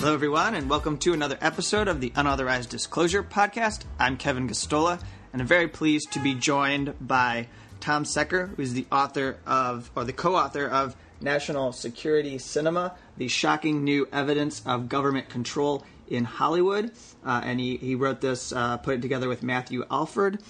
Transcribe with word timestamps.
Hello, 0.00 0.14
everyone, 0.14 0.54
and 0.54 0.70
welcome 0.70 0.96
to 0.96 1.12
another 1.12 1.36
episode 1.42 1.86
of 1.86 2.00
the 2.00 2.10
Unauthorized 2.16 2.70
Disclosure 2.70 3.22
Podcast. 3.22 3.82
I'm 3.98 4.16
Kevin 4.16 4.48
Gosztola, 4.48 4.98
and 5.30 5.42
I'm 5.42 5.46
very 5.46 5.68
pleased 5.68 6.12
to 6.12 6.20
be 6.20 6.32
joined 6.32 6.94
by 7.06 7.48
Tom 7.80 8.06
Secker, 8.06 8.46
who's 8.56 8.72
the 8.72 8.86
author 8.90 9.36
of, 9.46 9.90
or 9.94 10.04
the 10.04 10.14
co 10.14 10.36
author 10.36 10.66
of 10.66 10.96
National 11.20 11.72
Security 11.72 12.38
Cinema 12.38 12.94
The 13.18 13.28
Shocking 13.28 13.84
New 13.84 14.08
Evidence 14.10 14.62
of 14.64 14.88
Government 14.88 15.28
Control 15.28 15.84
in 16.08 16.24
Hollywood. 16.24 16.92
Uh, 17.22 17.42
and 17.44 17.60
he, 17.60 17.76
he 17.76 17.94
wrote 17.94 18.22
this, 18.22 18.54
uh, 18.54 18.78
put 18.78 18.94
it 18.94 19.02
together 19.02 19.28
with 19.28 19.42
Matthew 19.42 19.84
Alford. 19.90 20.40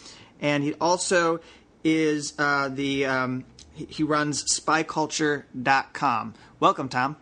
And 0.40 0.62
he 0.62 0.74
also 0.74 1.40
is 1.82 2.34
uh, 2.38 2.68
the, 2.68 3.04
um, 3.04 3.44
he, 3.72 3.86
he 3.86 4.02
runs 4.04 4.44
spyculture.com. 4.44 6.34
Welcome, 6.60 6.88
Tom. 6.88 7.16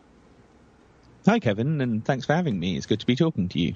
Hi, 1.26 1.38
Kevin, 1.38 1.80
and 1.80 2.04
thanks 2.04 2.24
for 2.26 2.34
having 2.34 2.58
me. 2.58 2.76
It's 2.76 2.86
good 2.86 3.00
to 3.00 3.06
be 3.06 3.16
talking 3.16 3.48
to 3.50 3.58
you. 3.58 3.74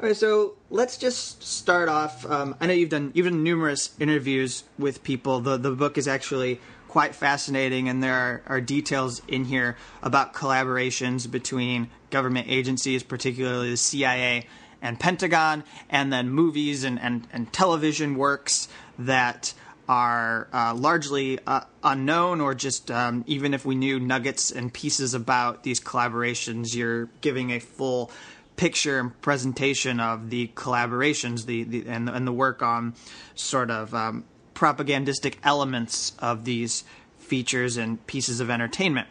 All 0.00 0.08
right, 0.08 0.16
so 0.16 0.54
let's 0.70 0.96
just 0.96 1.42
start 1.42 1.88
off. 1.88 2.24
Um, 2.24 2.56
I 2.60 2.66
know 2.66 2.72
you've 2.72 2.88
done 2.88 3.12
you've 3.14 3.26
done 3.26 3.42
numerous 3.42 3.90
interviews 3.98 4.64
with 4.78 5.02
people. 5.02 5.40
The 5.40 5.56
the 5.56 5.72
book 5.72 5.98
is 5.98 6.08
actually 6.08 6.60
quite 6.88 7.14
fascinating, 7.14 7.88
and 7.88 8.02
there 8.02 8.14
are, 8.14 8.42
are 8.46 8.60
details 8.60 9.22
in 9.28 9.44
here 9.44 9.76
about 10.02 10.34
collaborations 10.34 11.30
between 11.30 11.88
government 12.10 12.46
agencies, 12.48 13.02
particularly 13.02 13.70
the 13.70 13.76
CIA 13.76 14.46
and 14.82 14.98
Pentagon, 14.98 15.62
and 15.88 16.12
then 16.12 16.30
movies 16.30 16.84
and, 16.84 16.98
and, 17.00 17.28
and 17.32 17.52
television 17.52 18.16
works 18.16 18.68
that 18.98 19.54
are 19.90 20.46
uh, 20.52 20.72
largely 20.72 21.36
uh, 21.48 21.62
unknown, 21.82 22.40
or 22.40 22.54
just 22.54 22.92
um, 22.92 23.24
even 23.26 23.52
if 23.52 23.64
we 23.64 23.74
knew 23.74 23.98
nuggets 23.98 24.52
and 24.52 24.72
pieces 24.72 25.14
about 25.14 25.64
these 25.64 25.80
collaborations, 25.80 26.76
you're 26.76 27.06
giving 27.22 27.50
a 27.50 27.58
full 27.58 28.12
picture 28.54 29.00
and 29.00 29.20
presentation 29.20 29.98
of 29.98 30.30
the 30.30 30.46
collaborations, 30.54 31.44
the, 31.46 31.64
the 31.64 31.88
and, 31.88 32.08
and 32.08 32.24
the 32.24 32.32
work 32.32 32.62
on 32.62 32.94
sort 33.34 33.68
of 33.68 33.92
um, 33.92 34.22
propagandistic 34.54 35.38
elements 35.42 36.12
of 36.20 36.44
these 36.44 36.84
features 37.18 37.76
and 37.76 38.06
pieces 38.06 38.38
of 38.38 38.48
entertainment. 38.48 39.08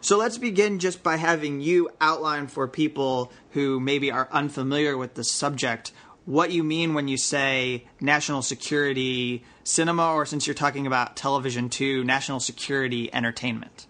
So 0.00 0.16
let's 0.16 0.38
begin 0.38 0.78
just 0.78 1.02
by 1.02 1.16
having 1.16 1.60
you 1.60 1.90
outline 2.00 2.46
for 2.46 2.66
people 2.68 3.30
who 3.50 3.80
maybe 3.80 4.10
are 4.10 4.30
unfamiliar 4.32 4.96
with 4.96 5.12
the 5.12 5.24
subject 5.24 5.92
what 6.24 6.52
you 6.52 6.62
mean 6.62 6.94
when 6.94 7.08
you 7.08 7.16
say 7.16 7.84
national 8.00 8.42
security 8.42 9.42
cinema, 9.64 10.12
or 10.12 10.26
since 10.26 10.46
you're 10.46 10.54
talking 10.54 10.86
about 10.86 11.16
television 11.16 11.68
too, 11.68 12.04
national 12.04 12.40
security 12.40 13.12
entertainment? 13.12 13.86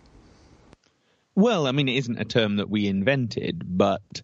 Well, 1.34 1.66
I 1.66 1.72
mean, 1.72 1.88
it 1.88 1.96
isn't 1.96 2.20
a 2.20 2.24
term 2.24 2.56
that 2.56 2.68
we 2.68 2.86
invented, 2.86 3.62
but 3.64 4.22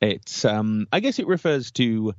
it's, 0.00 0.44
um, 0.44 0.86
I 0.92 1.00
guess 1.00 1.18
it 1.18 1.26
refers 1.26 1.70
to 1.72 2.14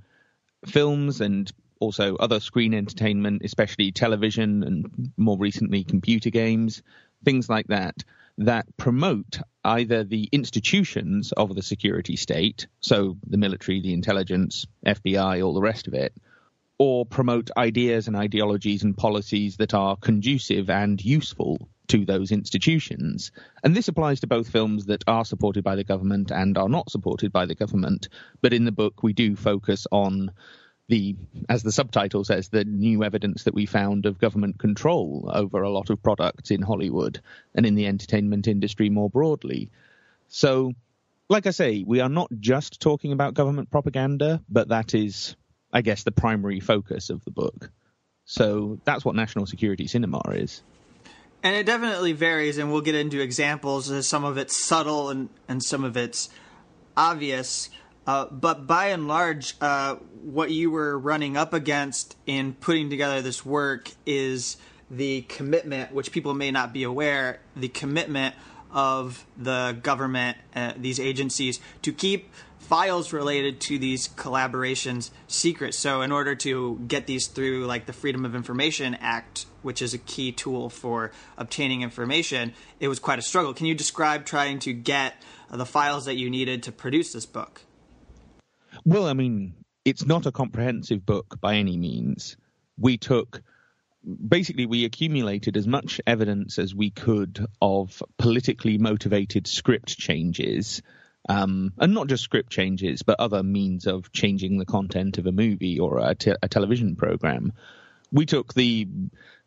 films 0.66 1.22
and 1.22 1.52
also 1.80 2.16
other 2.16 2.40
screen 2.40 2.74
entertainment, 2.74 3.42
especially 3.44 3.92
television 3.92 4.64
and 4.64 5.12
more 5.18 5.38
recently 5.38 5.84
computer 5.84 6.30
games, 6.30 6.82
things 7.24 7.50
like 7.50 7.68
that, 7.68 8.04
that 8.38 8.66
promote 8.78 9.40
either 9.64 10.04
the 10.04 10.28
institutions 10.32 11.32
of 11.34 11.54
the 11.54 11.62
security 11.62 12.16
state, 12.16 12.68
so 12.80 13.18
the 13.28 13.38
military, 13.38 13.82
the 13.82 13.94
intelligence, 13.94 14.66
FBI, 14.86 15.46
all 15.46 15.54
the 15.54 15.62
rest 15.62 15.88
of 15.88 15.94
it, 15.94 16.14
or 16.84 17.06
promote 17.06 17.50
ideas 17.56 18.10
and 18.10 18.18
ideologies 18.18 18.84
and 18.84 18.98
policies 18.98 19.56
that 19.56 19.74
are 19.74 19.96
conducive 19.96 20.70
and 20.70 21.02
useful 21.02 21.70
to 21.88 22.04
those 22.04 22.34
institutions. 22.34 23.32
And 23.64 23.74
this 23.74 23.88
applies 23.88 24.20
to 24.20 24.28
both 24.28 24.50
films 24.50 24.88
that 24.88 25.06
are 25.08 25.24
supported 25.24 25.64
by 25.64 25.78
the 25.78 25.86
government 25.86 26.30
and 26.30 26.58
are 26.58 26.68
not 26.68 26.92
supported 26.92 27.32
by 27.32 27.46
the 27.46 27.56
government. 27.56 28.10
But 28.42 28.52
in 28.52 28.66
the 28.66 28.74
book, 28.74 29.02
we 29.02 29.14
do 29.14 29.38
focus 29.38 29.88
on 29.94 30.34
the, 30.90 31.16
as 31.48 31.64
the 31.64 31.72
subtitle 31.72 32.26
says, 32.26 32.50
the 32.50 32.66
new 32.66 33.06
evidence 33.06 33.46
that 33.46 33.54
we 33.54 33.66
found 33.66 34.06
of 34.06 34.20
government 34.20 34.60
control 34.60 35.32
over 35.34 35.62
a 35.62 35.70
lot 35.70 35.90
of 35.90 36.04
products 36.04 36.52
in 36.52 36.62
Hollywood 36.62 37.22
and 37.56 37.66
in 37.66 37.76
the 37.76 37.88
entertainment 37.88 38.50
industry 38.50 38.90
more 38.90 39.10
broadly. 39.10 39.70
So, 40.28 40.74
like 41.30 41.48
I 41.48 41.52
say, 41.52 41.86
we 41.88 42.02
are 42.02 42.10
not 42.10 42.30
just 42.42 42.82
talking 42.82 43.14
about 43.14 43.36
government 43.36 43.72
propaganda, 43.72 44.42
but 44.50 44.68
that 44.68 44.94
is, 44.94 45.38
I 45.74 45.82
guess, 45.82 46.04
the 46.04 46.12
primary 46.12 46.60
focus 46.60 47.10
of 47.10 47.24
the 47.26 47.32
book. 47.32 47.72
So 48.26 48.80
that's 48.86 49.04
what 49.04 49.16
national 49.16 49.48
security 49.48 49.88
cinema 49.88 50.22
is. 50.30 50.62
And 51.42 51.58
it 51.58 51.66
definitely 51.66 52.14
varies, 52.14 52.58
and 52.58 52.72
we'll 52.72 52.82
get 52.82 52.96
into 52.96 53.20
examples. 53.20 54.08
Some 54.08 54.24
of 54.24 54.38
it's 54.38 54.64
subtle 54.64 55.10
and, 55.10 55.28
and 55.50 55.62
some 55.62 55.84
of 55.84 55.98
it's 55.98 56.30
obvious. 56.96 57.70
Uh, 58.08 58.26
but 58.32 58.66
by 58.68 58.88
and 58.88 59.08
large, 59.08 59.56
uh, 59.60 59.96
what 60.24 60.52
you 60.52 60.72
were 60.72 60.98
running 60.98 61.36
up 61.36 61.54
against 61.54 62.16
in 62.26 62.54
putting 62.54 62.90
together 62.90 63.22
this 63.22 63.46
work 63.46 63.92
is 64.06 64.58
the 64.90 65.22
commitment, 65.24 65.94
which 65.94 66.12
people 66.12 66.34
may 66.34 66.52
not 66.52 66.72
be 66.72 66.84
aware, 66.84 67.40
the 67.56 67.68
commitment 67.68 68.36
of 68.72 69.26
the 69.38 69.78
government, 69.84 70.38
uh, 70.56 70.74
these 70.78 71.00
agencies, 71.00 71.60
to 71.82 71.92
keep 71.92 72.32
files 72.64 73.14
related 73.14 73.60
to 73.62 73.78
these 73.78 74.08
collaborations 74.08 75.12
secret. 75.28 75.74
So, 75.74 76.02
in 76.02 76.12
order 76.12 76.34
to 76.36 76.80
get 76.88 77.06
these 77.06 77.28
through, 77.28 77.66
like 77.66 77.86
the 77.86 77.94
Freedom 77.94 78.26
of 78.26 78.36
Information 78.36 78.96
Act, 78.96 79.46
which 79.62 79.82
is 79.82 79.94
a 79.94 79.98
key 79.98 80.32
tool 80.32 80.70
for 80.70 81.12
obtaining 81.38 81.82
information, 81.82 82.54
it 82.80 82.88
was 82.88 83.00
quite 83.00 83.20
a 83.20 83.22
struggle. 83.22 83.54
Can 83.54 83.66
you 83.66 83.76
describe 83.76 84.26
trying 84.26 84.60
to 84.60 84.74
get 84.74 85.22
the 85.50 85.66
files 85.66 86.06
that 86.06 86.16
you 86.16 86.30
needed 86.30 86.64
to 86.64 86.72
produce 86.72 87.14
this 87.14 87.26
book? 87.26 87.62
Well, 88.86 89.08
I 89.08 89.14
mean, 89.14 89.54
it's 89.86 90.06
not 90.06 90.26
a 90.26 90.32
comprehensive 90.32 91.06
book 91.06 91.40
by 91.40 91.56
any 91.56 91.78
means. 91.78 92.38
We 92.78 92.98
took 92.98 93.42
basically 94.28 94.66
we 94.66 94.86
accumulated 94.86 95.56
as 95.56 95.68
much 95.68 96.02
evidence 96.06 96.60
as 96.60 96.76
we 96.76 96.90
could 96.90 97.46
of 97.62 98.02
politically 98.18 98.78
motivated 98.78 99.48
script 99.48 99.98
changes 99.98 100.82
um, 101.30 101.74
and 101.78 101.94
not 101.94 102.08
just 102.08 102.24
script 102.24 102.52
changes 102.52 103.02
but 103.04 103.20
other 103.20 103.44
means 103.44 103.88
of 103.88 104.12
changing 104.12 104.58
the 104.58 104.66
content 104.66 105.18
of 105.18 105.26
a 105.26 105.32
movie 105.32 105.80
or 105.80 106.00
a, 106.00 106.16
te- 106.16 106.36
a 106.42 106.48
television 106.48 106.96
program. 106.96 107.54
We 108.12 108.26
took 108.26 108.54
the 108.54 108.88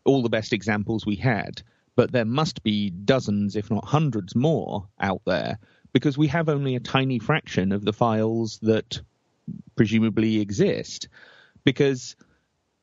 all 0.04 0.22
the 0.22 0.28
best 0.28 0.53
examples 0.53 1.04
we 1.04 1.16
had 1.16 1.62
but 1.97 2.12
there 2.12 2.25
must 2.25 2.62
be 2.62 2.91
dozens 2.91 3.56
if 3.56 3.70
not 3.70 3.84
hundreds 3.84 4.36
more 4.36 4.86
out 5.00 5.22
there 5.25 5.59
because 5.92 6.19
we 6.19 6.28
have 6.28 6.50
only 6.50 6.76
a 6.76 6.81
tiny 6.81 7.19
fraction 7.19 7.72
of 7.72 7.82
the 7.82 7.92
files 7.92 8.59
that 8.60 9.00
presumably 9.76 10.41
exist. 10.41 11.09
Because 11.65 12.16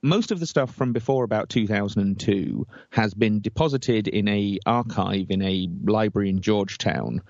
most 0.02 0.32
of 0.32 0.40
the 0.40 0.48
stuff 0.48 0.74
from 0.74 0.94
before 0.94 1.24
about 1.24 1.50
2002 1.50 2.68
has 2.90 3.14
been 3.14 3.40
deposited 3.40 4.08
in 4.08 4.28
a 4.28 4.58
archive 4.66 5.28
in 5.30 5.44
a 5.44 5.70
library 5.84 6.30
in 6.30 6.42
Georgetown 6.42 7.22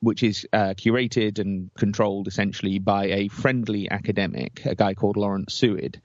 which 0.00 0.22
is 0.22 0.46
uh, 0.52 0.74
curated 0.74 1.38
and 1.38 1.70
controlled 1.74 2.28
essentially 2.28 2.78
by 2.78 3.06
a 3.06 3.28
friendly 3.28 3.90
academic, 3.90 4.64
a 4.64 4.74
guy 4.74 4.94
called 4.94 5.16
Lawrence 5.16 5.58
Suid. 5.58 6.00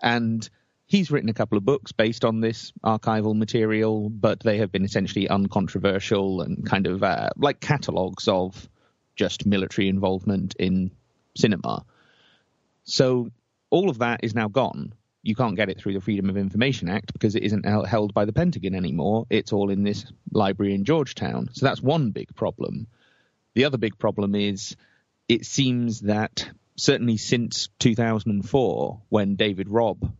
And 0.00 0.48
he's 0.86 1.10
written 1.10 1.28
a 1.28 1.34
couple 1.34 1.58
of 1.58 1.64
books 1.64 1.92
based 1.92 2.24
on 2.24 2.40
this 2.40 2.72
archival 2.84 3.36
material, 3.36 4.08
but 4.08 4.40
they 4.40 4.58
have 4.58 4.72
been 4.72 4.84
essentially 4.84 5.28
uncontroversial 5.28 6.40
and 6.40 6.68
kind 6.68 6.86
of 6.86 7.02
uh, 7.02 7.30
like 7.36 7.60
catalogues 7.60 8.28
of 8.28 8.68
just 9.16 9.46
military 9.46 9.88
involvement 9.88 10.54
in 10.58 10.90
cinema. 11.36 11.84
So 12.84 13.30
all 13.70 13.90
of 13.90 13.98
that 13.98 14.20
is 14.22 14.34
now 14.34 14.48
gone. 14.48 14.94
You 15.22 15.34
can't 15.34 15.56
get 15.56 15.70
it 15.70 15.78
through 15.78 15.94
the 15.94 16.00
Freedom 16.02 16.28
of 16.28 16.36
Information 16.36 16.88
Act 16.88 17.12
because 17.12 17.34
it 17.34 17.44
isn't 17.44 17.64
held 17.64 18.12
by 18.12 18.26
the 18.26 18.32
Pentagon 18.32 18.74
anymore. 18.74 19.26
It's 19.30 19.52
all 19.52 19.70
in 19.70 19.82
this 19.82 20.04
library 20.32 20.74
in 20.74 20.84
Georgetown. 20.84 21.48
So 21.52 21.64
that's 21.64 21.80
one 21.80 22.10
big 22.10 22.34
problem. 22.34 22.88
The 23.54 23.64
other 23.64 23.78
big 23.78 23.98
problem 23.98 24.34
is 24.34 24.76
it 25.28 25.46
seems 25.46 26.00
that 26.00 26.48
certainly 26.76 27.16
since 27.16 27.68
2004, 27.78 29.02
when 29.08 29.36
David 29.36 29.68
Robb 29.68 30.12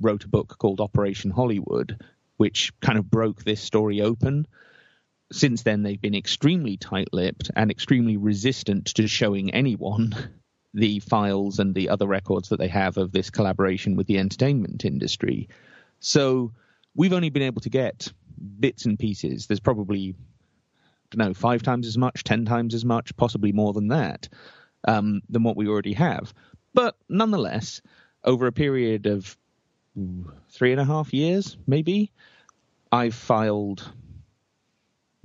wrote 0.00 0.24
a 0.24 0.28
book 0.28 0.56
called 0.58 0.80
Operation 0.80 1.30
Hollywood, 1.30 2.02
which 2.36 2.72
kind 2.80 2.98
of 2.98 3.10
broke 3.10 3.44
this 3.44 3.60
story 3.60 4.00
open, 4.00 4.46
since 5.30 5.62
then 5.62 5.82
they've 5.82 6.00
been 6.00 6.14
extremely 6.14 6.76
tight 6.76 7.08
lipped 7.12 7.50
and 7.54 7.70
extremely 7.70 8.16
resistant 8.16 8.86
to 8.86 9.06
showing 9.06 9.52
anyone 9.52 10.14
the 10.74 11.00
files 11.00 11.58
and 11.58 11.74
the 11.74 11.90
other 11.90 12.06
records 12.06 12.48
that 12.48 12.58
they 12.58 12.68
have 12.68 12.96
of 12.96 13.12
this 13.12 13.30
collaboration 13.30 13.96
with 13.96 14.06
the 14.06 14.18
entertainment 14.18 14.84
industry. 14.84 15.48
So 16.00 16.52
we've 16.94 17.12
only 17.12 17.30
been 17.30 17.42
able 17.42 17.60
to 17.62 17.70
get 17.70 18.12
bits 18.58 18.86
and 18.86 18.98
pieces. 18.98 19.46
There's 19.46 19.60
probably, 19.60 20.14
know, 21.14 21.32
five 21.34 21.62
times 21.62 21.86
as 21.86 21.96
much, 21.96 22.24
ten 22.24 22.44
times 22.44 22.74
as 22.74 22.84
much, 22.84 23.16
possibly 23.16 23.52
more 23.52 23.72
than 23.72 23.88
that, 23.88 24.28
um, 24.86 25.22
than 25.28 25.42
what 25.42 25.56
we 25.56 25.68
already 25.68 25.94
have. 25.94 26.34
But 26.74 26.96
nonetheless, 27.08 27.80
over 28.24 28.46
a 28.46 28.52
period 28.52 29.06
of 29.06 29.36
three 30.50 30.72
and 30.72 30.80
a 30.80 30.84
half 30.84 31.12
years, 31.12 31.56
maybe, 31.66 32.12
I've 32.92 33.14
filed 33.14 33.90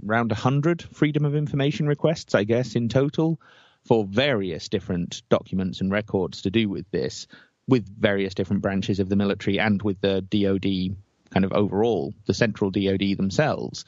around 0.08 0.32
100 0.32 0.82
Freedom 0.82 1.26
of 1.26 1.36
Information 1.36 1.88
requests, 1.88 2.36
I 2.36 2.44
guess, 2.44 2.76
in 2.76 2.90
total 2.90 3.40
for 3.86 4.06
various 4.06 4.70
different 4.70 5.24
documents 5.30 5.82
and 5.82 5.92
records 5.92 6.42
to 6.44 6.52
do 6.52 6.70
with 6.70 6.90
this, 6.92 7.28
with 7.68 7.88
various 7.88 8.34
different 8.34 8.62
branches 8.62 9.00
of 9.00 9.10
the 9.10 9.16
military 9.16 9.60
and 9.60 9.82
with 9.82 10.00
the 10.02 10.22
DoD 10.22 10.98
kind 11.30 11.46
of 11.46 11.54
overall, 11.54 12.14
the 12.26 12.34
central 12.34 12.72
DoD 12.72 13.18
themselves. 13.18 13.86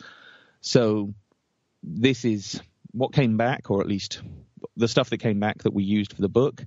So 0.61 1.13
this 1.85 2.25
is 2.25 2.61
what 2.91 3.13
came 3.13 3.37
back, 3.37 3.69
or 3.69 3.81
at 3.81 3.87
least 3.87 4.21
the 4.75 4.87
stuff 4.87 5.09
that 5.09 5.17
came 5.17 5.39
back 5.39 5.63
that 5.63 5.73
we 5.73 5.83
used 5.83 6.13
for 6.13 6.21
the 6.21 6.29
book, 6.29 6.65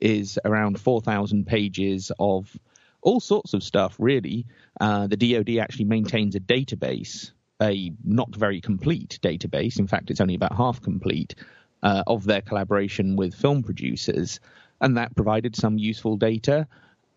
is 0.00 0.38
around 0.44 0.78
4,000 0.80 1.46
pages 1.46 2.12
of 2.18 2.56
all 3.00 3.20
sorts 3.20 3.54
of 3.54 3.62
stuff, 3.62 3.96
really. 3.98 4.46
Uh, 4.80 5.06
the 5.06 5.16
DoD 5.16 5.58
actually 5.58 5.86
maintains 5.86 6.34
a 6.34 6.40
database, 6.40 7.32
a 7.60 7.92
not 8.04 8.34
very 8.34 8.60
complete 8.60 9.18
database. 9.22 9.78
In 9.78 9.86
fact, 9.86 10.10
it's 10.10 10.20
only 10.20 10.34
about 10.34 10.54
half 10.54 10.80
complete 10.80 11.34
uh, 11.82 12.02
of 12.06 12.24
their 12.24 12.40
collaboration 12.40 13.16
with 13.16 13.34
film 13.34 13.62
producers, 13.62 14.40
and 14.80 14.96
that 14.96 15.16
provided 15.16 15.56
some 15.56 15.78
useful 15.78 16.16
data. 16.16 16.66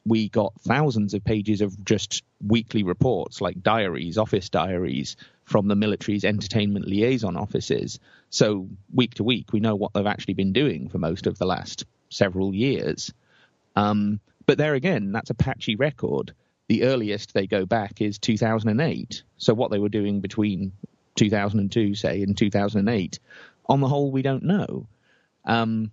We 0.05 0.29
got 0.29 0.53
thousands 0.61 1.13
of 1.13 1.23
pages 1.23 1.61
of 1.61 1.83
just 1.85 2.23
weekly 2.45 2.83
reports, 2.83 3.41
like 3.41 3.61
diaries, 3.61 4.17
office 4.17 4.49
diaries 4.49 5.15
from 5.45 5.67
the 5.67 5.75
military's 5.75 6.25
entertainment 6.25 6.87
liaison 6.87 7.35
offices. 7.35 7.99
So, 8.29 8.69
week 8.93 9.15
to 9.15 9.23
week, 9.23 9.51
we 9.51 9.59
know 9.59 9.75
what 9.75 9.93
they've 9.93 10.05
actually 10.05 10.35
been 10.35 10.53
doing 10.53 10.89
for 10.89 10.97
most 10.97 11.27
of 11.27 11.37
the 11.37 11.45
last 11.45 11.85
several 12.09 12.53
years. 12.53 13.11
Um, 13.75 14.19
but 14.45 14.57
there 14.57 14.75
again, 14.75 15.11
that's 15.11 15.29
a 15.29 15.35
patchy 15.35 15.75
record. 15.75 16.33
The 16.67 16.83
earliest 16.83 17.33
they 17.33 17.47
go 17.47 17.65
back 17.65 18.01
is 18.01 18.19
2008. 18.19 19.23
So, 19.37 19.53
what 19.53 19.71
they 19.71 19.79
were 19.79 19.89
doing 19.89 20.21
between 20.21 20.71
2002, 21.15 21.95
say, 21.95 22.23
and 22.23 22.37
2008 22.37 23.19
on 23.67 23.79
the 23.79 23.87
whole, 23.87 24.11
we 24.11 24.21
don't 24.21 24.43
know. 24.43 24.87
Um, 25.45 25.91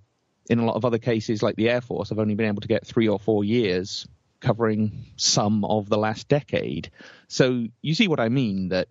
in 0.50 0.58
a 0.58 0.64
lot 0.64 0.76
of 0.76 0.84
other 0.84 0.98
cases, 0.98 1.42
like 1.42 1.56
the 1.56 1.68
Air 1.68 1.80
Force, 1.80 2.10
I've 2.10 2.18
only 2.18 2.34
been 2.34 2.48
able 2.48 2.62
to 2.62 2.68
get 2.68 2.86
three 2.86 3.08
or 3.08 3.18
four 3.18 3.44
years 3.44 4.06
covering 4.40 5.04
some 5.16 5.64
of 5.64 5.88
the 5.88 5.98
last 5.98 6.28
decade. 6.28 6.90
So 7.28 7.66
you 7.82 7.94
see 7.94 8.08
what 8.08 8.20
I 8.20 8.28
mean 8.28 8.70
that 8.70 8.88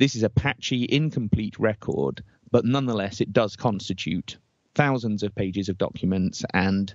this 0.00 0.16
is 0.16 0.22
a 0.22 0.30
patchy, 0.30 0.86
incomplete 0.88 1.58
record, 1.58 2.24
but 2.50 2.64
nonetheless, 2.64 3.20
it 3.20 3.34
does 3.34 3.54
constitute 3.54 4.38
thousands 4.74 5.22
of 5.22 5.34
pages 5.34 5.68
of 5.68 5.76
documents 5.76 6.42
and 6.54 6.94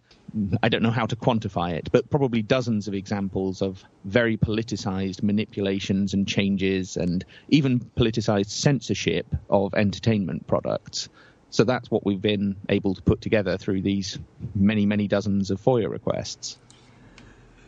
I 0.63 0.69
don't 0.69 0.81
know 0.81 0.89
how 0.89 1.05
to 1.05 1.15
quantify 1.15 1.73
it, 1.73 1.91
but 1.91 2.09
probably 2.09 2.41
dozens 2.41 2.87
of 2.87 2.95
examples 2.95 3.61
of 3.61 3.83
very 4.05 4.37
politicized 4.37 5.21
manipulations 5.21 6.15
and 6.15 6.27
changes 6.27 6.97
and 6.97 7.23
even 7.49 7.79
politicized 7.79 8.49
censorship 8.49 9.27
of 9.51 9.75
entertainment 9.75 10.47
products. 10.47 11.07
So 11.51 11.63
that's 11.63 11.91
what 11.91 12.07
we've 12.07 12.19
been 12.19 12.55
able 12.69 12.95
to 12.95 13.03
put 13.03 13.21
together 13.21 13.55
through 13.59 13.83
these 13.83 14.17
many, 14.55 14.87
many 14.87 15.07
dozens 15.07 15.51
of 15.51 15.61
FOIA 15.61 15.91
requests. 15.91 16.57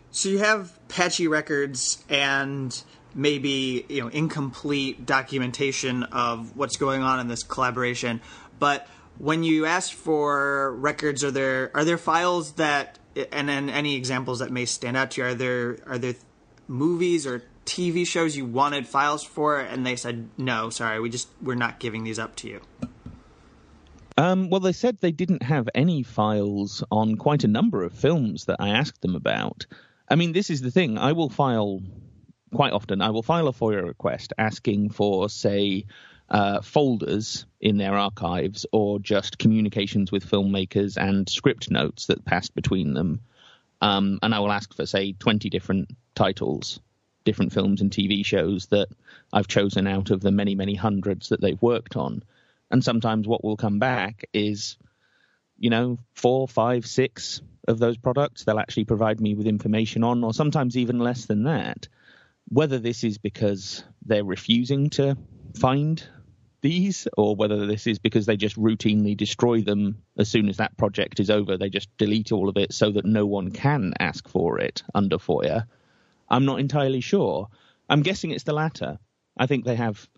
So 0.10 0.30
you 0.30 0.40
have 0.40 0.80
patchy 0.88 1.28
records 1.28 2.04
and 2.10 2.82
maybe 3.18 3.86
you 3.90 4.02
know 4.02 4.08
incomplete 4.08 5.06
documentation 5.06 6.04
of 6.04 6.56
what's 6.56 6.78
going 6.78 7.02
on 7.02 7.20
in 7.20 7.28
this 7.28 7.44
collaboration, 7.44 8.22
but 8.60 8.88
when 9.18 9.44
you 9.44 9.66
ask 9.66 9.92
for 9.92 10.74
records, 10.76 11.24
are 11.24 11.32
there 11.32 11.72
are 11.74 11.84
there 11.84 11.98
files 11.98 12.54
that 12.54 13.00
and 13.32 13.50
then 13.50 13.70
any 13.70 13.96
examples 13.96 14.40
that 14.40 14.52
may 14.52 14.66
stand 14.66 14.96
out 14.96 15.12
to 15.12 15.22
you? 15.22 15.28
Are 15.28 15.34
there 15.34 15.78
are 15.88 15.98
there 15.98 16.16
movies 16.68 17.26
or 17.26 17.44
TV 17.66 18.08
shows 18.08 18.38
you 18.38 18.46
wanted 18.46 18.88
files 18.88 19.24
for, 19.24 19.60
and 19.60 19.86
they 19.86 19.96
said 19.96 20.30
no, 20.38 20.70
sorry, 20.70 21.00
we 21.00 21.10
just 21.10 21.28
we're 21.42 21.56
not 21.56 21.80
giving 21.80 22.04
these 22.04 22.20
up 22.20 22.36
to 22.38 22.48
you. 22.48 22.62
Um, 24.18 24.50
well, 24.50 24.60
they 24.60 24.72
said 24.72 24.98
they 25.00 25.12
didn't 25.12 25.44
have 25.44 25.70
any 25.76 26.02
files 26.02 26.84
on 26.92 27.18
quite 27.18 27.44
a 27.44 27.48
number 27.48 27.84
of 27.84 27.94
films 27.94 28.46
that 28.46 28.58
I 28.60 28.70
asked 28.70 29.02
them 29.02 29.16
about. 29.16 29.68
I 30.10 30.16
mean, 30.16 30.32
this 30.32 30.50
is 30.50 30.62
the 30.62 30.72
thing. 30.72 30.98
I 30.98 31.12
will 31.12 31.30
file 31.30 31.82
quite 32.54 32.74
often. 32.74 33.02
I 33.02 33.10
will 33.10 33.24
file 33.24 33.48
a 33.48 33.54
FOIA 33.54 33.86
request 33.86 34.34
asking 34.38 34.90
for, 34.90 35.30
say, 35.30 35.86
uh, 36.30 36.62
folders 36.62 37.46
in 37.62 37.78
their 37.78 37.94
archives 37.94 38.66
or 38.72 39.00
just 39.00 39.38
communications 39.38 40.12
with 40.12 40.30
filmmakers 40.30 40.98
and 40.98 41.30
script 41.30 41.72
notes 41.72 42.08
that 42.08 42.26
passed 42.26 42.54
between 42.54 42.94
them. 42.94 43.22
Um, 43.82 44.20
and 44.22 44.34
I 44.34 44.40
will 44.40 44.52
ask 44.52 44.74
for, 44.76 44.86
say, 44.86 45.14
20 45.14 45.50
different 45.50 45.96
titles, 46.16 46.80
different 47.24 47.54
films 47.54 47.82
and 47.82 47.92
TV 47.92 48.26
shows 48.26 48.68
that 48.68 48.90
I've 49.32 49.48
chosen 49.48 49.88
out 49.88 50.10
of 50.10 50.22
the 50.22 50.32
many, 50.32 50.56
many 50.56 50.76
hundreds 50.76 51.30
that 51.30 51.42
they've 51.42 51.62
worked 51.62 51.96
on. 51.96 52.24
And 52.72 52.84
sometimes 52.84 53.28
what 53.28 53.44
will 53.44 53.58
come 53.58 53.80
back 53.80 54.26
is, 54.34 54.78
you 55.58 55.70
know, 55.70 56.00
four, 56.14 56.48
five, 56.48 56.86
six 56.86 57.42
of 57.68 57.80
those 57.80 57.98
products 57.98 58.44
they'll 58.44 58.60
actually 58.60 58.86
provide 58.86 59.20
me 59.20 59.36
with 59.36 59.48
information 59.48 60.04
on, 60.04 60.24
or 60.24 60.34
sometimes 60.34 60.78
even 60.78 61.00
less 61.00 61.26
than 61.26 61.44
that. 61.44 61.88
Whether 62.50 62.80
this 62.80 63.04
is 63.04 63.18
because 63.18 63.84
they're 64.06 64.24
refusing 64.24 64.90
to 64.92 65.18
find 65.60 66.02
these, 66.62 67.08
or 67.18 67.36
whether 67.36 67.66
this 67.66 67.88
is 67.88 68.00
because 68.00 68.26
they 68.26 68.38
just 68.38 68.58
routinely 68.58 69.16
destroy 69.16 69.62
them 69.62 70.02
as 70.18 70.30
soon 70.30 70.50
as 70.50 70.58
that 70.58 70.78
project 70.78 71.20
is 71.20 71.30
over, 71.30 71.58
they 71.58 71.70
just 71.70 71.96
delete 71.98 72.32
all 72.32 72.50
of 72.50 72.58
it 72.58 72.74
so 72.74 72.92
that 72.92 73.06
no 73.06 73.26
one 73.26 73.52
can 73.52 73.94
ask 74.00 74.28
for 74.28 74.60
it 74.60 74.82
under 74.96 75.18
FOIA. 75.18 75.66
I'm 76.30 76.46
not 76.46 76.60
entirely 76.60 77.02
sure. 77.02 77.50
I'm 77.90 78.02
guessing 78.02 78.32
it's 78.32 78.44
the 78.44 78.54
latter. 78.54 78.98
I 79.38 79.46
think 79.46 79.66
they 79.66 79.76
have 79.76 80.10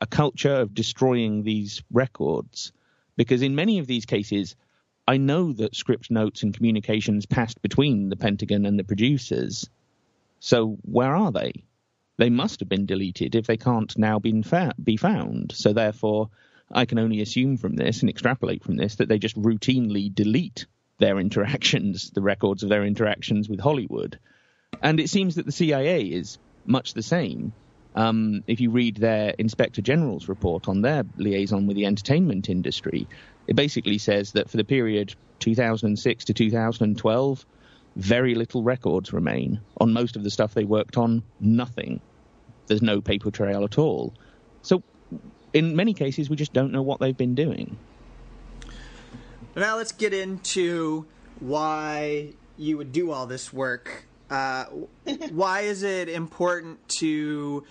a 0.00 0.06
culture 0.06 0.54
of 0.54 0.74
destroying 0.74 1.42
these 1.42 1.82
records 1.90 2.72
because 3.16 3.42
in 3.42 3.54
many 3.54 3.78
of 3.78 3.86
these 3.86 4.04
cases, 4.04 4.56
I 5.08 5.16
know 5.16 5.52
that 5.54 5.74
script 5.74 6.10
notes 6.10 6.42
and 6.42 6.54
communications 6.54 7.26
passed 7.26 7.62
between 7.62 8.08
the 8.10 8.16
Pentagon 8.16 8.66
and 8.66 8.78
the 8.78 8.84
producers. 8.84 9.70
So 10.40 10.78
where 10.82 11.14
are 11.14 11.32
they? 11.32 11.64
They 12.18 12.30
must 12.30 12.60
have 12.60 12.68
been 12.68 12.86
deleted 12.86 13.34
if 13.34 13.46
they 13.46 13.56
can't 13.56 13.96
now 13.98 14.18
be, 14.18 14.42
fa- 14.42 14.74
be 14.82 14.96
found. 14.96 15.52
So 15.52 15.72
therefore, 15.72 16.30
I 16.70 16.84
can 16.84 16.98
only 16.98 17.20
assume 17.20 17.56
from 17.56 17.76
this 17.76 18.00
and 18.00 18.10
extrapolate 18.10 18.64
from 18.64 18.76
this 18.76 18.96
that 18.96 19.08
they 19.08 19.18
just 19.18 19.40
routinely 19.40 20.12
delete 20.14 20.66
their 20.98 21.18
interactions, 21.18 22.10
the 22.10 22.22
records 22.22 22.62
of 22.62 22.68
their 22.68 22.84
interactions 22.84 23.48
with 23.48 23.60
Hollywood. 23.60 24.18
And 24.82 24.98
it 24.98 25.10
seems 25.10 25.34
that 25.36 25.46
the 25.46 25.52
CIA 25.52 26.02
is 26.02 26.38
much 26.64 26.94
the 26.94 27.02
same. 27.02 27.52
Um, 27.94 28.42
if 28.46 28.60
you 28.60 28.70
read 28.70 28.96
their 28.96 29.30
Inspector 29.38 29.80
General's 29.80 30.28
report 30.28 30.68
on 30.68 30.82
their 30.82 31.04
liaison 31.16 31.66
with 31.66 31.76
the 31.76 31.86
entertainment 31.86 32.50
industry, 32.50 33.08
it 33.46 33.56
basically 33.56 33.98
says 33.98 34.32
that 34.32 34.50
for 34.50 34.56
the 34.56 34.64
period 34.64 35.14
2006 35.38 36.24
to 36.26 36.34
2012, 36.34 37.46
very 37.96 38.34
little 38.34 38.62
records 38.62 39.12
remain. 39.12 39.60
On 39.80 39.92
most 39.92 40.16
of 40.16 40.22
the 40.22 40.30
stuff 40.30 40.54
they 40.54 40.64
worked 40.64 40.96
on, 40.96 41.22
nothing. 41.40 42.00
There's 42.66 42.82
no 42.82 43.00
paper 43.00 43.30
trail 43.30 43.64
at 43.64 43.78
all. 43.78 44.14
So, 44.62 44.82
in 45.52 45.74
many 45.74 45.94
cases, 45.94 46.28
we 46.28 46.36
just 46.36 46.52
don't 46.52 46.72
know 46.72 46.82
what 46.82 47.00
they've 47.00 47.16
been 47.16 47.34
doing. 47.34 47.78
Now, 49.56 49.76
let's 49.76 49.92
get 49.92 50.12
into 50.12 51.06
why 51.40 52.34
you 52.58 52.76
would 52.76 52.92
do 52.92 53.10
all 53.10 53.26
this 53.26 53.52
work. 53.52 54.04
Uh, 54.28 54.64
why 55.30 55.60
is 55.60 55.82
it 55.82 56.08
important 56.08 56.86
to 56.98 57.64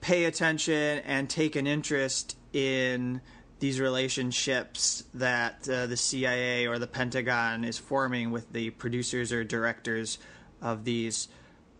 pay 0.00 0.24
attention 0.24 1.00
and 1.04 1.30
take 1.30 1.54
an 1.54 1.66
interest 1.66 2.36
in 2.52 3.20
these 3.58 3.80
relationships 3.80 5.04
that 5.14 5.68
uh, 5.68 5.86
the 5.86 5.96
CIA 5.96 6.66
or 6.66 6.78
the 6.78 6.86
Pentagon 6.86 7.64
is 7.64 7.78
forming 7.78 8.30
with 8.30 8.52
the 8.52 8.70
producers 8.70 9.32
or 9.32 9.44
directors 9.44 10.18
of 10.60 10.84
these 10.84 11.28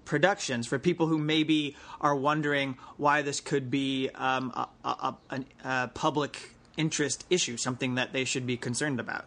productions 0.05 0.67
for 0.67 0.79
people 0.79 1.07
who 1.07 1.19
maybe 1.19 1.77
are 2.01 2.15
wondering 2.15 2.79
why 2.97 3.23
this 3.23 3.41
could 3.41 3.71
be 3.71 4.09
um, 4.15 4.53
a, 4.55 4.69
a, 4.85 5.15
a, 5.31 5.45
a, 5.65 5.89
public 5.89 6.53
interest 6.77 7.27
issue, 7.29 7.57
something 7.57 7.97
that 7.97 8.13
they 8.13 8.25
should 8.25 8.47
be 8.47 8.57
concerned 8.57 9.01
about? 9.01 9.27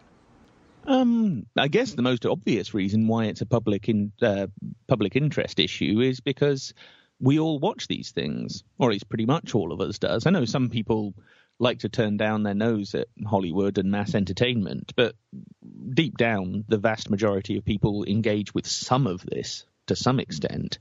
Um, 0.86 1.46
I 1.56 1.68
guess 1.68 1.92
the 1.92 2.02
most 2.02 2.24
obvious 2.24 2.72
reason 2.72 3.06
why 3.06 3.26
it's 3.26 3.42
a 3.42 3.46
public 3.46 3.88
in, 3.88 4.12
uh, 4.22 4.46
public 4.88 5.14
interest 5.14 5.60
issue 5.60 6.00
is 6.00 6.20
because 6.20 6.72
we 7.20 7.38
all 7.38 7.58
watch 7.58 7.86
these 7.86 8.10
things, 8.12 8.64
or 8.78 8.88
at 8.88 8.94
least 8.94 9.08
pretty 9.08 9.26
much 9.26 9.54
all 9.54 9.72
of 9.72 9.80
us 9.80 9.98
does. 9.98 10.26
I 10.26 10.30
know 10.30 10.46
some 10.46 10.70
people 10.70 11.14
like 11.60 11.80
to 11.80 11.88
turn 11.88 12.16
down 12.16 12.42
their 12.42 12.54
nose 12.54 12.94
at 12.94 13.06
Hollywood 13.24 13.78
and 13.78 13.90
mass 13.90 14.14
entertainment, 14.14 14.92
but 14.96 15.14
deep 15.94 16.16
down, 16.16 16.64
the 16.68 16.78
vast 16.78 17.10
majority 17.10 17.56
of 17.56 17.64
people 17.64 18.04
engage 18.04 18.52
with 18.52 18.66
some 18.66 19.06
of 19.06 19.24
this 19.24 19.64
to 19.86 19.94
some 19.94 20.18
extent. 20.18 20.78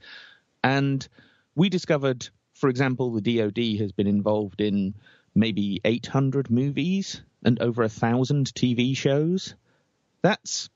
And 0.63 1.07
we 1.55 1.69
discovered, 1.69 2.27
for 2.53 2.69
example, 2.69 3.11
the 3.11 3.37
DoD 3.37 3.79
has 3.79 3.91
been 3.91 4.07
involved 4.07 4.61
in 4.61 4.95
maybe 5.35 5.81
800 5.85 6.49
movies 6.49 7.21
and 7.43 7.61
over 7.61 7.83
a 7.83 7.89
thousand 7.89 8.53
TV 8.53 8.97
shows. 8.97 9.55
That's 10.23 10.69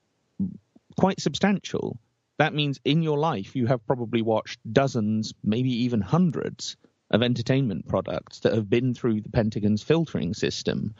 quite 0.96 1.20
substantial 1.20 1.98
that 2.38 2.54
means 2.54 2.80
in 2.84 3.02
your 3.02 3.18
life 3.18 3.54
you 3.54 3.66
have 3.66 3.86
probably 3.86 4.22
watched 4.22 4.60
dozens, 4.70 5.34
maybe 5.42 5.84
even 5.84 6.00
hundreds 6.00 6.76
of 7.14 7.22
entertainment 7.22 7.88
products 7.88 8.40
that 8.40 8.52
have 8.52 8.68
been 8.68 8.92
through 8.92 9.22
the 9.22 9.30
Pentagon's 9.30 9.82
filtering 9.82 10.34
system. 10.34 10.94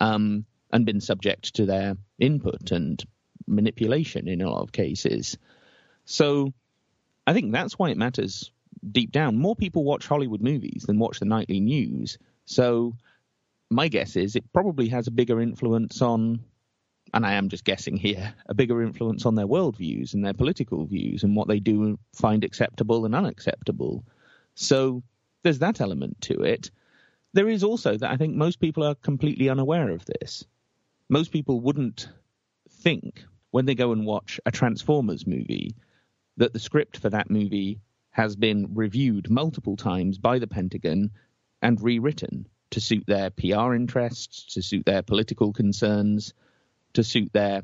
Um, 0.00 0.44
and 0.72 0.86
been 0.86 1.00
subject 1.00 1.54
to 1.54 1.66
their 1.66 1.96
input 2.18 2.72
and 2.72 3.04
manipulation 3.46 4.26
in 4.26 4.40
a 4.40 4.50
lot 4.50 4.62
of 4.62 4.72
cases. 4.72 5.36
So 6.04 6.52
I 7.26 7.34
think 7.34 7.52
that's 7.52 7.78
why 7.78 7.90
it 7.90 7.98
matters 7.98 8.50
deep 8.90 9.12
down. 9.12 9.38
More 9.38 9.54
people 9.54 9.84
watch 9.84 10.06
Hollywood 10.06 10.40
movies 10.40 10.84
than 10.86 10.98
watch 10.98 11.20
the 11.20 11.26
nightly 11.26 11.60
news. 11.60 12.18
So 12.46 12.94
my 13.70 13.88
guess 13.88 14.16
is 14.16 14.34
it 14.34 14.52
probably 14.52 14.88
has 14.88 15.06
a 15.06 15.12
bigger 15.12 15.40
influence 15.40 16.02
on, 16.02 16.40
and 17.14 17.26
I 17.26 17.34
am 17.34 17.48
just 17.48 17.64
guessing 17.64 17.96
here, 17.96 18.34
a 18.46 18.54
bigger 18.54 18.82
influence 18.82 19.26
on 19.26 19.34
their 19.34 19.46
worldviews 19.46 20.14
and 20.14 20.24
their 20.24 20.34
political 20.34 20.86
views 20.86 21.22
and 21.22 21.36
what 21.36 21.48
they 21.48 21.60
do 21.60 21.98
find 22.14 22.44
acceptable 22.44 23.04
and 23.04 23.14
unacceptable. 23.14 24.04
So 24.54 25.02
there's 25.42 25.60
that 25.60 25.80
element 25.80 26.20
to 26.22 26.42
it. 26.42 26.70
There 27.32 27.48
is 27.48 27.64
also 27.64 27.96
that 27.96 28.10
I 28.10 28.16
think 28.16 28.34
most 28.34 28.60
people 28.60 28.84
are 28.84 28.94
completely 28.94 29.48
unaware 29.48 29.90
of 29.90 30.04
this. 30.04 30.44
Most 31.08 31.32
people 31.32 31.60
wouldn't 31.60 32.08
think 32.70 33.24
when 33.50 33.66
they 33.66 33.74
go 33.74 33.92
and 33.92 34.06
watch 34.06 34.40
a 34.46 34.50
Transformers 34.50 35.26
movie 35.26 35.74
that 36.36 36.52
the 36.52 36.58
script 36.58 36.96
for 36.96 37.10
that 37.10 37.30
movie 37.30 37.80
has 38.10 38.36
been 38.36 38.74
reviewed 38.74 39.30
multiple 39.30 39.76
times 39.76 40.18
by 40.18 40.38
the 40.38 40.46
Pentagon 40.46 41.10
and 41.60 41.80
rewritten 41.80 42.46
to 42.70 42.80
suit 42.80 43.04
their 43.06 43.30
PR 43.30 43.74
interests, 43.74 44.54
to 44.54 44.62
suit 44.62 44.84
their 44.84 45.02
political 45.02 45.52
concerns, 45.52 46.34
to 46.94 47.04
suit 47.04 47.32
their 47.32 47.62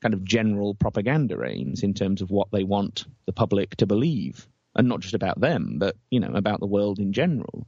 kind 0.00 0.14
of 0.14 0.24
general 0.24 0.74
propaganda 0.74 1.42
aims 1.44 1.82
in 1.82 1.94
terms 1.94 2.22
of 2.22 2.30
what 2.30 2.50
they 2.50 2.64
want 2.64 3.06
the 3.26 3.32
public 3.32 3.76
to 3.76 3.86
believe. 3.86 4.46
And 4.74 4.88
not 4.88 5.00
just 5.00 5.14
about 5.14 5.40
them, 5.40 5.76
but, 5.78 5.96
you 6.10 6.18
know, 6.18 6.32
about 6.34 6.60
the 6.60 6.66
world 6.66 6.98
in 6.98 7.12
general. 7.12 7.66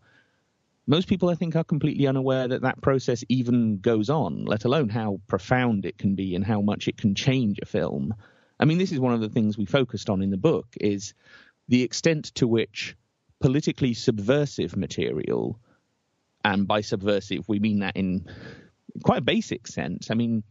Most 0.87 1.09
people, 1.09 1.29
I 1.29 1.35
think, 1.35 1.55
are 1.55 1.65
completely 1.65 2.07
unaware 2.07 2.49
that 2.49 2.63
that 2.63 2.81
process 2.81 3.25
even 3.29 3.79
goes 3.79 4.09
on, 4.09 4.45
let 4.45 4.65
alone 4.65 4.89
how 4.89 5.21
profound 5.27 5.85
it 5.85 5.99
can 5.99 6.15
be 6.15 6.35
and 6.35 6.45
how 6.45 6.61
much 6.61 6.89
it 6.89 6.97
can 6.97 7.15
change 7.15 7.59
a 7.61 7.67
film. 7.67 8.15
I 8.59 8.65
mean, 8.65 8.79
this 8.79 8.93
is 8.93 9.01
one 9.01 9.15
of 9.15 9.21
the 9.21 9.29
things 9.29 9.59
we 9.59 9.67
focused 9.67 10.09
on 10.09 10.23
in 10.23 10.31
the 10.31 10.37
book 10.37 10.67
is 10.81 11.15
the 11.69 11.83
extent 11.83 12.35
to 12.37 12.47
which 12.47 12.97
politically 13.41 13.95
subversive 13.95 14.77
material, 14.77 15.59
and 16.45 16.67
by 16.67 16.81
subversive 16.81 17.49
we 17.49 17.59
mean 17.59 17.81
that 17.81 17.97
in 17.97 18.27
quite 19.03 19.19
a 19.19 19.23
basic 19.23 19.67
sense. 19.67 20.11
I 20.11 20.15
mean, 20.15 20.43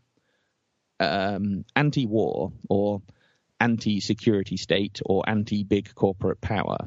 um, 0.99 1.65
anti-war 1.75 2.51
or 2.69 3.01
anti-security 3.59 4.57
state 4.57 5.01
or 5.05 5.27
anti-big 5.27 5.93
corporate 5.95 6.41
power. 6.41 6.77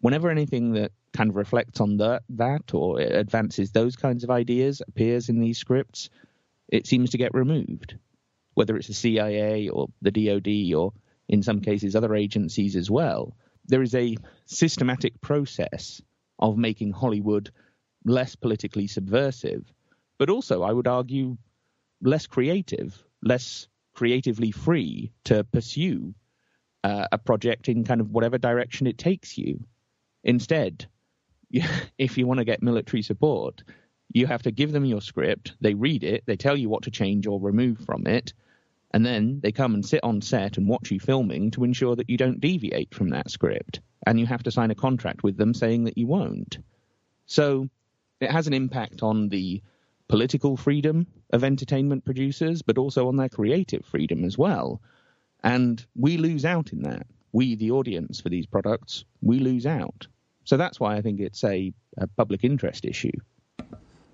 Whenever 0.00 0.30
anything 0.30 0.72
that 0.72 0.92
kind 1.12 1.30
of 1.30 1.36
reflects 1.36 1.80
on 1.80 1.96
that, 1.98 2.22
that 2.28 2.74
or 2.74 3.00
advances 3.00 3.70
those 3.70 3.96
kinds 3.96 4.24
of 4.24 4.30
ideas 4.30 4.82
appears 4.86 5.28
in 5.28 5.40
these 5.40 5.58
scripts, 5.58 6.10
it 6.68 6.86
seems 6.86 7.10
to 7.10 7.18
get 7.18 7.34
removed. 7.34 7.96
Whether 8.54 8.76
it's 8.76 8.88
the 8.88 8.94
CIA 8.94 9.68
or 9.68 9.88
the 10.02 10.10
DoD 10.10 10.74
or 10.74 10.92
in 11.28 11.42
some 11.42 11.60
cases 11.60 11.96
other 11.96 12.14
agencies 12.14 12.76
as 12.76 12.90
well. 12.90 13.36
There 13.66 13.82
is 13.82 13.94
a 13.94 14.16
systematic 14.44 15.20
process 15.20 16.02
of 16.38 16.58
making 16.58 16.92
Hollywood 16.92 17.50
less 18.04 18.36
politically 18.36 18.86
subversive, 18.86 19.72
but 20.18 20.30
also, 20.30 20.62
I 20.62 20.72
would 20.72 20.86
argue, 20.86 21.38
less 22.02 22.26
creative, 22.26 23.02
less 23.22 23.68
creatively 23.94 24.50
free 24.50 25.12
to 25.24 25.44
pursue 25.44 26.14
uh, 26.82 27.06
a 27.12 27.18
project 27.18 27.68
in 27.68 27.84
kind 27.84 28.00
of 28.00 28.10
whatever 28.10 28.38
direction 28.38 28.86
it 28.86 28.98
takes 28.98 29.38
you. 29.38 29.64
Instead, 30.22 30.86
if 31.98 32.18
you 32.18 32.26
want 32.26 32.38
to 32.38 32.44
get 32.44 32.62
military 32.62 33.02
support, 33.02 33.62
you 34.12 34.26
have 34.26 34.42
to 34.42 34.50
give 34.50 34.72
them 34.72 34.84
your 34.84 35.00
script, 35.00 35.54
they 35.60 35.74
read 35.74 36.04
it, 36.04 36.22
they 36.26 36.36
tell 36.36 36.56
you 36.56 36.68
what 36.68 36.82
to 36.82 36.90
change 36.90 37.26
or 37.26 37.40
remove 37.40 37.78
from 37.78 38.06
it, 38.06 38.32
and 38.92 39.04
then 39.04 39.40
they 39.42 39.50
come 39.50 39.74
and 39.74 39.84
sit 39.84 40.04
on 40.04 40.20
set 40.20 40.56
and 40.56 40.68
watch 40.68 40.90
you 40.90 41.00
filming 41.00 41.50
to 41.50 41.64
ensure 41.64 41.96
that 41.96 42.08
you 42.08 42.16
don't 42.16 42.40
deviate 42.40 42.94
from 42.94 43.10
that 43.10 43.28
script. 43.28 43.80
And 44.06 44.20
you 44.20 44.26
have 44.26 44.44
to 44.44 44.52
sign 44.52 44.70
a 44.70 44.76
contract 44.76 45.24
with 45.24 45.36
them 45.36 45.52
saying 45.52 45.84
that 45.84 45.98
you 45.98 46.06
won't. 46.06 46.58
So 47.26 47.68
it 48.20 48.30
has 48.30 48.46
an 48.46 48.54
impact 48.54 49.02
on 49.02 49.30
the 49.30 49.62
political 50.08 50.56
freedom 50.56 51.06
of 51.32 51.44
entertainment 51.44 52.04
producers, 52.04 52.62
but 52.62 52.78
also 52.78 53.08
on 53.08 53.16
their 53.16 53.28
creative 53.28 53.84
freedom 53.84 54.24
as 54.24 54.36
well. 54.36 54.80
And 55.42 55.84
we 55.94 56.16
lose 56.16 56.44
out 56.44 56.72
in 56.72 56.82
that. 56.82 57.06
We, 57.32 57.56
the 57.56 57.72
audience 57.72 58.20
for 58.20 58.28
these 58.28 58.46
products, 58.46 59.04
we 59.20 59.38
lose 59.38 59.66
out. 59.66 60.06
So 60.44 60.56
that's 60.56 60.78
why 60.78 60.96
I 60.96 61.02
think 61.02 61.20
it's 61.20 61.42
a, 61.42 61.72
a 61.98 62.06
public 62.06 62.44
interest 62.44 62.84
issue. 62.84 63.12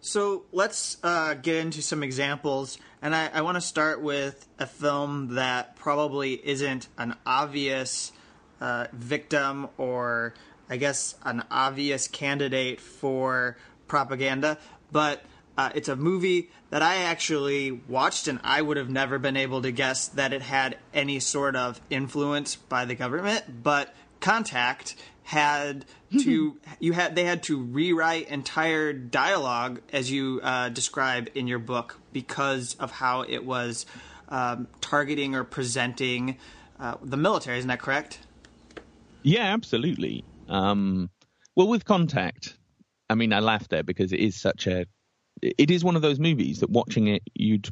So 0.01 0.45
let's 0.53 0.97
uh, 1.03 1.35
get 1.35 1.57
into 1.57 1.83
some 1.83 2.03
examples, 2.03 2.79
and 3.03 3.15
I, 3.15 3.29
I 3.35 3.43
want 3.43 3.57
to 3.57 3.61
start 3.61 4.01
with 4.01 4.49
a 4.59 4.67
film 4.67 5.35
that 5.35 5.77
probably 5.77 6.41
isn't 6.43 6.89
an 6.97 7.17
obvious 7.27 8.11
uh, 8.63 8.87
victim 8.95 9.69
or, 9.77 10.33
I 10.71 10.79
guess, 10.79 11.17
an 11.23 11.45
obvious 11.51 12.09
candidate 12.09 12.81
for 12.81 13.59
propaganda, 13.89 14.57
but 14.91 15.23
uh, 15.57 15.71
it's 15.75 15.89
a 15.89 15.97
movie 15.97 16.51
that 16.71 16.83
I 16.83 16.99
actually 17.03 17.71
watched, 17.71 18.29
and 18.29 18.41
I 18.43 18.63
would 18.63 18.77
have 18.77 18.89
never 18.89 19.19
been 19.19 19.37
able 19.37 19.63
to 19.63 19.73
guess 19.73 20.09
that 20.09 20.33
it 20.33 20.43
had 20.43 20.79
any 20.95 21.21
sort 21.21 21.57
of 21.57 21.81
influence 21.91 22.57
by 22.57 22.85
the 22.85 22.95
government. 22.95 23.63
But 23.63 23.95
Contact 24.21 24.95
had 25.25 25.85
to 26.21 26.59
you 26.79 26.93
had 26.93 27.15
they 27.15 27.25
had 27.25 27.43
to 27.45 27.63
rewrite 27.63 28.29
entire 28.29 28.93
dialogue 28.93 29.81
as 29.93 30.11
you 30.11 30.41
uh, 30.43 30.69
describe 30.71 31.29
in 31.35 31.47
your 31.47 31.59
book 31.59 31.99
because 32.13 32.75
of 32.81 32.91
how 32.91 33.23
it 33.23 33.45
was 33.45 33.87
um, 34.29 34.69
targeting 34.81 35.35
or 35.35 35.45
presenting 35.45 36.37
uh, 36.79 36.97
the 37.03 37.17
military. 37.17 37.59
Isn't 37.59 37.69
that 37.69 37.81
correct? 37.81 38.19
Yeah, 39.23 39.53
absolutely. 39.53 40.25
Um, 40.49 41.11
well, 41.55 41.69
with 41.69 41.85
Contact, 41.85 42.57
I 43.09 43.15
mean, 43.15 43.33
I 43.33 43.41
laugh 43.41 43.69
there 43.69 43.83
because 43.83 44.13
it 44.13 44.21
is 44.21 44.41
such 44.41 44.67
a 44.67 44.87
it 45.43 45.71
is 45.71 45.85
one 45.85 45.97
of 45.97 46.03
those 46.03 46.19
movies 46.19 46.61
that 46.61 46.71
watching 46.71 47.09
it 47.09 47.23
you'd 47.35 47.69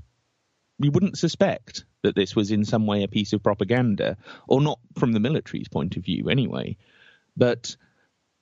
you 0.78 0.90
wouldn't 0.90 1.18
suspect 1.18 1.84
that 2.02 2.14
this 2.14 2.36
was 2.36 2.50
in 2.50 2.64
some 2.64 2.86
way 2.86 3.02
a 3.02 3.08
piece 3.08 3.32
of 3.32 3.42
propaganda, 3.42 4.16
or 4.46 4.60
not 4.60 4.78
from 4.96 5.12
the 5.12 5.20
military's 5.20 5.68
point 5.68 5.96
of 5.96 6.04
view, 6.04 6.28
anyway. 6.28 6.76
But 7.36 7.76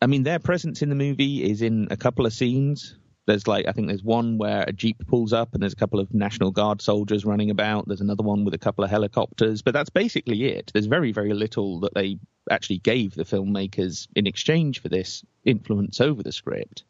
I 0.00 0.06
mean, 0.06 0.22
their 0.22 0.38
presence 0.38 0.82
in 0.82 0.90
the 0.90 0.94
movie 0.94 1.42
is 1.42 1.62
in 1.62 1.88
a 1.90 1.96
couple 1.96 2.26
of 2.26 2.32
scenes. 2.32 2.96
There's 3.26 3.48
like 3.48 3.66
I 3.66 3.72
think 3.72 3.88
there's 3.88 4.04
one 4.04 4.38
where 4.38 4.62
a 4.62 4.72
jeep 4.72 5.06
pulls 5.06 5.32
up 5.32 5.54
and 5.54 5.62
there's 5.62 5.72
a 5.72 5.76
couple 5.76 5.98
of 5.98 6.14
National 6.14 6.50
Guard 6.50 6.80
soldiers 6.80 7.24
running 7.24 7.50
about. 7.50 7.88
There's 7.88 8.02
another 8.02 8.22
one 8.22 8.44
with 8.44 8.54
a 8.54 8.58
couple 8.58 8.84
of 8.84 8.90
helicopters, 8.90 9.62
but 9.62 9.74
that's 9.74 9.90
basically 9.90 10.44
it. 10.44 10.70
There's 10.72 10.86
very 10.86 11.12
very 11.12 11.32
little 11.32 11.80
that 11.80 11.94
they 11.94 12.18
actually 12.50 12.78
gave 12.78 13.14
the 13.14 13.24
filmmakers 13.24 14.06
in 14.14 14.26
exchange 14.26 14.80
for 14.80 14.88
this 14.88 15.24
influence 15.44 16.00
over 16.00 16.22
the 16.22 16.32
script. 16.32 16.84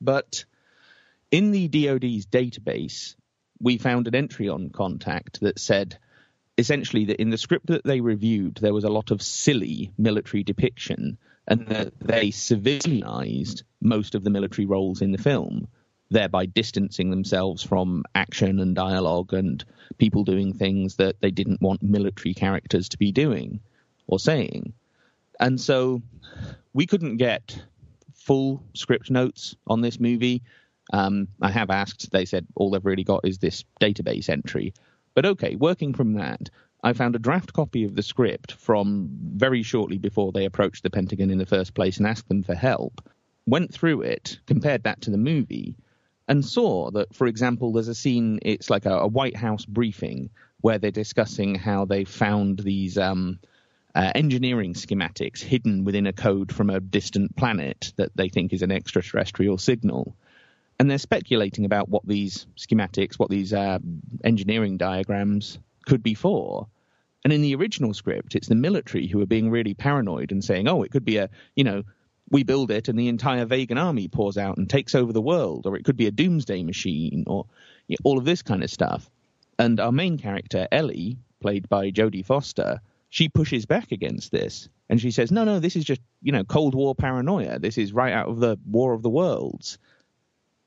But 0.00 0.44
in 1.30 1.50
the 1.50 1.68
DoD's 1.68 2.26
database, 2.26 3.14
we 3.60 3.78
found 3.78 4.08
an 4.08 4.14
entry 4.14 4.48
on 4.48 4.70
Contact 4.70 5.40
that 5.40 5.58
said 5.58 5.98
essentially 6.58 7.06
that 7.06 7.20
in 7.20 7.30
the 7.30 7.38
script 7.38 7.66
that 7.66 7.84
they 7.84 8.00
reviewed, 8.00 8.56
there 8.56 8.74
was 8.74 8.84
a 8.84 8.90
lot 8.90 9.10
of 9.10 9.22
silly 9.22 9.92
military 9.96 10.42
depiction 10.42 11.18
and 11.46 11.66
that 11.66 11.98
they 12.00 12.28
civilianized 12.28 13.62
most 13.80 14.14
of 14.14 14.22
the 14.22 14.30
military 14.30 14.66
roles 14.66 15.02
in 15.02 15.12
the 15.12 15.18
film, 15.18 15.68
thereby 16.10 16.46
distancing 16.46 17.10
themselves 17.10 17.62
from 17.62 18.04
action 18.14 18.60
and 18.60 18.74
dialogue 18.74 19.32
and 19.32 19.64
people 19.98 20.24
doing 20.24 20.52
things 20.52 20.96
that 20.96 21.20
they 21.20 21.30
didn't 21.30 21.62
want 21.62 21.82
military 21.82 22.34
characters 22.34 22.90
to 22.90 22.98
be 22.98 23.12
doing 23.12 23.60
or 24.06 24.18
saying. 24.18 24.72
And 25.38 25.60
so 25.60 26.02
we 26.72 26.86
couldn't 26.86 27.16
get 27.16 27.62
full 28.14 28.62
script 28.74 29.10
notes 29.10 29.56
on 29.66 29.80
this 29.80 29.98
movie. 29.98 30.42
Um, 30.92 31.28
I 31.40 31.50
have 31.50 31.70
asked, 31.70 32.10
they 32.10 32.24
said 32.24 32.46
all 32.54 32.70
they've 32.70 32.84
really 32.84 33.04
got 33.04 33.26
is 33.26 33.38
this 33.38 33.64
database 33.80 34.28
entry. 34.28 34.74
But 35.14 35.26
okay, 35.26 35.56
working 35.56 35.94
from 35.94 36.14
that, 36.14 36.50
I 36.82 36.92
found 36.94 37.14
a 37.14 37.20
draft 37.20 37.52
copy 37.52 37.84
of 37.84 37.94
the 37.94 38.02
script 38.02 38.52
from 38.52 39.08
very 39.12 39.62
shortly 39.62 39.98
before 39.98 40.32
they 40.32 40.46
approached 40.46 40.82
the 40.82 40.90
Pentagon 40.90 41.30
in 41.30 41.38
the 41.38 41.46
first 41.46 41.74
place 41.74 41.98
and 41.98 42.06
asked 42.06 42.28
them 42.28 42.42
for 42.42 42.54
help. 42.54 43.08
Went 43.46 43.72
through 43.72 44.02
it, 44.02 44.38
compared 44.46 44.84
that 44.84 45.02
to 45.02 45.10
the 45.10 45.18
movie, 45.18 45.76
and 46.28 46.44
saw 46.44 46.90
that, 46.92 47.14
for 47.14 47.26
example, 47.26 47.72
there's 47.72 47.88
a 47.88 47.94
scene, 47.94 48.38
it's 48.42 48.70
like 48.70 48.86
a, 48.86 49.00
a 49.00 49.06
White 49.06 49.36
House 49.36 49.66
briefing 49.66 50.30
where 50.60 50.78
they're 50.78 50.90
discussing 50.90 51.54
how 51.54 51.84
they 51.84 52.04
found 52.04 52.60
these 52.60 52.96
um, 52.96 53.38
uh, 53.94 54.12
engineering 54.14 54.74
schematics 54.74 55.40
hidden 55.40 55.84
within 55.84 56.06
a 56.06 56.12
code 56.12 56.52
from 56.52 56.70
a 56.70 56.80
distant 56.80 57.34
planet 57.36 57.92
that 57.96 58.14
they 58.16 58.28
think 58.28 58.52
is 58.52 58.62
an 58.62 58.70
extraterrestrial 58.70 59.58
signal. 59.58 60.16
And 60.80 60.90
they're 60.90 60.96
speculating 60.96 61.66
about 61.66 61.90
what 61.90 62.08
these 62.08 62.46
schematics, 62.56 63.18
what 63.18 63.28
these 63.28 63.52
uh, 63.52 63.80
engineering 64.24 64.78
diagrams 64.78 65.58
could 65.84 66.02
be 66.02 66.14
for. 66.14 66.68
And 67.22 67.34
in 67.34 67.42
the 67.42 67.54
original 67.54 67.92
script, 67.92 68.34
it's 68.34 68.48
the 68.48 68.54
military 68.54 69.06
who 69.06 69.20
are 69.20 69.26
being 69.26 69.50
really 69.50 69.74
paranoid 69.74 70.32
and 70.32 70.42
saying, 70.42 70.68
"Oh, 70.68 70.82
it 70.82 70.90
could 70.90 71.04
be 71.04 71.18
a, 71.18 71.28
you 71.54 71.64
know, 71.64 71.82
we 72.30 72.44
build 72.44 72.70
it 72.70 72.88
and 72.88 72.98
the 72.98 73.08
entire 73.08 73.44
Vegan 73.44 73.76
army 73.76 74.08
pours 74.08 74.38
out 74.38 74.56
and 74.56 74.70
takes 74.70 74.94
over 74.94 75.12
the 75.12 75.20
world, 75.20 75.66
or 75.66 75.76
it 75.76 75.84
could 75.84 75.98
be 75.98 76.06
a 76.06 76.10
doomsday 76.10 76.62
machine, 76.62 77.24
or 77.26 77.44
you 77.86 77.96
know, 78.00 78.10
all 78.10 78.16
of 78.16 78.24
this 78.24 78.40
kind 78.40 78.64
of 78.64 78.70
stuff. 78.70 79.10
And 79.58 79.78
our 79.80 79.92
main 79.92 80.16
character, 80.16 80.66
Ellie, 80.72 81.18
played 81.42 81.68
by 81.68 81.90
Jodie 81.90 82.24
Foster, 82.24 82.80
she 83.10 83.28
pushes 83.28 83.66
back 83.66 83.92
against 83.92 84.32
this. 84.32 84.70
And 84.88 84.98
she 84.98 85.10
says, 85.10 85.30
no, 85.30 85.44
no, 85.44 85.60
this 85.60 85.76
is 85.76 85.84
just, 85.84 86.00
you 86.22 86.32
know, 86.32 86.44
Cold 86.44 86.74
War 86.74 86.94
paranoia. 86.94 87.58
This 87.58 87.76
is 87.76 87.92
right 87.92 88.14
out 88.14 88.28
of 88.28 88.40
the 88.40 88.58
War 88.64 88.94
of 88.94 89.02
the 89.02 89.10
Worlds. 89.10 89.78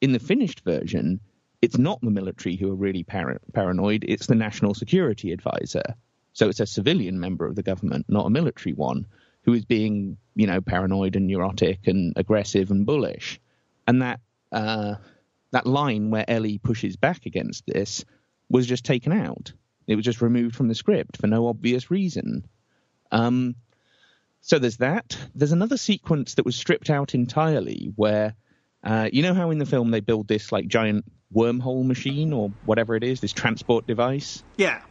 In 0.04 0.12
the 0.12 0.20
finished 0.20 0.66
version, 0.66 1.22
it's 1.62 1.78
not 1.78 2.02
the 2.02 2.12
military 2.12 2.58
who 2.58 2.70
are 2.70 2.76
really 2.76 3.04
par- 3.04 3.40
paranoid, 3.54 4.04
it's 4.06 4.28
the 4.28 4.36
National 4.36 4.74
Security 4.74 5.32
Advisor. 5.32 5.96
So 6.34 6.50
it's 6.50 6.60
a 6.60 6.66
civilian 6.66 7.22
member 7.22 7.46
of 7.46 7.56
the 7.56 7.64
government, 7.64 8.08
not 8.10 8.26
a 8.26 8.30
military 8.30 8.74
one, 8.74 9.06
who 9.44 9.54
is 9.54 9.64
being, 9.64 10.18
you 10.36 10.46
know, 10.46 10.60
paranoid 10.60 11.16
and 11.16 11.26
neurotic 11.26 11.88
and 11.88 12.12
aggressive 12.18 12.70
and 12.70 12.86
bullish. 12.86 13.40
And 13.88 14.02
that 14.02 14.20
uh, 14.52 14.96
that 15.52 15.66
line 15.66 16.12
where 16.12 16.30
Ellie 16.30 16.58
pushes 16.58 16.98
back 16.98 17.26
against 17.26 17.66
this 17.66 18.04
was 18.50 18.68
just 18.68 18.84
taken 18.84 19.14
out. 19.14 19.54
It 19.88 19.96
was 19.96 20.04
just 20.04 20.22
removed 20.22 20.58
from 20.58 20.68
the 20.68 20.76
script 20.76 21.16
for 21.16 21.28
no 21.28 21.48
obvious 21.48 21.90
reason. 21.90 22.46
Um, 23.10 23.56
so 24.42 24.60
there's 24.60 24.78
that. 24.78 25.18
There's 25.34 25.54
another 25.54 25.78
sequence 25.78 26.34
that 26.34 26.46
was 26.46 26.58
stripped 26.58 26.90
out 26.90 27.16
entirely 27.16 27.94
where, 27.96 28.36
uh, 28.84 29.10
you 29.12 29.22
know 29.22 29.34
how 29.34 29.52
in 29.52 29.58
the 29.58 29.66
film 29.66 29.92
they 29.92 30.02
build 30.02 30.28
this 30.28 30.52
like 30.52 30.68
giant 30.68 31.06
wormhole 31.34 31.86
machine 31.86 32.34
or 32.34 32.52
whatever 32.66 32.96
it 32.96 33.04
is, 33.04 33.22
this 33.22 33.34
transport 33.34 33.88
device? 33.88 34.44
Yeah. 34.58 34.82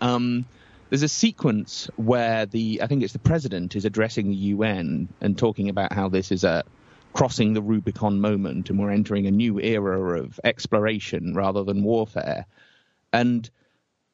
Um, 0.00 0.46
there's 0.90 1.02
a 1.02 1.08
sequence 1.08 1.88
where 1.96 2.46
the 2.46 2.80
I 2.82 2.86
think 2.86 3.02
it's 3.02 3.12
the 3.12 3.18
president 3.18 3.76
is 3.76 3.84
addressing 3.84 4.28
the 4.28 4.36
UN 4.36 5.08
and 5.20 5.36
talking 5.36 5.68
about 5.68 5.92
how 5.92 6.08
this 6.08 6.32
is 6.32 6.44
a 6.44 6.64
crossing 7.12 7.52
the 7.52 7.62
Rubicon 7.62 8.20
moment 8.20 8.70
and 8.70 8.78
we're 8.78 8.90
entering 8.90 9.26
a 9.26 9.30
new 9.30 9.58
era 9.60 10.20
of 10.22 10.38
exploration 10.44 11.34
rather 11.34 11.64
than 11.64 11.82
warfare. 11.82 12.46
And 13.12 13.48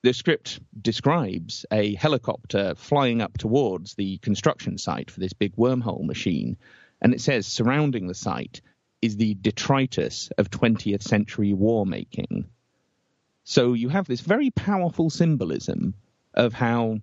the 0.02 0.12
script 0.12 0.60
describes 0.80 1.64
a 1.70 1.94
helicopter 1.94 2.74
flying 2.76 3.22
up 3.22 3.38
towards 3.38 3.94
the 3.94 4.18
construction 4.18 4.78
site 4.78 5.10
for 5.10 5.20
this 5.20 5.32
big 5.32 5.56
wormhole 5.56 6.04
machine. 6.04 6.56
And 7.00 7.14
it 7.14 7.20
says 7.20 7.46
surrounding 7.46 8.06
the 8.06 8.14
site 8.14 8.60
is 9.04 9.18
the 9.18 9.34
detritus 9.34 10.30
of 10.38 10.50
20th 10.50 11.02
century 11.02 11.52
war 11.52 11.84
making. 11.84 12.46
So 13.44 13.74
you 13.74 13.90
have 13.90 14.06
this 14.06 14.22
very 14.22 14.50
powerful 14.50 15.10
symbolism 15.10 15.92
of 16.32 16.54
how, 16.54 17.00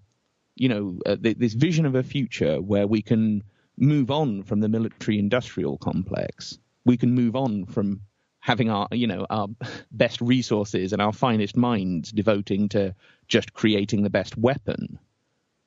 you 0.55 0.67
know, 0.67 0.99
uh, 1.05 1.17
th- 1.17 1.37
this 1.37 1.53
vision 1.53 1.85
of 1.85 1.93
a 1.93 2.01
future 2.01 2.59
where 2.59 2.87
we 2.87 3.03
can 3.03 3.43
move 3.77 4.09
on 4.09 4.41
from 4.41 4.61
the 4.61 4.67
military 4.67 5.19
industrial 5.19 5.77
complex. 5.77 6.57
We 6.85 6.97
can 6.97 7.13
move 7.13 7.35
on 7.35 7.65
from 7.67 8.01
having 8.39 8.71
our, 8.71 8.87
you 8.91 9.05
know, 9.05 9.27
our 9.29 9.49
best 9.91 10.21
resources 10.21 10.93
and 10.93 11.03
our 11.03 11.13
finest 11.13 11.55
minds 11.55 12.11
devoting 12.11 12.67
to 12.69 12.95
just 13.27 13.53
creating 13.53 14.01
the 14.01 14.09
best 14.09 14.35
weapon. 14.35 14.97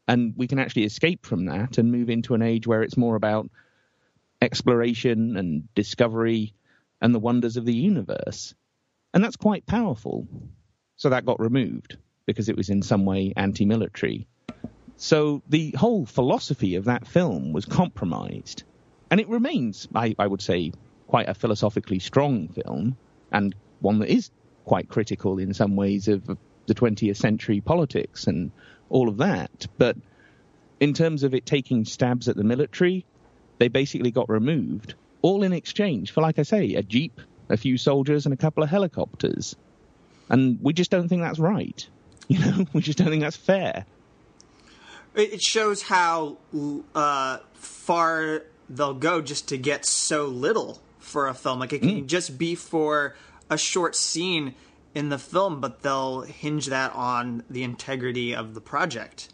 And 0.09 0.35
we 0.37 0.49
can 0.49 0.59
actually 0.59 0.83
escape 0.83 1.25
from 1.25 1.45
that 1.45 1.79
and 1.79 1.93
move 1.93 2.11
into 2.11 2.35
an 2.35 2.43
age 2.43 2.67
where 2.67 2.83
it's 2.83 2.97
more 2.97 3.15
about 3.15 3.49
exploration 4.45 5.37
and 5.37 5.75
discovery 5.75 6.55
and 7.01 7.15
the 7.15 7.19
wonders 7.19 7.57
of 7.57 7.65
the 7.65 7.75
universe. 7.75 8.55
And 9.13 9.25
that's 9.25 9.37
quite 9.37 9.67
powerful. 9.67 10.29
So 10.97 11.11
that 11.11 11.27
got 11.27 11.41
removed 11.41 11.97
because 12.27 12.49
it 12.49 12.57
was 12.57 12.71
in 12.71 12.83
some 12.83 13.05
way 13.05 13.33
anti 13.37 13.65
military. 13.65 14.29
So 14.97 15.43
the 15.49 15.73
whole 15.73 16.07
philosophy 16.07 16.77
of 16.77 16.85
that 16.85 17.07
film 17.07 17.53
was 17.53 17.65
compromised. 17.65 18.63
And 19.11 19.21
it 19.21 19.29
remains, 19.29 19.89
I, 19.95 20.15
I, 20.19 20.27
would 20.27 20.41
say, 20.41 20.73
quite 21.09 21.29
a 21.29 21.35
philosophically 21.35 21.99
strong 21.99 22.49
film 22.49 22.97
and 23.33 23.55
one 23.81 23.99
that 23.99 24.09
is 24.09 24.31
quite 24.65 24.89
critical 24.89 25.39
in 25.39 25.53
some 25.53 25.77
ways 25.77 26.09
of 26.09 26.25
the 26.27 26.75
20th 26.75 27.17
century 27.17 27.61
politics 27.61 28.27
and 28.27 28.51
all 28.89 29.09
of 29.09 29.19
that. 29.19 29.67
But 29.77 29.97
in 30.81 30.95
terms 30.95 31.23
of 31.23 31.35
it 31.35 31.45
taking 31.45 31.85
stabs 31.85 32.29
at 32.29 32.37
the 32.37 32.45
military, 32.45 33.05
they 33.59 33.69
basically 33.69 34.11
got 34.11 34.29
removed, 34.29 34.95
all 35.23 35.43
in 35.43 35.53
exchange 35.53 36.13
for, 36.13 36.21
like 36.21 36.39
I 36.39 36.43
say, 36.43 36.75
a 36.75 36.83
jeep, 36.83 37.21
a 37.49 37.57
few 37.57 37.79
soldiers, 37.79 38.27
and 38.27 38.33
a 38.33 38.37
couple 38.37 38.63
of 38.63 38.71
helicopters. 38.71 39.57
And 40.29 40.59
we 40.63 40.73
just 40.73 40.91
don't 40.91 41.09
think 41.09 41.23
that's 41.23 41.39
right. 41.39 41.87
You 42.27 42.39
know, 42.39 42.65
we 42.73 42.81
just 42.81 42.97
don't 42.97 43.09
think 43.09 43.23
that's 43.23 43.37
fair. 43.37 43.85
It 45.15 45.43
shows 45.43 45.83
how 45.83 46.39
uh, 46.95 47.41
far 47.53 48.45
they'll 48.71 48.95
go 48.95 49.21
just 49.21 49.49
to 49.49 49.59
get 49.59 49.85
so 49.85 50.25
little 50.25 50.81
for 50.99 51.29
a 51.29 51.35
film. 51.35 51.59
Like 51.59 51.75
it 51.75 51.81
can 51.81 51.91
mm. 51.91 52.07
just 52.07 52.39
be 52.39 52.55
for 52.55 53.15
a 53.51 53.59
short 53.59 53.95
scene 53.95 54.55
in 54.95 55.11
the 55.11 55.19
film, 55.19 55.61
but 55.61 55.83
they'll 55.83 56.23
hinge 56.23 56.67
that 56.67 56.95
on 56.95 57.43
the 57.51 57.63
integrity 57.63 58.35
of 58.35 58.55
the 58.55 58.61
project. 58.63 59.29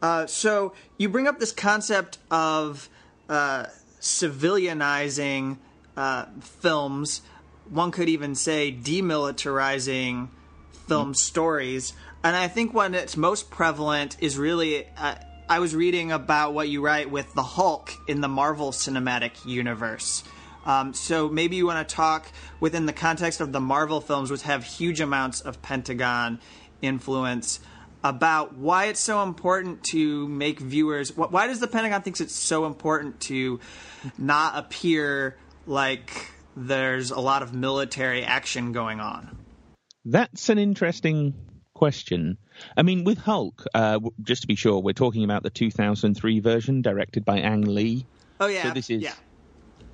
Uh, 0.00 0.26
so 0.26 0.72
you 0.98 1.08
bring 1.08 1.26
up 1.26 1.38
this 1.38 1.52
concept 1.52 2.18
of 2.30 2.88
uh, 3.28 3.66
civilianizing 4.00 5.58
uh, 5.96 6.26
films. 6.40 7.22
One 7.68 7.90
could 7.90 8.08
even 8.08 8.34
say 8.34 8.72
demilitarizing 8.72 10.28
film 10.88 11.12
mm. 11.12 11.16
stories. 11.16 11.92
And 12.22 12.36
I 12.36 12.48
think 12.48 12.74
when 12.74 12.94
it's 12.94 13.16
most 13.16 13.50
prevalent 13.50 14.16
is 14.20 14.36
really. 14.36 14.86
Uh, 14.96 15.16
I 15.48 15.60
was 15.60 15.76
reading 15.76 16.10
about 16.10 16.54
what 16.54 16.68
you 16.68 16.84
write 16.84 17.08
with 17.08 17.32
the 17.34 17.42
Hulk 17.44 17.92
in 18.08 18.20
the 18.20 18.26
Marvel 18.26 18.72
Cinematic 18.72 19.46
Universe. 19.46 20.24
Um, 20.64 20.92
so 20.92 21.28
maybe 21.28 21.54
you 21.54 21.66
want 21.66 21.88
to 21.88 21.94
talk 21.94 22.26
within 22.58 22.86
the 22.86 22.92
context 22.92 23.40
of 23.40 23.52
the 23.52 23.60
Marvel 23.60 24.00
films, 24.00 24.28
which 24.28 24.42
have 24.42 24.64
huge 24.64 25.00
amounts 25.00 25.40
of 25.40 25.62
Pentagon 25.62 26.40
influence, 26.82 27.60
about 28.08 28.56
why 28.56 28.86
it's 28.86 29.00
so 29.00 29.22
important 29.22 29.82
to 29.82 30.28
make 30.28 30.60
viewers. 30.60 31.16
Why 31.16 31.46
does 31.46 31.60
the 31.60 31.66
Pentagon 31.66 32.02
thinks 32.02 32.20
it's 32.20 32.34
so 32.34 32.66
important 32.66 33.20
to 33.22 33.60
not 34.16 34.56
appear 34.56 35.36
like 35.66 36.30
there's 36.56 37.10
a 37.10 37.20
lot 37.20 37.42
of 37.42 37.52
military 37.52 38.22
action 38.22 38.72
going 38.72 39.00
on? 39.00 39.36
That's 40.04 40.48
an 40.48 40.58
interesting 40.58 41.34
question. 41.74 42.38
I 42.76 42.82
mean, 42.82 43.04
with 43.04 43.18
Hulk, 43.18 43.64
uh, 43.74 43.98
just 44.22 44.42
to 44.42 44.48
be 44.48 44.54
sure, 44.54 44.80
we're 44.80 44.92
talking 44.92 45.24
about 45.24 45.42
the 45.42 45.50
2003 45.50 46.40
version 46.40 46.82
directed 46.82 47.24
by 47.24 47.38
Ang 47.40 47.62
Lee. 47.62 48.06
Oh 48.40 48.46
yeah. 48.46 48.64
So 48.64 48.70
this 48.70 48.88
is 48.88 49.02
yeah. 49.02 49.14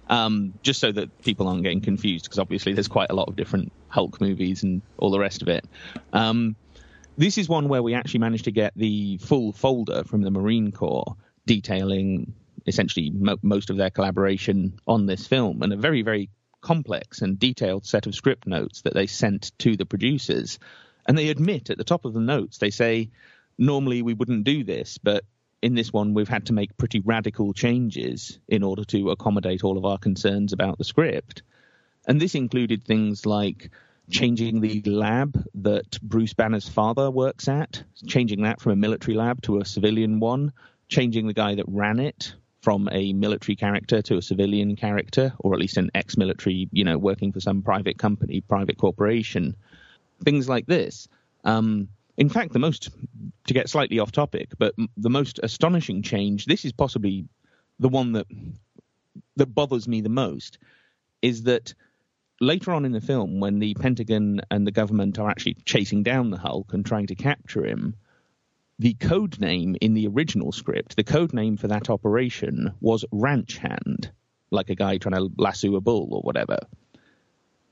um, 0.09 0.55
just 0.63 0.81
so 0.81 0.93
that 0.93 1.23
people 1.23 1.49
aren't 1.49 1.63
getting 1.63 1.81
confused, 1.81 2.25
because 2.25 2.39
obviously 2.39 2.75
there's 2.75 2.89
quite 2.89 3.11
a 3.11 3.15
lot 3.15 3.29
of 3.29 3.37
different 3.37 3.73
Hulk 3.89 4.21
movies 4.21 4.63
and 4.63 4.83
all 4.99 5.11
the 5.11 5.19
rest 5.19 5.43
of 5.43 5.49
it. 5.49 5.65
Um, 6.13 6.57
this 7.23 7.39
is 7.39 7.49
one 7.49 7.69
where 7.69 7.83
we 7.83 7.95
actually 7.95 8.21
managed 8.21 8.45
to 8.45 8.51
get 8.51 8.73
the 8.77 9.19
full 9.19 9.53
folder 9.53 10.05
from 10.05 10.23
the 10.23 10.31
Marine 10.31 10.73
Corps 10.73 11.17
detailing 11.47 12.35
essentially 12.67 13.11
mo- 13.11 13.39
most 13.43 13.71
of 13.71 13.77
their 13.77 13.91
collaboration 13.91 14.79
on 14.87 15.07
this 15.07 15.27
film, 15.27 15.63
and 15.63 15.73
a 15.73 15.77
very 15.77 16.03
very 16.03 16.31
complex 16.61 17.23
and 17.23 17.39
detailed 17.39 17.85
set 17.85 18.07
of 18.07 18.15
script 18.15 18.47
notes 18.47 18.83
that 18.83 18.95
they 18.95 19.07
sent 19.07 19.51
to 19.59 19.77
the 19.77 19.85
producers 19.85 20.59
and 21.07 21.19
they 21.19 21.29
admit 21.29 21.71
at 21.71 21.79
the 21.79 21.85
top 21.85 22.05
of 22.05 22.13
the 22.13 22.21
notes, 22.21 22.59
they 22.59 22.71
say, 22.71 23.11
normally 23.59 24.03
we 24.03 24.15
wouldn't 24.15 24.45
do 24.45 24.65
this, 24.65 24.99
but 24.99 25.25
in 25.61 25.75
this 25.75 25.93
one 25.93 26.15
we've 26.15 26.29
had 26.29 26.47
to 26.47 26.53
make 26.53 26.77
pretty 26.77 27.01
radical 27.01 27.53
changes 27.53 28.39
in 28.49 28.63
order 28.63 28.85
to 28.85 29.11
accommodate 29.11 29.65
all 29.65 29.79
of 29.79 29.85
our 29.85 29.99
concerns 29.99 30.53
about 30.53 30.79
the 30.79 30.85
script. 30.85 31.43
And 32.07 32.21
this 32.21 32.35
included 32.35 32.85
things 32.85 33.27
like 33.27 33.71
changing 34.11 34.61
the 34.61 34.83
lab 34.83 35.45
that 35.55 36.01
Bruce 36.03 36.35
Banner's 36.35 36.69
father 36.69 37.11
works 37.11 37.49
at, 37.49 37.83
changing 38.07 38.43
that 38.43 38.61
from 38.61 38.73
a 38.73 38.77
military 38.77 39.17
lab 39.17 39.43
to 39.43 39.59
a 39.59 39.65
civilian 39.65 40.21
one, 40.21 40.53
changing 40.89 41.27
the 41.27 41.35
guy 41.35 41.55
that 41.55 41.65
ran 41.69 41.99
it 41.99 42.35
from 42.61 42.89
a 42.93 43.13
military 43.13 43.57
character 43.57 44.03
to 44.03 44.17
a 44.17 44.23
civilian 44.23 44.77
character, 44.77 45.33
or 45.39 45.53
at 45.53 45.59
least 45.59 45.77
an 45.77 45.91
ex-military, 45.95 46.69
you 46.73 46.85
know, 46.85 46.99
working 46.99 47.33
for 47.33 47.41
some 47.41 47.63
private 47.63 47.99
company, 47.99 48.41
private 48.41 48.79
corporation 48.79 49.57
things 50.25 50.49
like 50.49 50.67
this. 50.67 51.09
Um, 51.45 51.89
in 52.17 52.29
fact, 52.29 52.53
the 52.53 52.59
most, 52.59 52.91
to 53.47 53.55
get 53.55 53.69
slightly 53.69 53.99
off 53.99 54.13
topic, 54.13 54.51
but 54.59 54.75
the 54.97 55.11
most 55.11 55.41
astonishing 55.43 56.03
change, 56.03 56.47
this 56.47 56.65
is 56.65 56.73
possibly 56.73 57.27
the 57.79 57.89
one 57.89 58.13
that 58.13 58.27
that 59.37 59.55
bothers 59.55 59.89
me 59.89 60.01
the 60.01 60.09
most, 60.09 60.59
is 61.21 61.45
that 61.45 61.75
later 62.43 62.73
on 62.73 62.85
in 62.85 62.93
the 62.93 63.01
film, 63.01 63.39
when 63.39 63.61
the 63.61 63.75
Pentagon 63.75 64.41
and 64.51 64.67
the 64.67 64.73
government 64.73 65.19
are 65.19 65.31
actually 65.31 65.55
chasing 65.65 66.03
down 66.03 66.31
the 66.31 66.39
Hulk 66.39 66.75
and 66.75 66.85
trying 66.85 67.07
to 67.07 67.15
capture 67.15 67.65
him, 67.65 67.95
the 68.81 68.95
code 68.95 69.41
name 69.41 69.77
in 69.81 69.95
the 69.95 70.09
original 70.09 70.51
script, 70.51 70.97
the 70.97 71.05
code 71.05 71.33
name 71.33 71.57
for 71.57 71.69
that 71.69 71.89
operation 71.89 72.75
was 72.81 73.05
Ranch 73.13 73.59
Hand, 73.59 74.11
like 74.51 74.71
a 74.71 74.75
guy 74.75 74.99
trying 74.99 75.15
to 75.15 75.31
lasso 75.39 75.77
a 75.77 75.81
bull 75.81 76.09
or 76.11 76.23
whatever. 76.23 76.59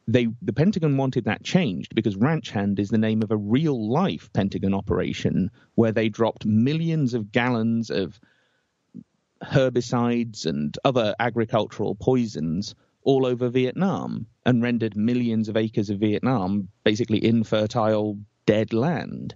They 0.06 0.28
the 0.40 0.52
Pentagon 0.52 0.96
wanted 0.96 1.24
that 1.24 1.42
changed 1.42 1.94
because 1.94 2.16
Ranch 2.16 2.50
Hand 2.50 2.78
is 2.78 2.90
the 2.90 2.98
name 2.98 3.22
of 3.22 3.32
a 3.32 3.36
real 3.36 3.90
life 3.90 4.32
Pentagon 4.32 4.74
operation 4.74 5.50
where 5.74 5.92
they 5.92 6.08
dropped 6.08 6.46
millions 6.46 7.14
of 7.14 7.32
gallons 7.32 7.90
of 7.90 8.18
herbicides 9.42 10.46
and 10.46 10.76
other 10.84 11.14
agricultural 11.18 11.96
poisons 11.96 12.74
all 13.02 13.26
over 13.26 13.48
Vietnam 13.48 14.26
and 14.44 14.62
rendered 14.62 14.96
millions 14.96 15.48
of 15.48 15.56
acres 15.56 15.90
of 15.90 15.98
Vietnam 15.98 16.68
basically 16.84 17.24
infertile, 17.24 18.18
dead 18.46 18.72
land. 18.72 19.34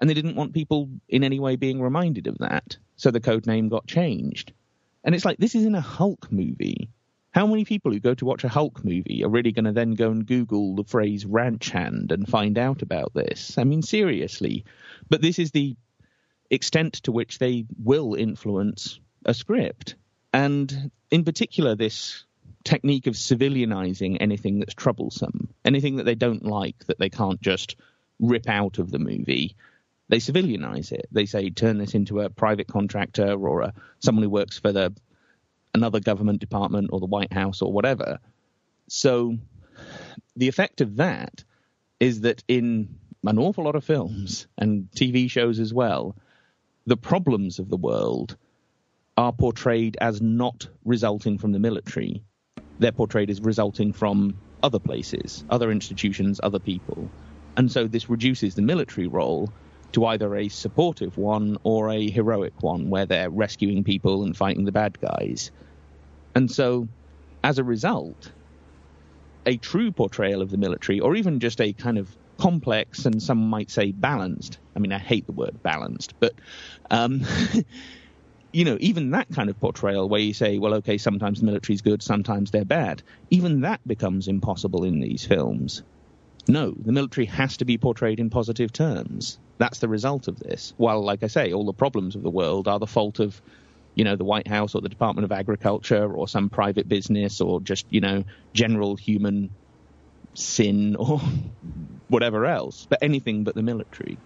And 0.00 0.08
they 0.08 0.14
didn't 0.14 0.36
want 0.36 0.54
people 0.54 0.88
in 1.08 1.24
any 1.24 1.38
way 1.38 1.56
being 1.56 1.82
reminded 1.82 2.26
of 2.26 2.38
that. 2.38 2.76
So 2.96 3.10
the 3.10 3.20
code 3.20 3.46
name 3.46 3.68
got 3.68 3.86
changed. 3.86 4.52
And 5.04 5.14
it's 5.14 5.24
like, 5.24 5.38
this 5.38 5.54
is 5.54 5.64
in 5.64 5.74
a 5.74 5.80
Hulk 5.80 6.30
movie. 6.30 6.90
How 7.32 7.46
many 7.46 7.64
people 7.64 7.92
who 7.92 8.00
go 8.00 8.14
to 8.14 8.24
watch 8.24 8.44
a 8.44 8.48
Hulk 8.48 8.84
movie 8.84 9.22
are 9.24 9.28
really 9.28 9.52
going 9.52 9.66
to 9.66 9.72
then 9.72 9.94
go 9.94 10.10
and 10.10 10.26
Google 10.26 10.74
the 10.74 10.84
phrase 10.84 11.24
ranch 11.24 11.70
hand 11.70 12.12
and 12.12 12.28
find 12.28 12.58
out 12.58 12.82
about 12.82 13.14
this? 13.14 13.56
I 13.56 13.64
mean, 13.64 13.82
seriously. 13.82 14.64
But 15.08 15.22
this 15.22 15.38
is 15.38 15.50
the 15.50 15.76
extent 16.50 16.94
to 17.04 17.12
which 17.12 17.38
they 17.38 17.66
will 17.82 18.14
influence 18.14 18.98
a 19.24 19.34
script. 19.34 19.94
And 20.32 20.90
in 21.10 21.24
particular, 21.24 21.76
this 21.76 22.24
technique 22.64 23.06
of 23.06 23.14
civilianizing 23.14 24.18
anything 24.20 24.58
that's 24.58 24.74
troublesome, 24.74 25.48
anything 25.64 25.96
that 25.96 26.04
they 26.04 26.14
don't 26.14 26.44
like 26.44 26.84
that 26.86 26.98
they 26.98 27.08
can't 27.08 27.40
just 27.40 27.76
rip 28.18 28.48
out 28.48 28.78
of 28.78 28.90
the 28.90 28.98
movie. 28.98 29.56
They 30.08 30.18
civilianize 30.18 30.92
it. 30.92 31.06
They 31.12 31.26
say 31.26 31.50
turn 31.50 31.78
this 31.78 31.94
into 31.94 32.20
a 32.20 32.30
private 32.30 32.68
contractor 32.68 33.32
or 33.32 33.62
a, 33.62 33.74
someone 34.00 34.24
who 34.24 34.30
works 34.30 34.58
for 34.58 34.72
the 34.72 34.94
another 35.72 36.00
government 36.00 36.40
department 36.40 36.90
or 36.92 37.00
the 37.00 37.06
White 37.06 37.32
House 37.32 37.62
or 37.62 37.72
whatever. 37.72 38.18
So 38.88 39.38
the 40.36 40.48
effect 40.48 40.80
of 40.80 40.96
that 40.96 41.44
is 42.00 42.22
that 42.22 42.42
in 42.48 42.96
an 43.24 43.38
awful 43.38 43.64
lot 43.64 43.76
of 43.76 43.84
films 43.84 44.48
and 44.58 44.88
TV 44.96 45.30
shows 45.30 45.60
as 45.60 45.72
well, 45.72 46.16
the 46.86 46.96
problems 46.96 47.58
of 47.58 47.68
the 47.68 47.76
world 47.76 48.36
are 49.16 49.32
portrayed 49.32 49.96
as 50.00 50.20
not 50.20 50.66
resulting 50.84 51.38
from 51.38 51.52
the 51.52 51.58
military. 51.58 52.24
They're 52.80 52.92
portrayed 52.92 53.30
as 53.30 53.40
resulting 53.40 53.92
from 53.92 54.34
other 54.62 54.78
places, 54.78 55.44
other 55.50 55.70
institutions, 55.70 56.40
other 56.42 56.58
people. 56.58 57.10
And 57.56 57.70
so 57.70 57.86
this 57.86 58.10
reduces 58.10 58.54
the 58.54 58.62
military 58.62 59.06
role 59.06 59.52
to 59.92 60.06
either 60.06 60.34
a 60.36 60.48
supportive 60.48 61.16
one 61.18 61.56
or 61.62 61.90
a 61.90 62.08
heroic 62.08 62.62
one 62.62 62.90
where 62.90 63.06
they're 63.06 63.30
rescuing 63.30 63.84
people 63.84 64.22
and 64.22 64.36
fighting 64.36 64.64
the 64.64 64.72
bad 64.72 64.98
guys. 65.00 65.50
And 66.34 66.50
so, 66.50 66.88
as 67.42 67.58
a 67.58 67.64
result, 67.64 68.30
a 69.46 69.56
true 69.56 69.90
portrayal 69.90 70.42
of 70.42 70.50
the 70.50 70.56
military, 70.56 71.00
or 71.00 71.16
even 71.16 71.40
just 71.40 71.60
a 71.60 71.72
kind 71.72 71.98
of 71.98 72.16
complex 72.38 73.04
and 73.04 73.22
some 73.22 73.38
might 73.38 73.70
say 73.70 73.92
balanced. 73.92 74.58
I 74.74 74.78
mean, 74.78 74.92
I 74.92 74.98
hate 74.98 75.26
the 75.26 75.32
word 75.32 75.62
balanced, 75.62 76.14
but 76.20 76.34
um, 76.90 77.22
you 78.52 78.64
know, 78.64 78.76
even 78.80 79.10
that 79.10 79.28
kind 79.32 79.48
of 79.48 79.60
portrayal 79.60 80.08
where 80.08 80.20
you 80.20 80.34
say, 80.34 80.58
well, 80.58 80.74
okay, 80.74 80.98
sometimes 80.98 81.40
the 81.40 81.46
military's 81.46 81.82
good, 81.82 82.02
sometimes 82.02 82.50
they're 82.50 82.64
bad, 82.64 83.02
even 83.30 83.60
that 83.60 83.80
becomes 83.86 84.28
impossible 84.28 84.84
in 84.84 85.00
these 85.00 85.24
films. 85.24 85.82
No, 86.48 86.72
the 86.72 86.92
military 86.92 87.26
has 87.26 87.58
to 87.58 87.64
be 87.64 87.78
portrayed 87.78 88.18
in 88.18 88.30
positive 88.30 88.72
terms. 88.72 89.38
That's 89.58 89.78
the 89.78 89.88
result 89.88 90.26
of 90.26 90.38
this. 90.38 90.72
While, 90.78 91.02
like 91.02 91.22
I 91.22 91.28
say, 91.28 91.52
all 91.52 91.64
the 91.64 91.72
problems 91.72 92.16
of 92.16 92.22
the 92.22 92.30
world 92.30 92.66
are 92.66 92.78
the 92.78 92.86
fault 92.86 93.20
of, 93.20 93.40
you 93.94 94.04
know, 94.04 94.16
the 94.16 94.24
White 94.24 94.48
House 94.48 94.74
or 94.74 94.80
the 94.80 94.88
Department 94.88 95.24
of 95.24 95.32
Agriculture 95.32 96.12
or 96.12 96.26
some 96.26 96.48
private 96.48 96.88
business 96.88 97.40
or 97.40 97.60
just, 97.60 97.86
you 97.90 98.00
know, 98.00 98.24
general 98.52 98.96
human 98.96 99.50
sin 100.34 100.96
or 100.96 101.20
whatever 102.08 102.46
else, 102.46 102.86
but 102.88 103.00
anything 103.02 103.44
but 103.44 103.54
the 103.54 103.62
military. 103.62 104.18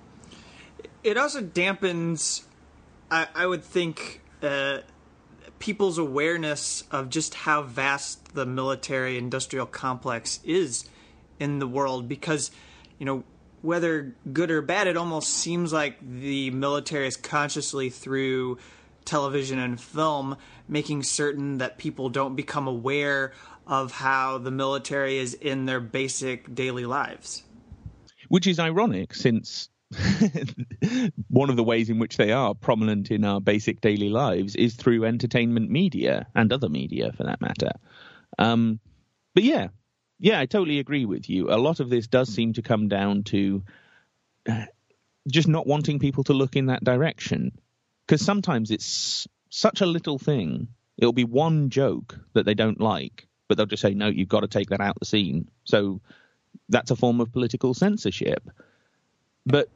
It 1.02 1.18
also 1.18 1.42
dampens, 1.42 2.44
I, 3.10 3.28
I 3.34 3.46
would 3.46 3.64
think, 3.64 4.20
uh, 4.42 4.78
people's 5.58 5.98
awareness 5.98 6.84
of 6.90 7.08
just 7.08 7.34
how 7.34 7.62
vast 7.62 8.34
the 8.34 8.44
military 8.44 9.16
industrial 9.16 9.66
complex 9.66 10.40
is 10.44 10.84
in 11.40 11.58
the 11.58 11.66
world 11.66 12.08
because, 12.08 12.50
you 12.98 13.06
know, 13.06 13.24
whether 13.62 14.14
good 14.30 14.50
or 14.50 14.60
bad, 14.60 14.86
it 14.86 14.96
almost 14.96 15.30
seems 15.30 15.72
like 15.72 15.96
the 16.02 16.50
military 16.50 17.06
is 17.06 17.16
consciously 17.16 17.88
through 17.88 18.58
television 19.06 19.58
and 19.58 19.80
film 19.80 20.36
making 20.68 21.02
certain 21.02 21.58
that 21.58 21.78
people 21.78 22.10
don't 22.10 22.36
become 22.36 22.66
aware 22.66 23.32
of 23.66 23.90
how 23.90 24.36
the 24.36 24.50
military 24.50 25.16
is 25.16 25.32
in 25.34 25.64
their 25.64 25.80
basic 25.80 26.54
daily 26.54 26.84
lives. 26.84 27.42
Which 28.28 28.46
is 28.46 28.58
ironic 28.58 29.14
since 29.14 29.70
one 31.28 31.50
of 31.50 31.56
the 31.56 31.64
ways 31.64 31.90
in 31.90 31.98
which 31.98 32.16
they 32.16 32.32
are 32.32 32.54
prominent 32.54 33.10
in 33.10 33.24
our 33.24 33.40
basic 33.40 33.80
daily 33.80 34.08
lives 34.08 34.56
is 34.56 34.74
through 34.74 35.04
entertainment 35.04 35.70
media 35.70 36.26
and 36.34 36.52
other 36.52 36.68
media 36.68 37.12
for 37.12 37.24
that 37.24 37.40
matter. 37.40 37.72
Um, 38.38 38.80
but 39.34 39.44
yeah, 39.44 39.68
yeah, 40.18 40.40
I 40.40 40.46
totally 40.46 40.78
agree 40.78 41.04
with 41.04 41.28
you. 41.28 41.50
A 41.50 41.58
lot 41.58 41.80
of 41.80 41.90
this 41.90 42.06
does 42.06 42.32
seem 42.32 42.54
to 42.54 42.62
come 42.62 42.88
down 42.88 43.24
to 43.24 43.62
uh, 44.48 44.66
just 45.28 45.48
not 45.48 45.66
wanting 45.66 45.98
people 45.98 46.24
to 46.24 46.32
look 46.32 46.56
in 46.56 46.66
that 46.66 46.84
direction. 46.84 47.52
Because 48.06 48.24
sometimes 48.24 48.70
it's 48.70 49.26
such 49.50 49.80
a 49.80 49.86
little 49.86 50.18
thing. 50.18 50.68
It'll 50.96 51.12
be 51.12 51.24
one 51.24 51.70
joke 51.70 52.18
that 52.34 52.44
they 52.44 52.54
don't 52.54 52.80
like, 52.80 53.26
but 53.48 53.56
they'll 53.56 53.66
just 53.66 53.82
say, 53.82 53.94
no, 53.94 54.08
you've 54.08 54.28
got 54.28 54.40
to 54.40 54.48
take 54.48 54.70
that 54.70 54.80
out 54.80 54.98
the 54.98 55.06
scene. 55.06 55.48
So 55.64 56.00
that's 56.68 56.90
a 56.90 56.96
form 56.96 57.20
of 57.20 57.32
political 57.32 57.74
censorship. 57.74 58.48
But 59.46 59.68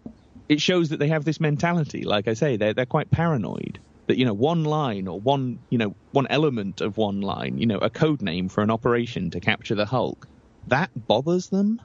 it 0.49 0.61
shows 0.61 0.89
that 0.91 0.99
they 0.99 1.09
have 1.09 1.25
this 1.25 1.41
mentality. 1.41 2.05
Like 2.05 2.29
I 2.29 2.35
say, 2.35 2.57
they're, 2.57 2.75
they're 2.75 2.87
quite 2.87 3.11
paranoid 3.11 3.79
that 4.07 4.19
you 4.19 4.25
know 4.25 4.33
one 4.33 4.65
line 4.65 5.07
or 5.07 5.21
one 5.21 5.59
you 5.69 5.79
know 5.79 5.95
one 6.13 6.27
element 6.29 6.81
of 6.81 6.97
one 6.97 7.21
line, 7.21 7.59
you 7.59 7.67
know, 7.67 7.79
a 7.79 7.91
code 7.91 8.23
name 8.23 8.49
for 8.49 8.63
an 8.63 8.71
operation 8.71 9.31
to 9.31 9.41
capture 9.41 9.75
the 9.75 9.87
Hulk, 9.87 10.27
that 10.67 10.91
bothers 10.95 11.49
them. 11.49 11.81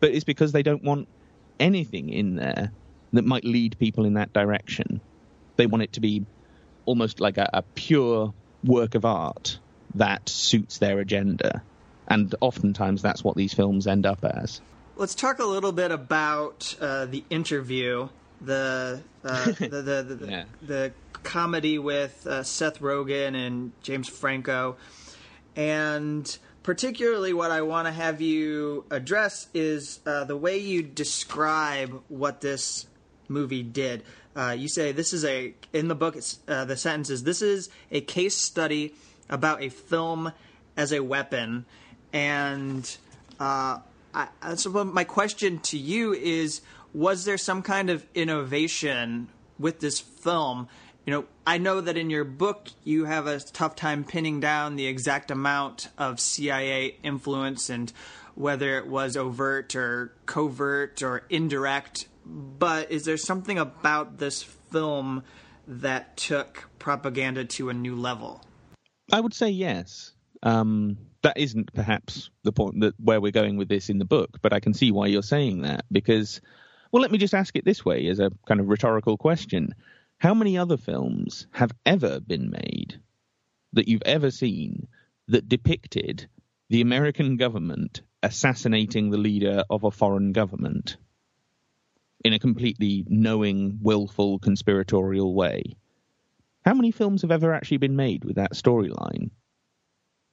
But 0.00 0.12
it's 0.12 0.24
because 0.24 0.52
they 0.52 0.62
don't 0.62 0.82
want 0.82 1.08
anything 1.58 2.10
in 2.10 2.36
there 2.36 2.72
that 3.12 3.24
might 3.24 3.44
lead 3.44 3.78
people 3.78 4.04
in 4.04 4.14
that 4.14 4.32
direction. 4.32 5.00
They 5.56 5.66
want 5.66 5.84
it 5.84 5.94
to 5.94 6.00
be 6.00 6.26
almost 6.84 7.20
like 7.20 7.38
a, 7.38 7.48
a 7.52 7.62
pure 7.62 8.34
work 8.62 8.94
of 8.94 9.04
art 9.04 9.58
that 9.94 10.28
suits 10.28 10.78
their 10.78 10.98
agenda. 10.98 11.62
And 12.08 12.34
oftentimes 12.40 13.00
that's 13.02 13.24
what 13.24 13.36
these 13.36 13.54
films 13.54 13.86
end 13.86 14.04
up 14.04 14.24
as. 14.24 14.60
Let's 14.98 15.14
talk 15.14 15.40
a 15.40 15.44
little 15.44 15.72
bit 15.72 15.90
about 15.90 16.74
uh, 16.80 17.04
the 17.04 17.22
interview, 17.28 18.08
the 18.40 19.02
uh, 19.22 19.44
the, 19.58 19.82
the, 19.82 20.16
the, 20.16 20.26
yeah. 20.26 20.44
the, 20.62 20.92
comedy 21.22 21.78
with 21.78 22.26
uh, 22.26 22.42
Seth 22.42 22.80
Rogen 22.80 23.34
and 23.34 23.72
James 23.82 24.08
Franco. 24.08 24.76
And 25.54 26.38
particularly, 26.62 27.34
what 27.34 27.50
I 27.50 27.60
want 27.60 27.88
to 27.88 27.92
have 27.92 28.22
you 28.22 28.86
address 28.90 29.48
is 29.52 30.00
uh, 30.06 30.24
the 30.24 30.36
way 30.36 30.56
you 30.56 30.82
describe 30.82 32.02
what 32.08 32.40
this 32.40 32.86
movie 33.28 33.62
did. 33.62 34.02
Uh, 34.34 34.56
you 34.56 34.68
say 34.68 34.92
this 34.92 35.12
is 35.12 35.26
a 35.26 35.52
in 35.74 35.88
the 35.88 35.94
book. 35.94 36.16
It's, 36.16 36.38
uh, 36.48 36.64
the 36.64 36.76
sentence 36.78 37.10
is 37.10 37.22
this 37.22 37.42
is 37.42 37.68
a 37.90 38.00
case 38.00 38.36
study 38.36 38.94
about 39.28 39.60
a 39.62 39.68
film 39.68 40.32
as 40.74 40.90
a 40.90 41.00
weapon, 41.00 41.66
and 42.14 42.96
uh, 43.38 43.80
I, 44.16 44.54
so 44.54 44.70
my 44.84 45.04
question 45.04 45.58
to 45.60 45.78
you 45.78 46.14
is: 46.14 46.62
Was 46.94 47.24
there 47.24 47.38
some 47.38 47.62
kind 47.62 47.90
of 47.90 48.06
innovation 48.14 49.28
with 49.58 49.80
this 49.80 50.00
film? 50.00 50.68
You 51.04 51.12
know, 51.12 51.24
I 51.46 51.58
know 51.58 51.80
that 51.80 51.96
in 51.96 52.10
your 52.10 52.24
book 52.24 52.68
you 52.82 53.04
have 53.04 53.26
a 53.26 53.38
tough 53.38 53.76
time 53.76 54.02
pinning 54.02 54.40
down 54.40 54.76
the 54.76 54.86
exact 54.86 55.30
amount 55.30 55.88
of 55.98 56.18
CIA 56.18 56.96
influence 57.02 57.70
and 57.70 57.92
whether 58.34 58.76
it 58.78 58.86
was 58.86 59.16
overt 59.16 59.76
or 59.76 60.12
covert 60.24 61.02
or 61.02 61.24
indirect. 61.30 62.08
But 62.24 62.90
is 62.90 63.04
there 63.04 63.16
something 63.16 63.58
about 63.58 64.18
this 64.18 64.42
film 64.42 65.22
that 65.68 66.16
took 66.16 66.68
propaganda 66.78 67.44
to 67.44 67.68
a 67.68 67.74
new 67.74 67.94
level? 67.94 68.42
I 69.12 69.20
would 69.20 69.34
say 69.34 69.50
yes. 69.50 70.12
Um, 70.42 70.98
that 71.22 71.38
isn't 71.38 71.72
perhaps 71.72 72.30
the 72.42 72.52
point 72.52 72.80
that 72.80 72.94
where 72.98 73.20
we're 73.20 73.32
going 73.32 73.56
with 73.56 73.68
this 73.68 73.88
in 73.88 73.98
the 73.98 74.04
book, 74.04 74.38
but 74.42 74.52
I 74.52 74.60
can 74.60 74.74
see 74.74 74.90
why 74.90 75.06
you're 75.06 75.22
saying 75.22 75.62
that 75.62 75.84
because, 75.90 76.40
well, 76.92 77.02
let 77.02 77.10
me 77.10 77.18
just 77.18 77.34
ask 77.34 77.56
it 77.56 77.64
this 77.64 77.84
way 77.84 78.06
as 78.08 78.18
a 78.18 78.30
kind 78.46 78.60
of 78.60 78.68
rhetorical 78.68 79.16
question: 79.16 79.74
How 80.18 80.34
many 80.34 80.58
other 80.58 80.76
films 80.76 81.46
have 81.52 81.72
ever 81.84 82.20
been 82.20 82.50
made 82.50 83.00
that 83.72 83.88
you've 83.88 84.02
ever 84.06 84.30
seen 84.30 84.88
that 85.28 85.48
depicted 85.48 86.28
the 86.68 86.80
American 86.80 87.36
government 87.36 88.02
assassinating 88.22 89.10
the 89.10 89.18
leader 89.18 89.64
of 89.70 89.84
a 89.84 89.90
foreign 89.90 90.32
government 90.32 90.96
in 92.24 92.32
a 92.32 92.38
completely 92.38 93.04
knowing, 93.08 93.78
willful, 93.82 94.38
conspiratorial 94.38 95.34
way? 95.34 95.76
How 96.64 96.74
many 96.74 96.90
films 96.90 97.22
have 97.22 97.30
ever 97.30 97.54
actually 97.54 97.76
been 97.76 97.94
made 97.94 98.24
with 98.24 98.36
that 98.36 98.54
storyline? 98.54 99.30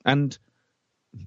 And 0.06 0.38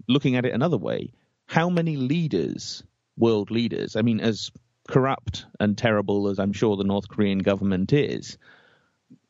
looking 0.08 0.36
at 0.36 0.44
it 0.44 0.54
another 0.54 0.76
way, 0.76 1.12
how 1.46 1.68
many 1.68 1.96
leaders, 1.96 2.82
world 3.16 3.50
leaders, 3.50 3.96
I 3.96 4.02
mean, 4.02 4.20
as 4.20 4.50
corrupt 4.88 5.46
and 5.58 5.76
terrible 5.76 6.28
as 6.28 6.38
I'm 6.38 6.52
sure 6.52 6.76
the 6.76 6.84
North 6.84 7.08
Korean 7.08 7.38
government 7.38 7.92
is, 7.92 8.38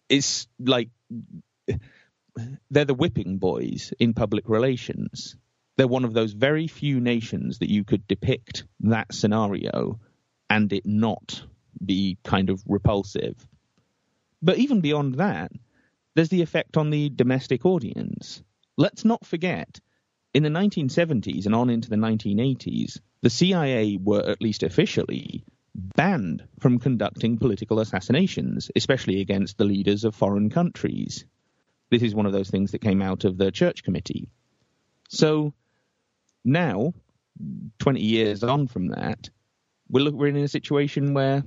it's 0.08 0.46
like 0.58 0.90
they're 2.70 2.84
the 2.84 2.94
whipping 2.94 3.38
boys 3.38 3.92
in 3.98 4.14
public 4.14 4.48
relations. 4.48 5.36
They're 5.76 5.88
one 5.88 6.04
of 6.04 6.14
those 6.14 6.32
very 6.32 6.68
few 6.68 7.00
nations 7.00 7.58
that 7.58 7.70
you 7.70 7.84
could 7.84 8.06
depict 8.06 8.64
that 8.80 9.12
scenario 9.12 10.00
and 10.48 10.72
it 10.72 10.86
not 10.86 11.42
be 11.84 12.18
kind 12.24 12.50
of 12.50 12.62
repulsive. 12.66 13.46
But 14.42 14.58
even 14.58 14.80
beyond 14.80 15.16
that, 15.16 15.52
there's 16.14 16.28
the 16.28 16.42
effect 16.42 16.76
on 16.76 16.90
the 16.90 17.10
domestic 17.10 17.66
audience. 17.66 18.42
Let's 18.76 19.04
not 19.04 19.26
forget, 19.26 19.80
in 20.36 20.42
the 20.42 20.50
1970s 20.50 21.46
and 21.46 21.54
on 21.54 21.70
into 21.70 21.88
the 21.88 21.96
1980s, 21.96 23.00
the 23.22 23.30
CIA 23.30 23.96
were, 23.96 24.20
at 24.20 24.42
least 24.42 24.62
officially, 24.62 25.46
banned 25.74 26.44
from 26.60 26.78
conducting 26.78 27.38
political 27.38 27.80
assassinations, 27.80 28.70
especially 28.76 29.22
against 29.22 29.56
the 29.56 29.64
leaders 29.64 30.04
of 30.04 30.14
foreign 30.14 30.50
countries. 30.50 31.24
This 31.90 32.02
is 32.02 32.14
one 32.14 32.26
of 32.26 32.34
those 32.34 32.50
things 32.50 32.72
that 32.72 32.82
came 32.82 33.00
out 33.00 33.24
of 33.24 33.38
the 33.38 33.50
Church 33.50 33.82
Committee. 33.82 34.28
So 35.08 35.54
now, 36.44 36.92
20 37.78 38.02
years 38.02 38.42
on 38.42 38.68
from 38.68 38.88
that, 38.88 39.30
we're, 39.88 40.26
in 40.26 40.36
a 40.36 40.48
situation 40.48 41.14
where, 41.14 41.44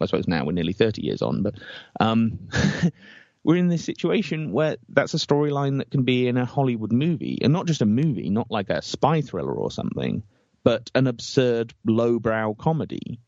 I 0.00 0.06
suppose 0.06 0.26
now 0.26 0.44
we're 0.44 0.50
nearly 0.50 0.72
30 0.72 1.02
years 1.02 1.22
on, 1.22 1.44
but 1.44 1.54
um, 2.00 2.48
we're 3.44 3.56
in 3.56 3.68
this 3.68 3.84
situation 3.84 4.52
where 4.52 4.76
that's 4.88 5.14
a 5.14 5.18
storyline 5.18 5.78
that 5.78 5.90
can 5.90 6.02
be 6.02 6.26
in 6.26 6.36
a 6.36 6.44
Hollywood 6.44 6.92
movie, 6.92 7.38
and 7.42 7.52
not 7.52 7.66
just 7.66 7.82
a 7.82 7.86
movie, 7.86 8.30
not 8.30 8.50
like 8.50 8.70
a 8.70 8.82
spy 8.82 9.20
thriller 9.20 9.54
or 9.54 9.70
something, 9.70 10.22
but 10.64 10.90
an 10.94 11.06
absurd 11.06 11.74
lowbrow 11.84 12.54
comedy 12.54 13.20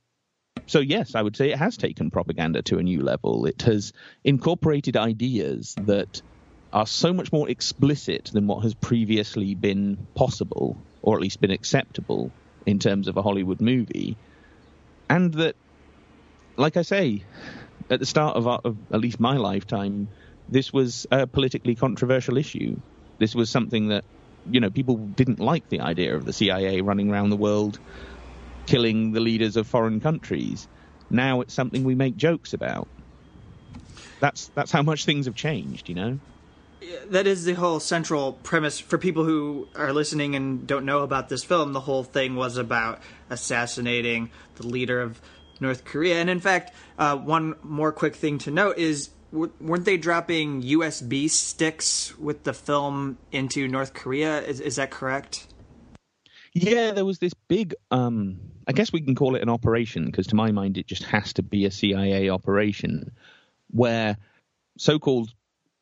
so, 0.66 0.80
yes, 0.80 1.14
I 1.14 1.22
would 1.22 1.36
say 1.36 1.50
it 1.50 1.58
has 1.58 1.76
taken 1.76 2.10
propaganda 2.10 2.62
to 2.62 2.78
a 2.78 2.82
new 2.82 3.00
level. 3.00 3.46
It 3.46 3.62
has 3.62 3.92
incorporated 4.24 4.96
ideas 4.96 5.76
that 5.82 6.22
are 6.72 6.86
so 6.86 7.12
much 7.12 7.32
more 7.32 7.48
explicit 7.48 8.30
than 8.32 8.48
what 8.48 8.64
has 8.64 8.74
previously 8.74 9.54
been 9.54 10.06
possible, 10.16 10.76
or 11.02 11.14
at 11.14 11.22
least 11.22 11.40
been 11.40 11.52
acceptable 11.52 12.32
in 12.66 12.80
terms 12.80 13.06
of 13.06 13.16
a 13.16 13.22
Hollywood 13.22 13.60
movie. 13.60 14.16
And 15.08 15.32
that, 15.34 15.54
like 16.56 16.76
I 16.76 16.82
say, 16.82 17.22
at 17.90 18.00
the 18.00 18.06
start 18.06 18.36
of, 18.36 18.46
our, 18.46 18.60
of 18.64 18.76
at 18.92 19.00
least 19.00 19.20
my 19.20 19.36
lifetime, 19.36 20.08
this 20.48 20.72
was 20.72 21.06
a 21.10 21.26
politically 21.26 21.74
controversial 21.74 22.36
issue. 22.36 22.76
This 23.18 23.34
was 23.34 23.50
something 23.50 23.88
that, 23.88 24.04
you 24.50 24.60
know, 24.60 24.70
people 24.70 24.96
didn't 24.96 25.40
like 25.40 25.68
the 25.68 25.80
idea 25.80 26.14
of 26.14 26.24
the 26.24 26.32
CIA 26.32 26.80
running 26.80 27.10
around 27.10 27.30
the 27.30 27.36
world 27.36 27.78
killing 28.66 29.12
the 29.12 29.20
leaders 29.20 29.56
of 29.56 29.66
foreign 29.66 30.00
countries. 30.00 30.68
Now 31.08 31.40
it's 31.40 31.54
something 31.54 31.84
we 31.84 31.94
make 31.94 32.16
jokes 32.16 32.52
about. 32.52 32.88
That's 34.20 34.48
that's 34.54 34.72
how 34.72 34.82
much 34.82 35.04
things 35.04 35.26
have 35.26 35.34
changed, 35.34 35.88
you 35.88 35.94
know. 35.94 36.18
That 37.06 37.26
is 37.26 37.44
the 37.44 37.54
whole 37.54 37.80
central 37.80 38.34
premise 38.34 38.78
for 38.78 38.98
people 38.98 39.24
who 39.24 39.68
are 39.74 39.92
listening 39.92 40.34
and 40.34 40.66
don't 40.66 40.84
know 40.84 41.00
about 41.00 41.28
this 41.28 41.42
film. 41.42 41.72
The 41.72 41.80
whole 41.80 42.04
thing 42.04 42.36
was 42.36 42.58
about 42.58 43.00
assassinating 43.30 44.30
the 44.56 44.66
leader 44.66 45.00
of 45.00 45.20
North 45.60 45.84
Korea. 45.84 46.16
And 46.16 46.30
in 46.30 46.40
fact, 46.40 46.72
uh, 46.98 47.16
one 47.16 47.54
more 47.62 47.92
quick 47.92 48.16
thing 48.16 48.38
to 48.38 48.50
note 48.50 48.78
is 48.78 49.10
weren't 49.32 49.84
they 49.84 49.96
dropping 49.96 50.62
USB 50.62 51.28
sticks 51.28 52.16
with 52.18 52.44
the 52.44 52.52
film 52.52 53.18
into 53.32 53.68
North 53.68 53.94
Korea? 53.94 54.40
Is, 54.42 54.60
is 54.60 54.76
that 54.76 54.90
correct? 54.90 55.46
Yeah, 56.52 56.92
there 56.92 57.04
was 57.04 57.18
this 57.18 57.34
big. 57.48 57.74
Um, 57.90 58.40
I 58.66 58.72
guess 58.72 58.92
we 58.92 59.02
can 59.02 59.14
call 59.14 59.36
it 59.36 59.42
an 59.42 59.50
operation 59.50 60.06
because, 60.06 60.28
to 60.28 60.36
my 60.36 60.52
mind, 60.52 60.78
it 60.78 60.86
just 60.86 61.04
has 61.04 61.34
to 61.34 61.42
be 61.42 61.66
a 61.66 61.70
CIA 61.70 62.30
operation 62.30 63.12
where 63.70 64.16
so-called 64.78 65.32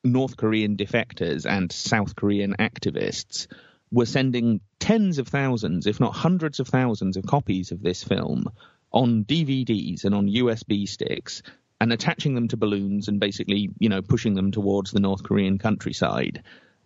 North 0.03 0.37
Korean 0.37 0.77
defectors 0.77 1.47
and 1.47 1.71
South 1.71 2.17
Korean 2.17 2.57
activists 2.59 3.47
were 3.91 4.07
sending 4.07 4.61
tens 4.81 5.19
of 5.19 5.29
thousands, 5.29 5.87
if 5.87 6.01
not 6.01 6.13
hundreds 6.13 6.59
of 6.59 6.67
thousands, 6.67 7.17
of 7.17 7.25
copies 7.25 7.71
of 7.71 7.81
this 7.81 8.03
film 8.03 8.49
on 8.95 9.25
DVDs 9.25 10.05
and 10.05 10.15
on 10.15 10.29
USB 10.29 10.89
sticks 10.89 11.43
and 11.81 11.93
attaching 11.93 12.35
them 12.35 12.49
to 12.49 12.57
balloons 12.57 13.09
and 13.09 13.21
basically, 13.21 13.69
you 13.79 13.91
know, 13.91 14.01
pushing 14.01 14.33
them 14.33 14.53
towards 14.53 14.91
the 14.91 15.01
North 15.01 15.23
Korean 15.23 15.59
countryside 15.59 16.43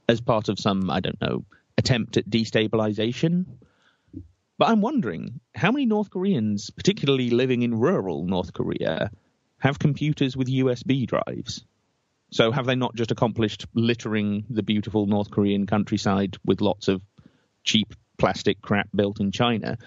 as 0.09 0.21
part 0.21 0.49
of 0.49 0.59
some, 0.59 0.91
I 0.91 0.99
don't 0.99 1.21
know, 1.21 1.45
attempt 1.77 2.17
at 2.17 2.29
destabilization 2.29 3.45
but 4.59 4.69
I'm 4.69 4.81
wondering 4.81 5.41
how 5.55 5.71
many 5.71 5.87
North 5.87 6.11
Koreans, 6.11 6.71
particularly 6.71 7.31
living 7.31 7.63
in 7.63 7.79
rural 7.79 8.25
North 8.25 8.53
Korea, 8.53 9.13
have 9.59 9.79
computers 9.79 10.37
with 10.37 10.49
USB 10.49 11.07
drives? 11.07 11.65
So 12.33 12.51
have 12.51 12.67
they 12.67 12.75
not 12.75 12.97
just 12.97 13.13
accomplished 13.13 13.67
littering 13.73 14.45
the 14.51 14.65
beautiful 14.65 15.07
North 15.07 15.31
Korean 15.31 15.67
countryside 15.67 16.37
with 16.45 16.61
lots 16.61 16.89
of 16.89 17.01
cheap 17.63 17.95
plastic 18.19 18.61
crap 18.61 18.89
built 18.95 19.21
in 19.21 19.31
China? 19.31 19.79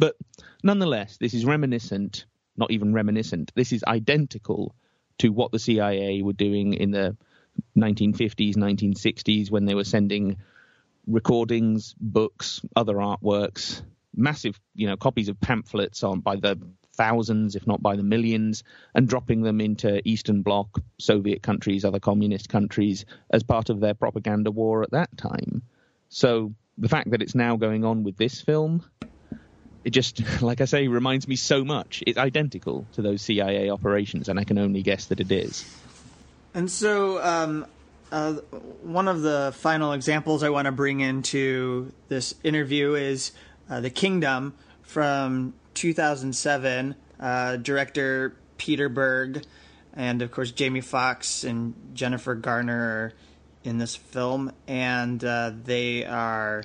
But 0.00 0.16
nonetheless, 0.64 1.18
this 1.18 1.34
is 1.34 1.44
reminiscent, 1.44 2.24
not 2.56 2.70
even 2.70 2.94
reminiscent, 2.94 3.52
this 3.54 3.70
is 3.72 3.84
identical 3.84 4.74
to 5.18 5.28
what 5.28 5.52
the 5.52 5.58
CIA 5.58 6.22
were 6.22 6.32
doing 6.32 6.72
in 6.72 6.90
the 6.90 7.16
1950s, 7.76 8.56
1960s 8.56 9.50
when 9.50 9.66
they 9.66 9.74
were 9.74 9.84
sending 9.84 10.38
recordings, 11.06 11.94
books, 12.00 12.62
other 12.74 12.94
artworks 12.94 13.82
massive, 14.16 14.58
you 14.74 14.86
know, 14.86 14.96
copies 14.96 15.28
of 15.28 15.40
pamphlets 15.40 16.02
on 16.02 16.20
by 16.20 16.36
the 16.36 16.58
thousands, 16.94 17.54
if 17.54 17.66
not 17.66 17.82
by 17.82 17.96
the 17.96 18.02
millions, 18.02 18.64
and 18.94 19.08
dropping 19.08 19.42
them 19.42 19.60
into 19.60 20.00
Eastern 20.08 20.42
Bloc, 20.42 20.80
Soviet 20.98 21.42
countries, 21.42 21.84
other 21.84 22.00
communist 22.00 22.48
countries 22.48 23.04
as 23.30 23.42
part 23.42 23.70
of 23.70 23.80
their 23.80 23.94
propaganda 23.94 24.50
war 24.50 24.82
at 24.82 24.90
that 24.92 25.16
time. 25.16 25.62
So 26.08 26.54
the 26.76 26.88
fact 26.88 27.10
that 27.10 27.22
it's 27.22 27.34
now 27.34 27.56
going 27.56 27.84
on 27.84 28.02
with 28.02 28.16
this 28.16 28.40
film, 28.40 28.84
it 29.84 29.90
just, 29.90 30.22
like 30.42 30.60
I 30.60 30.64
say, 30.64 30.88
reminds 30.88 31.26
me 31.28 31.36
so 31.36 31.64
much. 31.64 32.02
It's 32.06 32.18
identical 32.18 32.86
to 32.94 33.02
those 33.02 33.22
CIA 33.22 33.70
operations, 33.70 34.28
and 34.28 34.38
I 34.38 34.44
can 34.44 34.58
only 34.58 34.82
guess 34.82 35.06
that 35.06 35.20
it 35.20 35.30
is. 35.30 35.64
And 36.54 36.70
so, 36.70 37.22
um, 37.22 37.66
uh, 38.10 38.34
one 38.82 39.06
of 39.06 39.22
the 39.22 39.52
final 39.56 39.92
examples 39.92 40.42
I 40.42 40.50
want 40.50 40.66
to 40.66 40.72
bring 40.72 41.00
into 41.00 41.92
this 42.08 42.34
interview 42.42 42.94
is 42.94 43.32
uh, 43.68 43.80
The 43.80 43.90
Kingdom 43.90 44.54
from 44.82 45.54
2007. 45.74 46.96
Uh, 47.20 47.56
director 47.56 48.34
Peter 48.56 48.88
Berg, 48.88 49.44
and 49.92 50.22
of 50.22 50.30
course 50.30 50.52
Jamie 50.52 50.80
Foxx 50.80 51.44
and 51.44 51.74
Jennifer 51.92 52.34
Garner 52.34 52.80
are 52.80 53.12
in 53.62 53.76
this 53.76 53.94
film, 53.94 54.52
and 54.66 55.22
uh, 55.22 55.52
they 55.64 56.04
are 56.06 56.64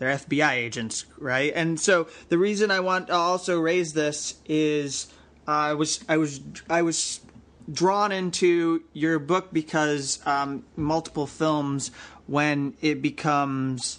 they're 0.00 0.16
FBI 0.16 0.52
agents, 0.52 1.04
right? 1.18 1.52
And 1.54 1.78
so 1.78 2.08
the 2.30 2.38
reason 2.38 2.70
I 2.70 2.80
want 2.80 3.08
to 3.08 3.12
also 3.12 3.60
raise 3.60 3.92
this 3.92 4.34
is 4.46 5.06
I 5.46 5.74
was 5.74 6.02
I 6.08 6.16
was 6.16 6.40
I 6.70 6.82
was 6.82 7.20
drawn 7.70 8.10
into 8.10 8.82
your 8.94 9.18
book 9.18 9.52
because 9.52 10.18
um, 10.26 10.64
multiple 10.74 11.26
films 11.26 11.90
when 12.26 12.74
it 12.80 13.02
becomes 13.02 13.98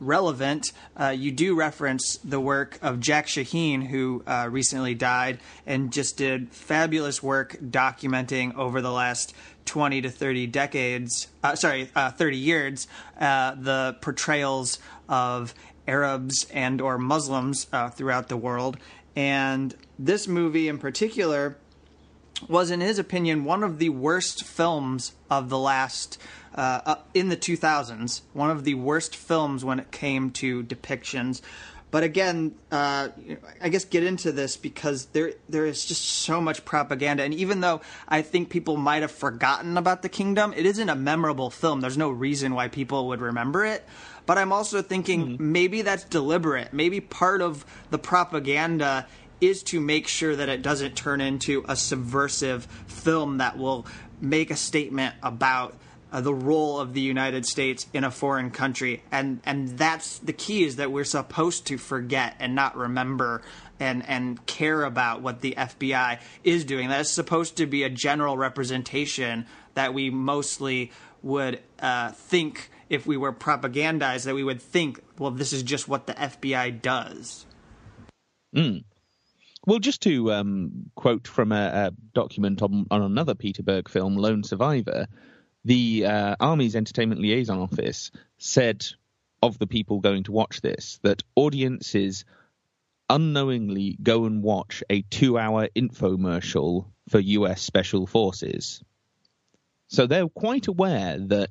relevant, 0.00 0.72
uh, 0.98 1.08
you 1.08 1.30
do 1.30 1.54
reference 1.54 2.16
the 2.24 2.40
work 2.40 2.78
of 2.82 3.00
Jack 3.00 3.26
Shaheen, 3.26 3.86
who 3.86 4.22
uh, 4.26 4.48
recently 4.50 4.94
died 4.94 5.38
and 5.66 5.92
just 5.92 6.16
did 6.16 6.50
fabulous 6.50 7.22
work 7.22 7.56
documenting 7.62 8.54
over 8.56 8.80
the 8.80 8.90
last 8.90 9.34
20 9.66 10.02
to 10.02 10.10
30 10.10 10.46
decades, 10.48 11.28
uh, 11.42 11.54
sorry, 11.54 11.90
uh, 11.94 12.10
30 12.10 12.36
years, 12.36 12.88
uh, 13.20 13.54
the 13.54 13.96
portrayals 14.00 14.78
of 15.08 15.54
Arabs 15.86 16.46
and 16.52 16.80
or 16.80 16.98
Muslims 16.98 17.66
uh, 17.72 17.90
throughout 17.90 18.28
the 18.28 18.36
world. 18.36 18.76
And 19.14 19.74
this 19.98 20.26
movie 20.26 20.68
in 20.68 20.78
particular 20.78 21.56
was, 22.48 22.70
in 22.70 22.80
his 22.80 22.98
opinion, 22.98 23.44
one 23.44 23.62
of 23.62 23.78
the 23.78 23.90
worst 23.90 24.44
films 24.44 25.12
of 25.30 25.48
the 25.48 25.58
last 25.58 26.18
uh, 26.54 26.96
in 27.14 27.28
the 27.28 27.36
2000s, 27.36 28.22
one 28.32 28.50
of 28.50 28.64
the 28.64 28.74
worst 28.74 29.16
films 29.16 29.64
when 29.64 29.78
it 29.78 29.90
came 29.90 30.30
to 30.32 30.62
depictions. 30.62 31.40
But 31.92 32.04
again, 32.04 32.54
uh, 32.70 33.08
I 33.60 33.68
guess 33.68 33.84
get 33.84 34.02
into 34.02 34.32
this 34.32 34.56
because 34.56 35.06
there 35.06 35.34
there 35.50 35.66
is 35.66 35.84
just 35.84 36.02
so 36.02 36.40
much 36.40 36.64
propaganda, 36.64 37.22
and 37.22 37.34
even 37.34 37.60
though 37.60 37.82
I 38.08 38.22
think 38.22 38.48
people 38.48 38.78
might 38.78 39.02
have 39.02 39.10
forgotten 39.10 39.76
about 39.76 40.00
the 40.00 40.08
kingdom, 40.08 40.54
it 40.56 40.64
isn't 40.64 40.88
a 40.88 40.94
memorable 40.94 41.50
film. 41.50 41.82
There's 41.82 41.98
no 41.98 42.08
reason 42.10 42.54
why 42.54 42.68
people 42.68 43.08
would 43.08 43.20
remember 43.20 43.66
it. 43.66 43.84
But 44.24 44.38
I'm 44.38 44.54
also 44.54 44.80
thinking 44.80 45.32
mm-hmm. 45.32 45.52
maybe 45.52 45.82
that's 45.82 46.04
deliberate. 46.04 46.72
Maybe 46.72 47.00
part 47.00 47.42
of 47.42 47.66
the 47.90 47.98
propaganda 47.98 49.06
is 49.42 49.62
to 49.64 49.80
make 49.80 50.08
sure 50.08 50.34
that 50.34 50.48
it 50.48 50.62
doesn't 50.62 50.96
turn 50.96 51.20
into 51.20 51.62
a 51.68 51.76
subversive 51.76 52.64
film 52.86 53.38
that 53.38 53.58
will 53.58 53.84
make 54.18 54.50
a 54.50 54.56
statement 54.56 55.14
about 55.22 55.76
uh, 56.12 56.20
the 56.20 56.34
role 56.34 56.78
of 56.78 56.92
the 56.92 57.00
United 57.00 57.46
States 57.46 57.86
in 57.92 58.04
a 58.04 58.10
foreign 58.10 58.50
country, 58.50 59.02
and 59.10 59.40
and 59.44 59.78
that's 59.78 60.18
the 60.18 60.32
key 60.32 60.64
is 60.64 60.76
that 60.76 60.92
we're 60.92 61.04
supposed 61.04 61.66
to 61.66 61.78
forget 61.78 62.36
and 62.38 62.54
not 62.54 62.76
remember 62.76 63.42
and 63.80 64.06
and 64.06 64.44
care 64.46 64.84
about 64.84 65.22
what 65.22 65.40
the 65.40 65.54
FBI 65.56 66.20
is 66.44 66.64
doing. 66.64 66.88
That's 66.88 67.10
supposed 67.10 67.56
to 67.56 67.66
be 67.66 67.82
a 67.82 67.90
general 67.90 68.36
representation 68.36 69.46
that 69.74 69.94
we 69.94 70.10
mostly 70.10 70.92
would 71.22 71.60
uh, 71.80 72.10
think 72.10 72.70
if 72.88 73.06
we 73.06 73.16
were 73.16 73.32
propagandized 73.32 74.24
that 74.24 74.34
we 74.34 74.44
would 74.44 74.60
think, 74.60 75.00
well, 75.18 75.30
this 75.30 75.52
is 75.52 75.62
just 75.62 75.88
what 75.88 76.06
the 76.06 76.12
FBI 76.12 76.82
does. 76.82 77.46
Mm. 78.54 78.84
Well, 79.66 79.78
just 79.78 80.02
to 80.02 80.32
um, 80.32 80.90
quote 80.94 81.26
from 81.26 81.52
a, 81.52 81.70
a 81.72 81.90
document 82.14 82.60
on, 82.60 82.86
on, 82.90 83.00
another 83.00 83.34
Peter 83.34 83.62
Berg 83.62 83.88
film, 83.88 84.16
Lone 84.16 84.42
Survivor, 84.42 85.06
the 85.64 86.06
uh, 86.06 86.36
Army's 86.40 86.76
Entertainment 86.76 87.20
Liaison 87.20 87.58
Office 87.58 88.10
said 88.38 88.84
of 89.42 89.58
the 89.58 89.66
people 89.66 90.00
going 90.00 90.24
to 90.24 90.32
watch 90.32 90.60
this 90.60 90.98
that 91.02 91.22
audiences 91.34 92.24
unknowingly 93.08 93.96
go 94.02 94.24
and 94.24 94.42
watch 94.42 94.82
a 94.88 95.02
two 95.02 95.38
hour 95.38 95.68
infomercial 95.76 96.86
for 97.08 97.18
US 97.18 97.60
Special 97.60 98.06
Forces. 98.06 98.82
So 99.88 100.06
they're 100.06 100.28
quite 100.28 100.68
aware 100.68 101.18
that 101.18 101.50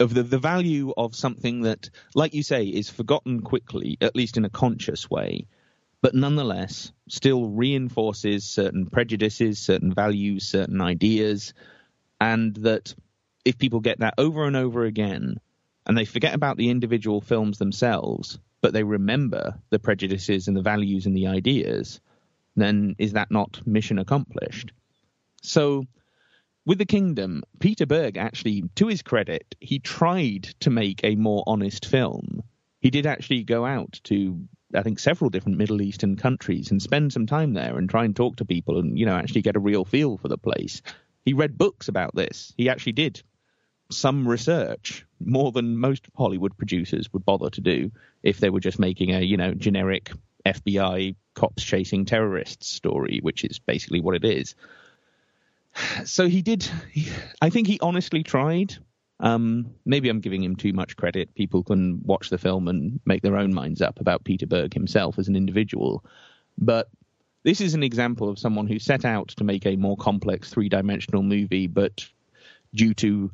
of 0.00 0.12
the, 0.12 0.22
the 0.22 0.38
value 0.38 0.92
of 0.96 1.14
something 1.14 1.62
that, 1.62 1.88
like 2.14 2.34
you 2.34 2.42
say, 2.42 2.64
is 2.66 2.90
forgotten 2.90 3.40
quickly, 3.40 3.96
at 4.00 4.16
least 4.16 4.36
in 4.36 4.44
a 4.44 4.50
conscious 4.50 5.08
way, 5.08 5.46
but 6.02 6.14
nonetheless 6.14 6.92
still 7.08 7.48
reinforces 7.48 8.44
certain 8.44 8.86
prejudices, 8.86 9.58
certain 9.58 9.94
values, 9.94 10.44
certain 10.44 10.80
ideas, 10.80 11.54
and 12.24 12.54
that 12.56 12.94
if 13.44 13.58
people 13.58 13.80
get 13.80 14.00
that 14.00 14.14
over 14.16 14.46
and 14.46 14.56
over 14.56 14.84
again, 14.84 15.36
and 15.84 15.98
they 15.98 16.06
forget 16.06 16.34
about 16.34 16.56
the 16.56 16.70
individual 16.70 17.20
films 17.20 17.58
themselves, 17.58 18.38
but 18.62 18.72
they 18.72 18.82
remember 18.82 19.60
the 19.68 19.78
prejudices 19.78 20.48
and 20.48 20.56
the 20.56 20.62
values 20.62 21.04
and 21.04 21.14
the 21.14 21.26
ideas, 21.26 22.00
then 22.56 22.96
is 22.98 23.12
that 23.12 23.30
not 23.30 23.60
mission 23.66 23.98
accomplished? 23.98 24.72
So, 25.42 25.84
with 26.64 26.78
The 26.78 26.86
Kingdom, 26.86 27.42
Peter 27.60 27.84
Berg 27.84 28.16
actually, 28.16 28.64
to 28.76 28.86
his 28.86 29.02
credit, 29.02 29.54
he 29.60 29.78
tried 29.78 30.44
to 30.60 30.70
make 30.70 31.04
a 31.04 31.16
more 31.16 31.44
honest 31.46 31.84
film. 31.84 32.42
He 32.80 32.88
did 32.88 33.04
actually 33.04 33.42
go 33.42 33.66
out 33.66 34.00
to, 34.04 34.48
I 34.74 34.82
think, 34.82 34.98
several 34.98 35.28
different 35.28 35.58
Middle 35.58 35.82
Eastern 35.82 36.16
countries 36.16 36.70
and 36.70 36.80
spend 36.80 37.12
some 37.12 37.26
time 37.26 37.52
there 37.52 37.76
and 37.76 37.90
try 37.90 38.06
and 38.06 38.16
talk 38.16 38.36
to 38.36 38.46
people 38.46 38.78
and, 38.78 38.98
you 38.98 39.04
know, 39.04 39.14
actually 39.14 39.42
get 39.42 39.56
a 39.56 39.60
real 39.60 39.84
feel 39.84 40.16
for 40.16 40.28
the 40.28 40.38
place. 40.38 40.80
He 41.24 41.32
read 41.32 41.58
books 41.58 41.88
about 41.88 42.14
this. 42.14 42.52
He 42.56 42.68
actually 42.68 42.92
did 42.92 43.22
some 43.90 44.26
research 44.26 45.06
more 45.20 45.52
than 45.52 45.78
most 45.78 46.06
Hollywood 46.16 46.56
producers 46.56 47.12
would 47.12 47.24
bother 47.24 47.50
to 47.50 47.60
do 47.60 47.90
if 48.22 48.38
they 48.38 48.50
were 48.50 48.60
just 48.60 48.78
making 48.78 49.14
a 49.14 49.20
you 49.20 49.36
know 49.36 49.54
generic 49.54 50.10
FBI 50.46 51.14
cops 51.34 51.62
chasing 51.62 52.04
terrorists 52.04 52.68
story, 52.68 53.20
which 53.22 53.44
is 53.44 53.58
basically 53.58 54.00
what 54.00 54.14
it 54.14 54.24
is. 54.24 54.54
So 56.04 56.28
he 56.28 56.42
did. 56.42 56.68
I 57.40 57.50
think 57.50 57.66
he 57.66 57.80
honestly 57.80 58.22
tried. 58.22 58.76
Um, 59.20 59.74
maybe 59.84 60.08
I'm 60.08 60.20
giving 60.20 60.42
him 60.42 60.56
too 60.56 60.72
much 60.72 60.96
credit. 60.96 61.34
People 61.34 61.62
can 61.62 62.00
watch 62.04 62.30
the 62.30 62.38
film 62.38 62.68
and 62.68 63.00
make 63.06 63.22
their 63.22 63.36
own 63.36 63.54
minds 63.54 63.80
up 63.80 64.00
about 64.00 64.24
Peter 64.24 64.46
Berg 64.46 64.74
himself 64.74 65.18
as 65.18 65.28
an 65.28 65.36
individual. 65.36 66.04
But 66.58 66.88
this 67.44 67.60
is 67.60 67.74
an 67.74 67.82
example 67.82 68.28
of 68.28 68.38
someone 68.38 68.66
who 68.66 68.78
set 68.78 69.04
out 69.04 69.28
to 69.28 69.44
make 69.44 69.66
a 69.66 69.76
more 69.76 69.96
complex 69.96 70.50
three 70.50 70.68
dimensional 70.68 71.22
movie, 71.22 71.66
but 71.66 72.06
due 72.74 72.94
to 72.94 73.30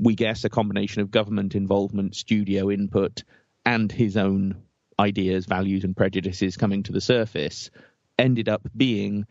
we 0.00 0.14
guess, 0.14 0.44
a 0.44 0.48
combination 0.48 1.02
of 1.02 1.10
government 1.10 1.54
involvement, 1.54 2.16
studio 2.16 2.70
input, 2.70 3.22
and 3.66 3.92
his 3.92 4.16
own 4.16 4.62
ideas, 4.98 5.46
values, 5.46 5.84
and 5.84 5.96
prejudices 5.96 6.56
coming 6.56 6.82
to 6.84 6.92
the 6.92 7.00
surface, 7.00 7.70
ended 8.18 8.48
up 8.48 8.62
being 8.74 9.26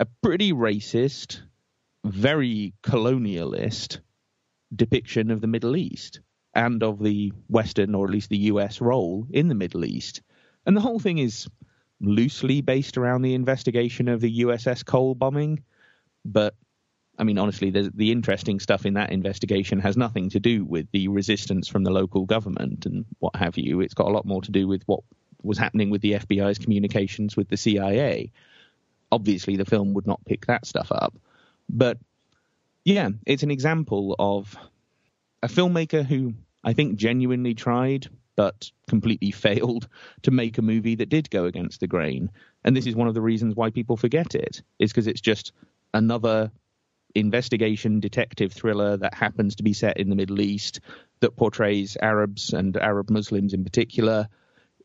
a 0.00 0.06
pretty 0.22 0.52
racist, 0.52 1.42
very 2.04 2.72
colonialist 2.82 3.98
depiction 4.74 5.30
of 5.30 5.40
the 5.40 5.46
Middle 5.46 5.76
East 5.76 6.20
and 6.54 6.82
of 6.82 7.02
the 7.02 7.32
Western, 7.48 7.94
or 7.94 8.06
at 8.06 8.10
least 8.10 8.30
the 8.30 8.48
US, 8.52 8.80
role 8.80 9.26
in 9.30 9.48
the 9.48 9.54
Middle 9.54 9.84
East. 9.84 10.22
And 10.64 10.74
the 10.76 10.80
whole 10.80 10.98
thing 10.98 11.18
is 11.18 11.46
loosely 12.00 12.60
based 12.60 12.98
around 12.98 13.22
the 13.22 13.34
investigation 13.34 14.08
of 14.08 14.20
the 14.20 14.40
USS 14.40 14.84
Cole 14.84 15.14
bombing, 15.14 15.62
but 16.24 16.54
I 17.18 17.24
mean, 17.24 17.38
honestly, 17.38 17.70
the 17.70 18.12
interesting 18.12 18.60
stuff 18.60 18.84
in 18.84 18.92
that 18.94 19.10
investigation 19.10 19.80
has 19.80 19.96
nothing 19.96 20.28
to 20.30 20.40
do 20.40 20.66
with 20.66 20.86
the 20.92 21.08
resistance 21.08 21.66
from 21.66 21.82
the 21.82 21.90
local 21.90 22.26
government 22.26 22.84
and 22.84 23.06
what 23.20 23.34
have 23.36 23.56
you. 23.56 23.80
It's 23.80 23.94
got 23.94 24.08
a 24.08 24.12
lot 24.12 24.26
more 24.26 24.42
to 24.42 24.50
do 24.50 24.68
with 24.68 24.82
what 24.84 25.00
was 25.42 25.56
happening 25.56 25.88
with 25.88 26.02
the 26.02 26.12
FBI's 26.12 26.58
communications 26.58 27.34
with 27.34 27.48
the 27.48 27.56
CIA. 27.56 28.30
Obviously, 29.10 29.56
the 29.56 29.64
film 29.64 29.94
would 29.94 30.06
not 30.06 30.22
pick 30.26 30.44
that 30.44 30.66
stuff 30.66 30.92
up. 30.92 31.14
But 31.70 31.96
yeah, 32.84 33.08
it's 33.24 33.42
an 33.42 33.50
example 33.50 34.14
of 34.18 34.54
a 35.42 35.48
filmmaker 35.48 36.04
who 36.04 36.34
I 36.64 36.74
think 36.74 36.96
genuinely 36.96 37.54
tried 37.54 38.08
but 38.36 38.70
completely 38.88 39.30
failed 39.32 39.88
to 40.22 40.30
make 40.30 40.58
a 40.58 40.62
movie 40.62 40.96
that 40.96 41.08
did 41.08 41.30
go 41.30 41.46
against 41.46 41.80
the 41.80 41.86
grain. 41.86 42.30
And 42.64 42.76
this 42.76 42.86
is 42.86 42.94
one 42.94 43.08
of 43.08 43.14
the 43.14 43.20
reasons 43.20 43.56
why 43.56 43.70
people 43.70 43.96
forget 43.96 44.34
it, 44.34 44.62
is 44.78 44.92
because 44.92 45.06
it's 45.06 45.20
just 45.20 45.52
another 45.92 46.52
investigation 47.14 47.98
detective 48.00 48.52
thriller 48.52 48.96
that 48.98 49.14
happens 49.14 49.56
to 49.56 49.62
be 49.62 49.72
set 49.72 49.98
in 49.98 50.10
the 50.10 50.16
Middle 50.16 50.40
East 50.40 50.80
that 51.20 51.36
portrays 51.36 51.96
Arabs 52.00 52.52
and 52.52 52.76
Arab 52.76 53.10
Muslims 53.10 53.54
in 53.54 53.64
particular 53.64 54.28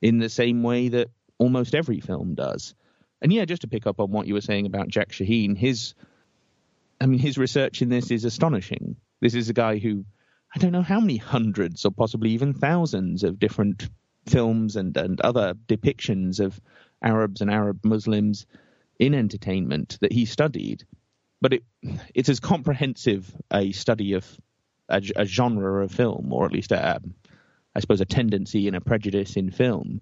in 0.01 0.17
the 0.17 0.29
same 0.29 0.63
way 0.63 0.87
that 0.87 1.09
almost 1.37 1.75
every 1.75 1.99
film 1.99 2.35
does. 2.35 2.73
And 3.21 3.31
yeah, 3.33 3.45
just 3.45 3.63
to 3.63 3.67
pick 3.67 3.85
up 3.85 3.99
on 3.99 4.11
what 4.11 4.27
you 4.27 4.33
were 4.33 4.41
saying 4.41 4.65
about 4.65 4.87
Jack 4.87 5.09
Shaheen, 5.09 5.57
his 5.57 5.93
I 6.99 7.05
mean 7.05 7.19
his 7.19 7.37
research 7.37 7.81
in 7.81 7.89
this 7.89 8.11
is 8.11 8.25
astonishing. 8.25 8.95
This 9.19 9.35
is 9.35 9.49
a 9.49 9.53
guy 9.53 9.77
who 9.77 10.05
I 10.53 10.59
don't 10.59 10.71
know 10.71 10.81
how 10.81 10.99
many 10.99 11.17
hundreds 11.17 11.85
or 11.85 11.91
possibly 11.91 12.31
even 12.31 12.53
thousands 12.53 13.23
of 13.23 13.39
different 13.39 13.89
films 14.27 14.75
and, 14.75 14.95
and 14.97 15.19
other 15.21 15.53
depictions 15.67 16.39
of 16.39 16.59
Arabs 17.01 17.41
and 17.41 17.49
Arab 17.49 17.83
Muslims 17.83 18.45
in 18.99 19.15
entertainment 19.15 19.97
that 20.01 20.11
he 20.11 20.25
studied 20.25 20.85
but 21.41 21.53
it 21.53 21.63
it's 22.13 22.29
as 22.29 22.39
comprehensive 22.39 23.35
a 23.51 23.71
study 23.71 24.13
of 24.13 24.25
a, 24.87 25.01
a 25.15 25.25
genre 25.25 25.83
of 25.83 25.91
film, 25.91 26.31
or 26.31 26.45
at 26.45 26.51
least 26.51 26.71
a, 26.71 27.01
I 27.75 27.79
suppose 27.79 28.01
a 28.01 28.05
tendency 28.05 28.67
and 28.67 28.75
a 28.75 28.81
prejudice 28.81 29.35
in 29.35 29.51
film 29.51 30.01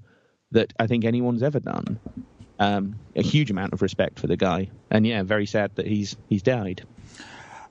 that 0.52 0.74
I 0.80 0.88
think 0.88 1.06
anyone's 1.06 1.44
ever 1.44 1.60
done. 1.60 2.00
Um, 2.60 3.00
a 3.16 3.22
huge 3.22 3.52
amount 3.52 3.72
of 3.72 3.82
respect 3.82 4.20
for 4.20 4.28
the 4.28 4.36
guy, 4.36 4.70
and 4.92 5.08
yeah, 5.08 5.24
very 5.24 5.46
sad 5.46 5.76
that 5.76 5.88
he's 5.88 6.18
he's 6.28 6.44
died. 6.44 6.84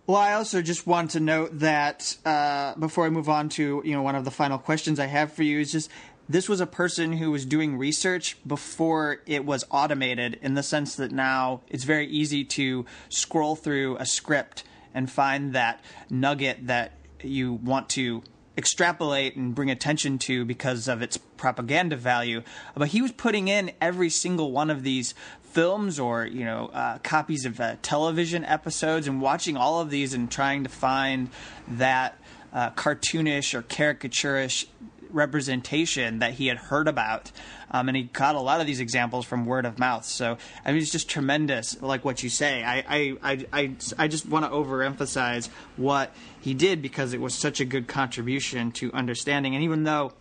Well, 0.09 0.17
I 0.17 0.33
also 0.33 0.63
just 0.63 0.87
want 0.87 1.11
to 1.11 1.21
note 1.21 1.59
that 1.59 2.17
uh, 2.25 2.75
before 2.77 3.05
I 3.05 3.11
move 3.11 3.29
on 3.29 3.51
to 3.51 3.83
you 3.85 3.93
know 3.93 4.01
one 4.01 4.15
of 4.15 4.25
the 4.25 4.31
final 4.31 4.57
questions 4.57 4.99
I 4.99 5.05
have 5.05 5.35
for 5.35 5.43
you 5.43 5.61
is 5.61 5.71
just 5.71 5.91
this 6.27 6.49
was 6.49 6.63
a 6.63 6.67
person 6.67 7.13
who 7.13 7.31
was 7.31 7.45
doing 7.45 7.77
research 7.77 8.39
before 8.47 9.21
it 9.27 9.45
was 9.45 9.67
automated 9.71 10.39
in 10.41 10.55
the 10.55 10.63
sense 10.63 10.97
that 10.97 11.13
now 11.13 11.61
it's 11.69 11.85
very 11.85 12.07
easy 12.07 12.43
to 12.43 12.87
scroll 13.11 13.55
through 13.55 13.99
a 13.99 14.07
script 14.07 14.65
and 14.95 15.11
find 15.11 15.53
that 15.53 15.85
nugget 16.09 16.69
that 16.69 16.93
you 17.23 17.53
want 17.53 17.91
to 17.91 18.23
extrapolate 18.59 19.37
and 19.37 19.55
bring 19.55 19.71
attention 19.71 20.19
to 20.19 20.45
because 20.45 20.89
of 20.89 21.01
its 21.01 21.17
propaganda 21.17 21.97
value. 21.97 22.43
But 22.75 22.89
he 22.89 23.01
was 23.01 23.13
putting 23.13 23.47
in 23.47 23.71
every 23.81 24.11
single 24.11 24.51
one 24.51 24.69
of 24.69 24.83
these 24.83 25.15
films 25.51 25.99
or 25.99 26.27
you 26.27 26.45
know 26.45 26.71
uh, 26.73 26.99
copies 26.99 27.45
of 27.45 27.61
uh, 27.61 27.77
television 27.83 28.45
episodes 28.45 29.09
and 29.09 29.21
watching 29.21 29.57
all 29.57 29.81
of 29.81 29.91
these 29.91 30.15
and 30.15 30.31
trying 30.31 30.65
to 30.65 30.71
find 30.71 31.31
that 31.69 32.19
uh, 32.53 32.71
cartoonish 32.71 33.55
or 33.55 33.63
caricaturish 33.63 34.67
representation 35.11 36.19
that 36.19 36.35
he 36.35 36.49
had 36.49 36.59
heard 36.59 36.87
about. 36.87 37.33
Um, 37.71 37.89
and 37.89 37.97
he 37.97 38.05
got 38.05 38.35
a 38.35 38.41
lot 38.41 38.61
of 38.61 38.67
these 38.67 38.81
examples 38.81 39.27
from 39.27 39.45
word 39.45 39.67
of 39.67 39.79
mouth. 39.79 40.05
So 40.05 40.39
I 40.65 40.73
mean, 40.73 40.81
it's 40.81 40.93
just 40.93 41.09
tremendous, 41.09 41.81
like 41.83 42.05
what 42.05 42.23
you 42.23 42.31
say. 42.31 42.63
I 42.65 42.85
I 42.89 43.17
I 43.23 43.47
I, 43.53 43.71
I 43.99 44.09
just 44.09 44.27
want 44.27 44.45
to 44.45 44.51
overemphasize 44.51 45.49
what 45.77 46.15
he 46.41 46.55
did 46.55 46.81
because 46.81 47.13
it 47.13 47.21
was 47.21 47.35
such 47.35 47.61
a 47.61 47.65
good 47.65 47.87
contribution 47.87 48.73
to 48.73 48.93
understanding. 48.93 49.55
And 49.55 49.65
even 49.65 49.85
though 49.85 50.13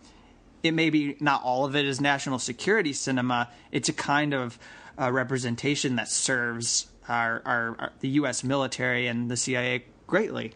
it 0.62 0.72
may 0.72 0.90
be 0.90 1.16
not 1.20 1.42
all 1.42 1.64
of 1.64 1.76
it 1.76 1.84
is 1.84 2.00
national 2.00 2.38
security 2.38 2.92
cinema, 2.92 3.48
it's 3.72 3.88
a 3.88 3.92
kind 3.92 4.34
of 4.34 4.58
uh, 5.00 5.12
representation 5.12 5.96
that 5.96 6.08
serves 6.08 6.88
our, 7.08 7.42
our, 7.44 7.76
our 7.78 7.92
the 8.00 8.08
U.S. 8.10 8.44
military 8.44 9.06
and 9.06 9.30
the 9.30 9.36
CIA 9.36 9.84
greatly. 10.06 10.52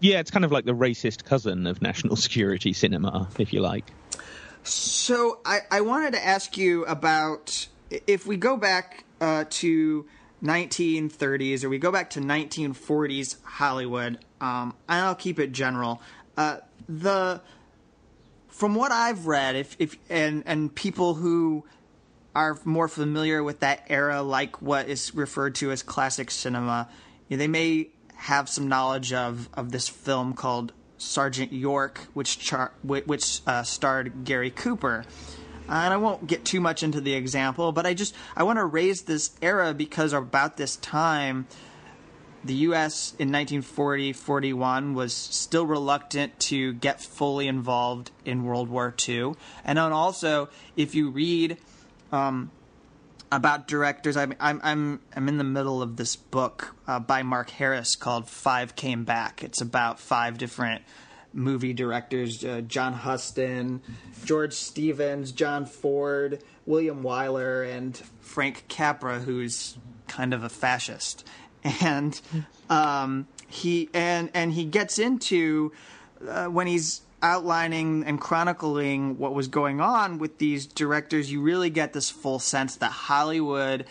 Yeah, 0.00 0.18
it's 0.18 0.30
kind 0.30 0.44
of 0.44 0.52
like 0.52 0.64
the 0.64 0.74
racist 0.74 1.24
cousin 1.24 1.66
of 1.66 1.82
national 1.82 2.16
security 2.26 2.72
cinema, 2.72 3.28
if 3.38 3.52
you 3.52 3.60
like. 3.60 3.90
So 4.62 5.40
I, 5.44 5.60
I 5.70 5.80
wanted 5.82 6.12
to 6.14 6.24
ask 6.24 6.56
you 6.56 6.84
about 6.86 7.68
if 8.06 8.26
we 8.26 8.36
go 8.36 8.56
back 8.56 9.04
uh, 9.20 9.44
to 9.48 10.06
1930s 10.42 11.64
or 11.64 11.68
we 11.68 11.78
go 11.78 11.92
back 11.92 12.10
to 12.10 12.20
1940s 12.20 13.36
Hollywood, 13.42 14.18
um, 14.40 14.74
and 14.88 15.04
I'll 15.04 15.14
keep 15.14 15.38
it 15.38 15.52
general. 15.52 16.00
Uh, 16.36 16.58
the 16.88 17.40
from 18.48 18.74
what 18.74 18.92
I've 18.92 19.26
read, 19.26 19.56
if 19.56 19.76
if 19.78 19.96
and 20.08 20.42
and 20.46 20.74
people 20.74 21.14
who 21.14 21.64
are 22.34 22.58
more 22.64 22.88
familiar 22.88 23.42
with 23.42 23.60
that 23.60 23.84
era, 23.88 24.22
like 24.22 24.62
what 24.62 24.88
is 24.88 25.14
referred 25.14 25.54
to 25.56 25.70
as 25.70 25.82
classic 25.82 26.30
cinema, 26.30 26.88
they 27.28 27.48
may 27.48 27.88
have 28.14 28.48
some 28.48 28.68
knowledge 28.68 29.12
of 29.12 29.48
of 29.54 29.72
this 29.72 29.88
film 29.88 30.34
called 30.34 30.72
Sergeant 30.98 31.52
York, 31.52 32.06
which 32.12 32.38
char- 32.38 32.72
which 32.82 33.40
uh, 33.46 33.62
starred 33.62 34.24
Gary 34.24 34.50
Cooper. 34.50 35.04
And 35.68 35.94
I 35.94 35.96
won't 35.96 36.26
get 36.26 36.44
too 36.44 36.60
much 36.60 36.82
into 36.82 37.00
the 37.00 37.14
example, 37.14 37.72
but 37.72 37.86
I 37.86 37.94
just 37.94 38.14
I 38.36 38.42
want 38.42 38.58
to 38.58 38.64
raise 38.64 39.02
this 39.02 39.30
era 39.40 39.72
because 39.72 40.12
about 40.12 40.56
this 40.56 40.76
time, 40.76 41.46
the 42.44 42.54
U.S. 42.54 43.14
in 43.18 43.30
1940-41 43.30 44.94
was 44.94 45.12
still 45.12 45.66
reluctant 45.66 46.38
to 46.40 46.72
get 46.74 47.00
fully 47.00 47.46
involved 47.46 48.10
in 48.24 48.44
World 48.44 48.68
War 48.68 48.94
II, 49.08 49.34
and 49.64 49.78
then 49.78 49.92
also 49.92 50.48
if 50.76 50.94
you 50.94 51.10
read 51.10 51.58
um, 52.12 52.50
about 53.32 53.68
directors, 53.68 54.16
I'm 54.16 54.34
I'm 54.40 54.60
I'm 54.62 55.00
I'm 55.14 55.28
in 55.28 55.38
the 55.38 55.44
middle 55.44 55.82
of 55.82 55.96
this 55.96 56.16
book 56.16 56.74
uh, 56.86 56.98
by 56.98 57.22
Mark 57.22 57.50
Harris 57.50 57.96
called 57.96 58.28
Five 58.28 58.74
Came 58.76 59.04
Back. 59.04 59.44
It's 59.44 59.60
about 59.60 60.00
five 60.00 60.38
different 60.38 60.82
movie 61.32 61.72
directors: 61.72 62.44
uh, 62.44 62.62
John 62.62 62.92
Huston, 62.92 63.82
George 64.24 64.54
Stevens, 64.54 65.32
John 65.32 65.64
Ford, 65.64 66.42
William 66.66 67.02
Wyler, 67.02 67.70
and 67.70 67.96
Frank 68.20 68.64
Capra, 68.68 69.20
who's 69.20 69.78
kind 70.08 70.34
of 70.34 70.42
a 70.42 70.48
fascist. 70.48 71.26
And 71.82 72.18
um, 72.70 73.28
he 73.46 73.90
and 73.92 74.30
and 74.32 74.52
he 74.52 74.64
gets 74.64 74.98
into 74.98 75.72
uh, 76.26 76.46
when 76.46 76.66
he's 76.66 77.02
outlining 77.22 78.04
and 78.04 78.20
chronicling 78.20 79.18
what 79.18 79.34
was 79.34 79.48
going 79.48 79.80
on 79.80 80.18
with 80.18 80.38
these 80.38 80.66
directors, 80.66 81.30
you 81.30 81.40
really 81.40 81.70
get 81.70 81.92
this 81.92 82.10
full 82.10 82.38
sense 82.38 82.76
that 82.76 82.90
Hollywood 82.90 83.86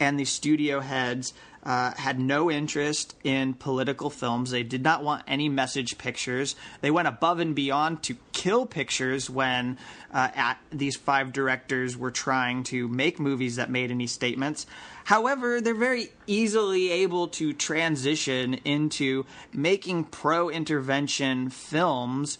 and 0.00 0.18
the 0.18 0.24
studio 0.24 0.80
heads 0.80 1.32
uh, 1.64 1.92
had 1.96 2.18
no 2.18 2.50
interest 2.50 3.16
in 3.24 3.52
political 3.52 4.10
films. 4.10 4.50
They 4.50 4.62
did 4.62 4.82
not 4.82 5.02
want 5.02 5.24
any 5.26 5.48
message 5.48 5.98
pictures. 5.98 6.56
They 6.80 6.90
went 6.90 7.08
above 7.08 7.40
and 7.40 7.54
beyond 7.54 8.02
to 8.04 8.16
kill 8.32 8.64
pictures 8.64 9.28
when 9.28 9.76
uh, 10.12 10.28
at 10.34 10.58
these 10.70 10.96
five 10.96 11.32
directors 11.32 11.96
were 11.96 12.10
trying 12.10 12.62
to 12.64 12.88
make 12.88 13.18
movies 13.18 13.56
that 13.56 13.70
made 13.70 13.90
any 13.90 14.06
statements. 14.06 14.66
However, 15.04 15.60
they're 15.60 15.74
very 15.74 16.10
easily 16.26 16.90
able 16.90 17.28
to 17.28 17.52
transition 17.52 18.54
into 18.64 19.26
making 19.52 20.04
pro 20.04 20.48
intervention 20.48 21.50
films 21.50 22.38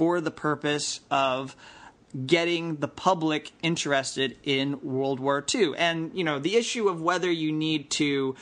for 0.00 0.18
the 0.18 0.30
purpose 0.30 1.00
of 1.10 1.54
getting 2.24 2.76
the 2.76 2.88
public 2.88 3.52
interested 3.62 4.34
in 4.42 4.80
World 4.80 5.20
War 5.20 5.44
II. 5.54 5.74
And, 5.76 6.10
you 6.14 6.24
know, 6.24 6.38
the 6.38 6.56
issue 6.56 6.88
of 6.88 7.02
whether 7.02 7.30
you 7.30 7.52
need 7.52 7.90
to 7.90 8.34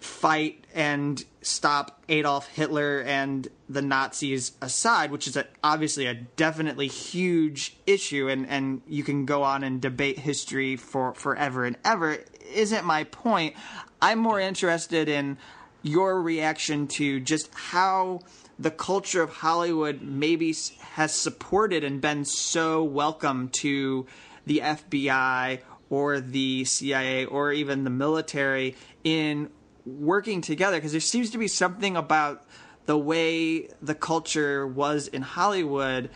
fight 0.00 0.64
and 0.74 1.22
stop 1.42 2.02
Adolf 2.08 2.48
Hitler 2.48 3.02
and 3.02 3.46
the 3.68 3.82
Nazis 3.82 4.52
aside, 4.62 5.10
which 5.10 5.26
is 5.26 5.36
a, 5.36 5.46
obviously 5.62 6.06
a 6.06 6.14
definitely 6.14 6.88
huge 6.88 7.76
issue, 7.86 8.30
and, 8.30 8.48
and 8.48 8.80
you 8.88 9.04
can 9.04 9.26
go 9.26 9.42
on 9.42 9.64
and 9.64 9.82
debate 9.82 10.18
history 10.18 10.76
for 10.76 11.12
forever 11.12 11.66
and 11.66 11.76
ever, 11.84 12.16
isn't 12.54 12.86
my 12.86 13.04
point. 13.04 13.56
I'm 14.00 14.20
more 14.20 14.40
interested 14.40 15.10
in 15.10 15.36
your 15.82 16.22
reaction 16.22 16.86
to 16.86 17.20
just 17.20 17.52
how 17.52 18.20
the 18.58 18.70
culture 18.70 19.22
of 19.22 19.30
Hollywood 19.30 20.02
maybe 20.02 20.54
has 20.80 21.14
supported 21.14 21.84
and 21.84 22.00
been 22.00 22.24
so 22.24 22.82
welcome 22.82 23.50
to 23.60 24.06
the 24.46 24.60
FBI 24.64 25.60
or 25.90 26.20
the 26.20 26.64
CIA 26.64 27.24
or 27.24 27.52
even 27.52 27.84
the 27.84 27.90
military 27.90 28.74
in 29.04 29.50
working 29.86 30.40
together 30.40 30.76
because 30.76 30.92
there 30.92 31.00
seems 31.00 31.30
to 31.30 31.38
be 31.38 31.48
something 31.48 31.96
about 31.96 32.42
the 32.86 32.98
way 32.98 33.68
the 33.80 33.94
culture 33.94 34.66
was 34.66 35.06
in 35.08 35.22
Hollywood 35.22 36.10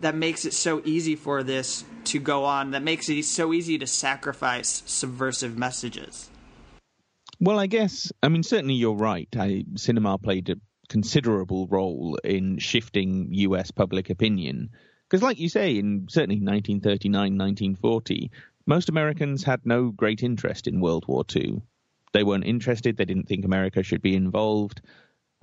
that 0.00 0.14
makes 0.14 0.44
it 0.44 0.54
so 0.54 0.80
easy 0.84 1.16
for 1.16 1.42
this 1.42 1.84
to 2.04 2.20
go 2.20 2.44
on 2.44 2.70
that 2.70 2.82
makes 2.82 3.08
it 3.08 3.24
so 3.24 3.52
easy 3.52 3.78
to 3.78 3.86
sacrifice 3.86 4.82
subversive 4.86 5.58
messages. 5.58 6.30
Well, 7.40 7.58
I 7.58 7.66
guess 7.66 8.12
I 8.22 8.28
mean 8.28 8.42
certainly 8.42 8.74
you're 8.74 8.94
right. 8.94 9.28
I, 9.36 9.64
cinema 9.74 10.18
played 10.18 10.50
a 10.50 10.56
considerable 10.90 11.68
role 11.68 12.18
in 12.22 12.58
shifting 12.58 13.28
US 13.30 13.70
public 13.70 14.10
opinion. 14.10 14.70
Because, 15.08 15.22
like 15.22 15.38
you 15.38 15.48
say, 15.48 15.78
in 15.78 16.08
certainly 16.10 16.36
1939, 16.36 17.38
1940, 17.38 18.30
most 18.66 18.88
Americans 18.88 19.42
had 19.42 19.64
no 19.64 19.90
great 19.90 20.22
interest 20.22 20.66
in 20.66 20.80
World 20.80 21.04
War 21.08 21.24
II. 21.34 21.62
They 22.12 22.24
weren't 22.24 22.44
interested, 22.44 22.96
they 22.96 23.04
didn't 23.04 23.28
think 23.28 23.44
America 23.44 23.82
should 23.82 24.02
be 24.02 24.14
involved. 24.14 24.82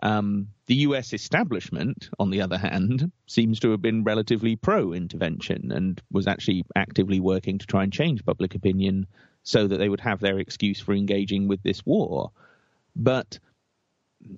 Um, 0.04 0.50
the 0.68 0.76
US 0.88 1.14
establishment, 1.14 2.10
on 2.20 2.30
the 2.30 2.42
other 2.42 2.58
hand, 2.58 3.12
seems 3.26 3.62
to 3.62 3.72
have 3.72 3.82
been 3.82 4.04
relatively 4.04 4.56
pro 4.56 4.94
intervention 4.94 5.72
and 5.72 6.00
was 6.12 6.28
actually 6.28 6.66
actively 6.76 7.20
working 7.20 7.58
to 7.58 7.66
try 7.66 7.84
and 7.84 7.92
change 7.92 8.26
public 8.26 8.54
opinion 8.54 9.08
so 9.44 9.66
that 9.66 9.78
they 9.78 9.90
would 9.90 10.02
have 10.02 10.20
their 10.20 10.40
excuse 10.40 10.80
for 10.80 10.94
engaging 10.94 11.48
with 11.48 11.64
this 11.64 11.86
war. 11.86 12.32
But 12.96 13.40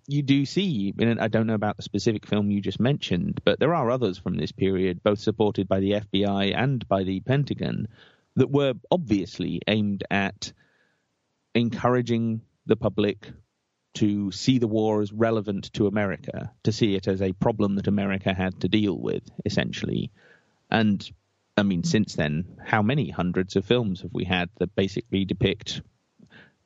you 0.07 0.21
do 0.21 0.45
see, 0.45 0.93
and 0.97 1.19
I 1.19 1.27
don't 1.27 1.47
know 1.47 1.53
about 1.53 1.77
the 1.77 1.83
specific 1.83 2.25
film 2.25 2.51
you 2.51 2.61
just 2.61 2.79
mentioned, 2.79 3.41
but 3.43 3.59
there 3.59 3.73
are 3.73 3.89
others 3.89 4.17
from 4.17 4.35
this 4.35 4.51
period, 4.51 5.03
both 5.03 5.19
supported 5.19 5.67
by 5.67 5.79
the 5.79 5.91
FBI 5.91 6.55
and 6.55 6.87
by 6.87 7.03
the 7.03 7.19
Pentagon, 7.21 7.87
that 8.35 8.51
were 8.51 8.73
obviously 8.91 9.61
aimed 9.67 10.03
at 10.09 10.53
encouraging 11.53 12.41
the 12.65 12.75
public 12.75 13.31
to 13.95 14.31
see 14.31 14.59
the 14.59 14.67
war 14.67 15.01
as 15.01 15.11
relevant 15.11 15.73
to 15.73 15.87
America, 15.87 16.51
to 16.63 16.71
see 16.71 16.95
it 16.95 17.07
as 17.07 17.21
a 17.21 17.33
problem 17.33 17.75
that 17.75 17.87
America 17.87 18.33
had 18.33 18.59
to 18.61 18.67
deal 18.67 18.97
with, 18.97 19.23
essentially. 19.45 20.11
And 20.69 21.09
I 21.57 21.63
mean, 21.63 21.83
since 21.83 22.15
then, 22.15 22.45
how 22.63 22.81
many 22.81 23.09
hundreds 23.09 23.55
of 23.55 23.65
films 23.65 24.01
have 24.01 24.13
we 24.13 24.25
had 24.25 24.49
that 24.59 24.75
basically 24.75 25.25
depict 25.25 25.81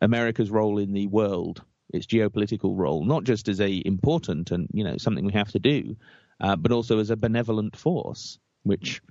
America's 0.02 0.52
role 0.52 0.78
in 0.78 0.94
the 0.94 1.08
world 1.08 1.64
its 1.94 2.08
geopolitical 2.08 2.78
role, 2.78 3.06
not 3.06 3.24
just 3.24 3.48
as 3.48 3.62
a 3.62 3.82
important 3.86 4.52
and 4.52 4.68
you 4.74 4.84
know 4.84 4.98
something 4.98 5.26
we 5.26 5.34
have 5.34 5.52
to 5.52 5.60
do, 5.60 5.96
uh, 6.42 6.56
but 6.56 6.72
also 6.72 7.00
as 7.00 7.10
a 7.10 7.16
benevolent 7.16 7.76
force, 7.76 8.40
which 8.64 9.02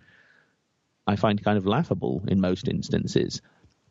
I 1.06 1.16
find 1.16 1.42
kind 1.42 1.58
of 1.58 1.66
laughable 1.66 2.22
in 2.28 2.40
most 2.40 2.68
instances. 2.68 3.40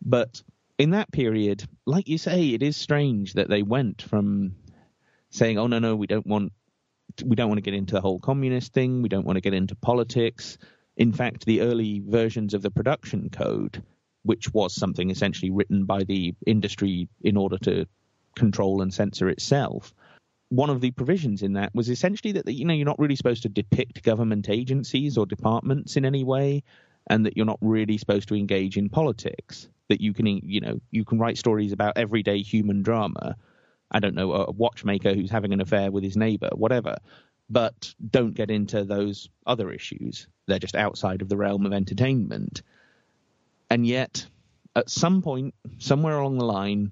But 0.02 0.44
in 0.78 0.92
that 0.92 1.12
period, 1.12 1.64
like 1.86 2.08
you 2.08 2.18
say, 2.18 2.50
it 2.50 2.64
is 2.64 2.76
strange 2.78 3.34
that 3.34 3.50
they 3.50 3.64
went 3.64 4.02
from 4.02 4.56
saying, 5.30 5.58
"Oh 5.58 5.68
no, 5.68 5.80
no, 5.80 5.96
we 5.96 6.08
don't 6.08 6.28
want." 6.28 6.54
We 7.26 7.36
don't 7.36 7.50
want 7.50 7.58
to 7.58 7.70
get 7.70 7.74
into 7.74 7.94
the 7.94 8.00
whole 8.02 8.22
communist 8.22 8.72
thing. 8.72 9.02
We 9.02 9.10
don't 9.10 9.26
want 9.26 9.36
to 9.36 9.42
get 9.42 9.54
into 9.54 9.76
politics. 9.76 10.58
In 10.96 11.12
fact, 11.12 11.44
the 11.44 11.60
early 11.60 12.02
versions 12.06 12.54
of 12.54 12.62
the 12.62 12.72
production 12.72 13.30
code, 13.30 13.84
which 14.24 14.54
was 14.54 14.74
something 14.74 15.10
essentially 15.10 15.52
written 15.52 15.84
by 15.84 16.04
the 16.04 16.34
industry 16.46 17.10
in 17.22 17.36
order 17.36 17.58
to 17.60 17.86
control 18.36 18.82
and 18.82 18.94
censor 18.94 19.30
itself. 19.30 19.94
One 20.50 20.70
of 20.70 20.82
the 20.82 20.92
provisions 20.92 21.44
in 21.44 21.54
that 21.54 21.74
was 21.74 21.90
essentially 21.90 22.34
that 22.34 22.52
you 22.52 22.66
know 22.66 22.74
you're 22.74 22.86
not 22.86 23.00
really 23.00 23.16
supposed 23.16 23.44
to 23.44 23.50
depict 23.50 24.04
government 24.04 24.50
agencies 24.50 25.18
or 25.18 25.26
departments 25.26 25.96
in 25.96 26.06
any 26.06 26.24
way, 26.24 26.64
and 27.08 27.26
that 27.26 27.38
you're 27.38 27.46
not 27.46 27.60
really 27.62 27.98
supposed 27.98 28.28
to 28.30 28.36
engage 28.36 28.78
in 28.78 28.90
politics. 28.90 29.70
That 29.90 30.02
you 30.02 30.14
can 30.14 30.28
you 30.28 30.62
know 30.62 30.82
you 30.92 31.06
can 31.06 31.20
write 31.20 31.38
stories 31.38 31.72
about 31.72 31.98
everyday 31.98 32.42
human 32.42 32.82
drama. 32.82 33.38
I 33.92 34.00
don't 34.00 34.16
know 34.16 34.34
a 34.34 34.52
watchmaker 34.52 35.14
who's 35.14 35.32
having 35.32 35.54
an 35.54 35.62
affair 35.62 35.92
with 35.92 36.04
his 36.04 36.18
neighbor, 36.18 36.50
whatever. 36.54 36.98
But 37.50 37.94
don't 38.10 38.34
get 38.34 38.50
into 38.50 38.86
those 38.86 39.30
other 39.46 39.72
issues. 39.72 40.28
They're 40.48 40.60
just 40.60 40.76
outside 40.76 41.22
of 41.22 41.28
the 41.28 41.36
realm 41.36 41.66
of 41.66 41.74
entertainment. 41.74 42.62
And 43.70 43.86
yet, 43.86 44.26
at 44.76 44.90
some 44.90 45.22
point, 45.22 45.54
somewhere 45.78 46.18
along 46.18 46.38
the 46.38 46.46
line, 46.46 46.92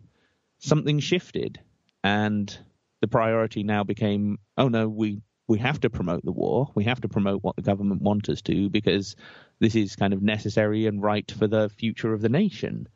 something 0.59 0.99
shifted 0.99 1.59
and 2.03 2.57
the 3.01 3.07
priority 3.07 3.63
now 3.63 3.83
became 3.83 4.37
oh 4.57 4.67
no 4.67 4.87
we 4.87 5.21
we 5.49 5.57
have 5.57 5.79
to 5.81 5.89
promote 5.89 6.23
the 6.23 6.31
war. 6.31 6.69
We 6.75 6.83
have 6.83 7.01
to 7.01 7.09
promote 7.09 7.43
what 7.43 7.55
the 7.55 7.63
government 7.63 8.03
want 8.03 8.29
us 8.29 8.43
to 8.43 8.69
because 8.69 9.15
this 9.57 9.75
is 9.75 9.95
kind 9.95 10.13
of 10.13 10.21
necessary 10.21 10.85
and 10.85 11.01
right 11.01 11.29
for 11.29 11.47
the 11.47 11.69
future 11.69 12.13
of 12.13 12.21
the 12.21 12.29
nation. 12.29 12.87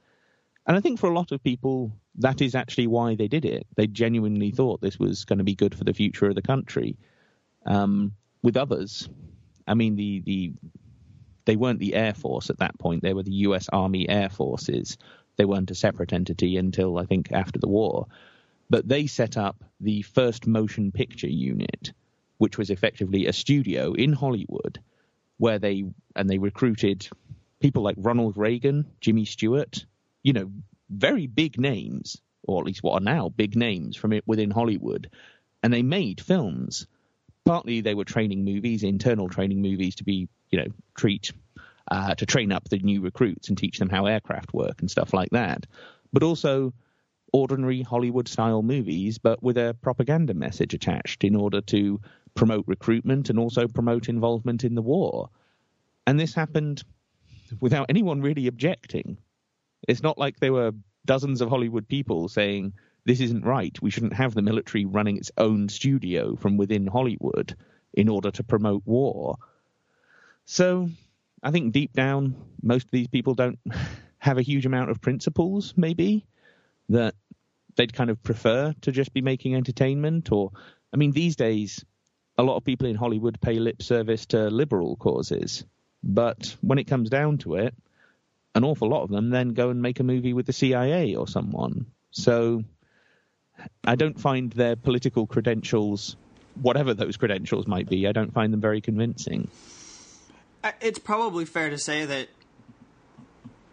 And 0.68 0.78
i 0.78 0.80
think 0.80 1.00
for 1.00 1.10
a 1.10 1.16
lot 1.16 1.32
of 1.32 1.44
people 1.44 1.92
that 2.20 2.42
is 2.42 2.54
actually 2.54 2.88
why 2.88 3.16
they 3.16 3.28
did 3.28 3.44
it. 3.44 3.66
They 3.76 3.88
genuinely 3.88 4.52
thought 4.52 4.82
this 4.82 5.00
was 5.00 5.26
going 5.26 5.40
to 5.40 5.44
be 5.44 5.56
good 5.56 5.74
for 5.74 5.84
the 5.84 5.96
future 5.96 6.28
of 6.28 6.36
the 6.36 6.44
country 6.44 6.96
um, 7.66 8.14
with 8.44 8.56
others. 8.56 9.10
I 9.68 9.74
mean 9.74 9.96
the 9.96 10.22
the 10.24 10.54
they 11.46 11.56
weren't 11.56 11.80
the 11.80 11.96
air 11.96 12.14
force 12.14 12.52
at 12.52 12.60
that 12.60 12.78
point. 12.78 13.02
They 13.02 13.16
were 13.16 13.24
the 13.24 13.32
us 13.32 13.68
army 13.74 14.08
air 14.08 14.30
forces 14.30 14.98
They 15.36 15.46
weren't 15.46 15.72
a 15.72 15.76
separate 15.76 16.14
entity 16.14 16.58
until 16.58 16.98
I 16.98 17.06
think 17.06 17.32
after 17.32 17.60
the 17.60 17.68
war. 17.70 18.08
But 18.70 18.88
they 18.88 19.08
set 19.08 19.38
up 19.38 19.64
the 19.80 20.02
first 20.02 20.48
motion 20.48 20.92
picture 20.92 21.30
unit, 21.30 21.94
which 22.38 22.58
was 22.58 22.70
effectively 22.70 23.26
a 23.26 23.34
studio 23.34 23.94
in 23.94 24.14
Hollywood 24.14 24.80
where 25.38 25.60
they 25.60 25.84
and 26.16 26.30
they 26.30 26.38
recruited 26.38 27.08
people 27.60 27.84
like 27.84 27.96
Ronald 27.98 28.38
Reagan, 28.38 28.86
Jimmy 29.02 29.26
Stewart, 29.26 29.86
you 30.22 30.34
know, 30.34 30.52
very 30.90 31.28
big 31.28 31.60
names, 31.60 32.18
or 32.44 32.62
at 32.62 32.66
least 32.66 32.84
what 32.84 33.02
are 33.02 33.04
now 33.04 33.30
big 33.30 33.56
names 33.56 33.96
from 33.96 34.14
it 34.14 34.24
within 34.28 34.52
Hollywood, 34.52 35.10
and 35.62 35.74
they 35.74 35.82
made 35.82 36.22
films. 36.22 36.88
Partly 37.46 37.82
they 37.82 37.96
were 37.96 38.06
training 38.06 38.46
movies, 38.46 38.84
internal 38.84 39.28
training 39.28 39.62
movies 39.62 39.96
to 39.96 40.04
be, 40.04 40.30
you 40.50 40.60
know, 40.60 40.68
treat 40.96 41.32
uh, 41.90 42.16
to 42.16 42.26
train 42.26 42.52
up 42.52 42.70
the 42.70 42.80
new 42.80 43.02
recruits 43.02 43.50
and 43.50 43.58
teach 43.58 43.80
them 43.80 43.90
how 43.90 44.06
aircraft 44.06 44.54
work 44.54 44.80
and 44.82 44.90
stuff 44.90 45.14
like 45.14 45.30
that. 45.32 45.66
But 46.12 46.24
also 46.24 46.74
ordinary 47.32 47.82
Hollywood 47.82 48.28
style 48.28 48.62
movies, 48.62 49.18
but 49.18 49.42
with 49.42 49.58
a 49.58 49.76
propaganda 49.82 50.34
message 50.34 50.74
attached 50.74 51.24
in 51.24 51.36
order 51.36 51.62
to 51.62 52.00
promote 52.36 52.66
recruitment 52.68 53.30
and 53.30 53.40
also 53.40 53.68
promote 53.68 54.08
involvement 54.08 54.64
in 54.64 54.76
the 54.76 54.82
war. 54.82 55.30
And 56.06 56.20
this 56.20 56.34
happened 56.34 56.84
without 57.60 57.88
anyone 57.90 58.22
really 58.22 58.48
objecting. 58.48 59.18
It's 59.88 60.04
not 60.04 60.18
like 60.18 60.40
there 60.40 60.54
were 60.54 60.74
dozens 61.06 61.42
of 61.42 61.50
Hollywood 61.50 61.88
people 61.88 62.30
saying, 62.30 62.74
this 63.06 63.20
isn't 63.20 63.46
right. 63.46 63.78
We 63.82 63.90
shouldn't 63.90 64.14
have 64.14 64.34
the 64.34 64.42
military 64.42 64.86
running 64.86 65.18
its 65.18 65.32
own 65.38 65.70
studio 65.70 66.36
from 66.36 66.58
within 66.58 66.88
Hollywood 66.88 67.56
in 67.94 68.10
order 68.10 68.32
to 68.32 68.44
promote 68.44 68.84
war. 68.86 69.38
So 70.46 70.90
I 71.44 71.52
think 71.52 71.74
deep 71.74 71.94
down, 71.94 72.36
most 72.62 72.86
of 72.86 72.92
these 72.92 73.08
people 73.08 73.34
don't 73.34 73.60
have 74.20 74.38
a 74.38 74.42
huge 74.42 74.66
amount 74.66 74.90
of 74.90 75.02
principles, 75.02 75.74
maybe, 75.76 76.26
that 76.90 77.16
they'd 77.76 77.94
kind 77.94 78.10
of 78.10 78.24
prefer 78.24 78.74
to 78.82 78.92
just 78.92 79.14
be 79.14 79.22
making 79.22 79.54
entertainment. 79.56 80.32
Or, 80.32 80.52
I 80.94 80.98
mean, 80.98 81.12
these 81.12 81.36
days, 81.36 81.84
a 82.38 82.44
lot 82.44 82.56
of 82.56 82.64
people 82.64 82.88
in 82.88 82.96
Hollywood 82.96 83.42
pay 83.42 83.60
lip 83.60 83.82
service 83.82 84.26
to 84.28 84.50
liberal 84.50 84.96
causes. 84.96 85.66
But 86.02 86.56
when 86.62 86.80
it 86.80 86.86
comes 86.86 87.10
down 87.10 87.40
to 87.40 87.56
it, 87.56 87.74
an 88.56 88.64
awful 88.64 88.90
lot 88.90 89.04
of 89.04 89.10
them 89.10 89.30
then 89.30 89.50
go 89.50 89.70
and 89.70 89.82
make 89.82 90.00
a 90.00 90.04
movie 90.04 90.34
with 90.34 90.46
the 90.46 90.54
CIA 90.54 91.16
or 91.16 91.28
someone. 91.28 91.88
So 92.12 92.64
I 93.84 93.96
don't 93.96 94.20
find 94.20 94.52
their 94.52 94.76
political 94.76 95.28
credentials, 95.28 96.16
whatever 96.62 96.94
those 96.94 97.18
credentials 97.18 97.68
might 97.68 97.90
be, 97.90 98.08
I 98.08 98.12
don't 98.12 98.34
find 98.34 98.54
them 98.54 98.62
very 98.62 98.82
convincing. 98.82 99.50
It's 100.82 101.00
probably 101.00 101.46
fair 101.46 101.70
to 101.70 101.78
say 101.78 102.06
that 102.06 102.30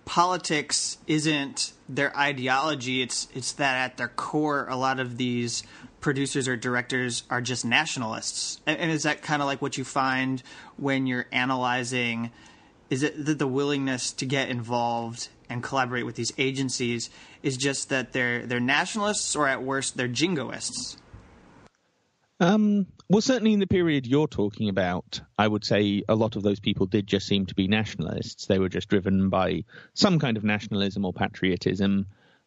politics 0.05 0.99
isn't 1.07 1.73
their 1.89 2.17
ideology. 2.17 3.01
It's 3.01 3.29
it's 3.33 3.53
that 3.53 3.77
at 3.77 3.97
their 3.97 4.09
core, 4.09 4.67
a 4.69 4.77
lot 4.77 4.99
of 4.99 5.17
these 5.17 5.63
producers 6.01 6.49
or 6.49 6.57
directors 6.57 7.23
are 7.31 7.41
just 7.41 7.65
nationalists. 7.65 8.61
And, 8.67 8.79
and 8.79 8.91
is 8.91 9.05
that 9.05 9.23
kind 9.23 9.43
of 9.43 9.47
like 9.47 9.63
what 9.63 9.79
you 9.79 9.85
find 9.85 10.43
when 10.77 11.07
you're 11.07 11.27
analyzing? 11.31 12.33
Is 12.89 13.03
it 13.05 13.25
that 13.25 13.39
the 13.39 13.47
willingness 13.47 14.13
to 14.15 14.27
get 14.27 14.49
involved 14.49 15.29
and 15.49 15.63
collaborate 15.63 16.07
with 16.07 16.17
these 16.17 16.33
agencies 16.39 17.11
is 17.43 17.57
just 17.57 17.89
that 17.91 18.13
they're 18.13 18.47
they're 18.47 18.59
nationalists, 18.59 19.37
or 19.37 19.47
at 19.47 19.63
worst 19.63 19.97
they're 19.97 20.09
jingoists? 20.09 20.97
Um, 22.41 22.87
well, 23.11 23.21
certainly 23.21 23.53
in 23.53 23.61
the 23.61 23.67
period 23.67 24.07
you're 24.07 24.27
talking 24.27 24.71
about, 24.71 25.21
I 25.39 25.47
would 25.47 25.65
say 25.65 26.03
a 26.09 26.15
lot 26.15 26.37
of 26.37 26.43
those 26.43 26.59
people 26.59 26.87
did 26.87 27.07
just 27.07 27.27
seem 27.27 27.45
to 27.47 27.55
be 27.55 27.69
nationalists. 27.69 28.47
They 28.47 28.59
were 28.59 28.71
just 28.71 28.89
driven 28.89 29.29
by 29.29 29.65
some 29.93 30.19
kind 30.19 30.39
of 30.39 30.45
nationalism 30.45 31.05
or 31.05 31.13
patriotism, 31.13 32.07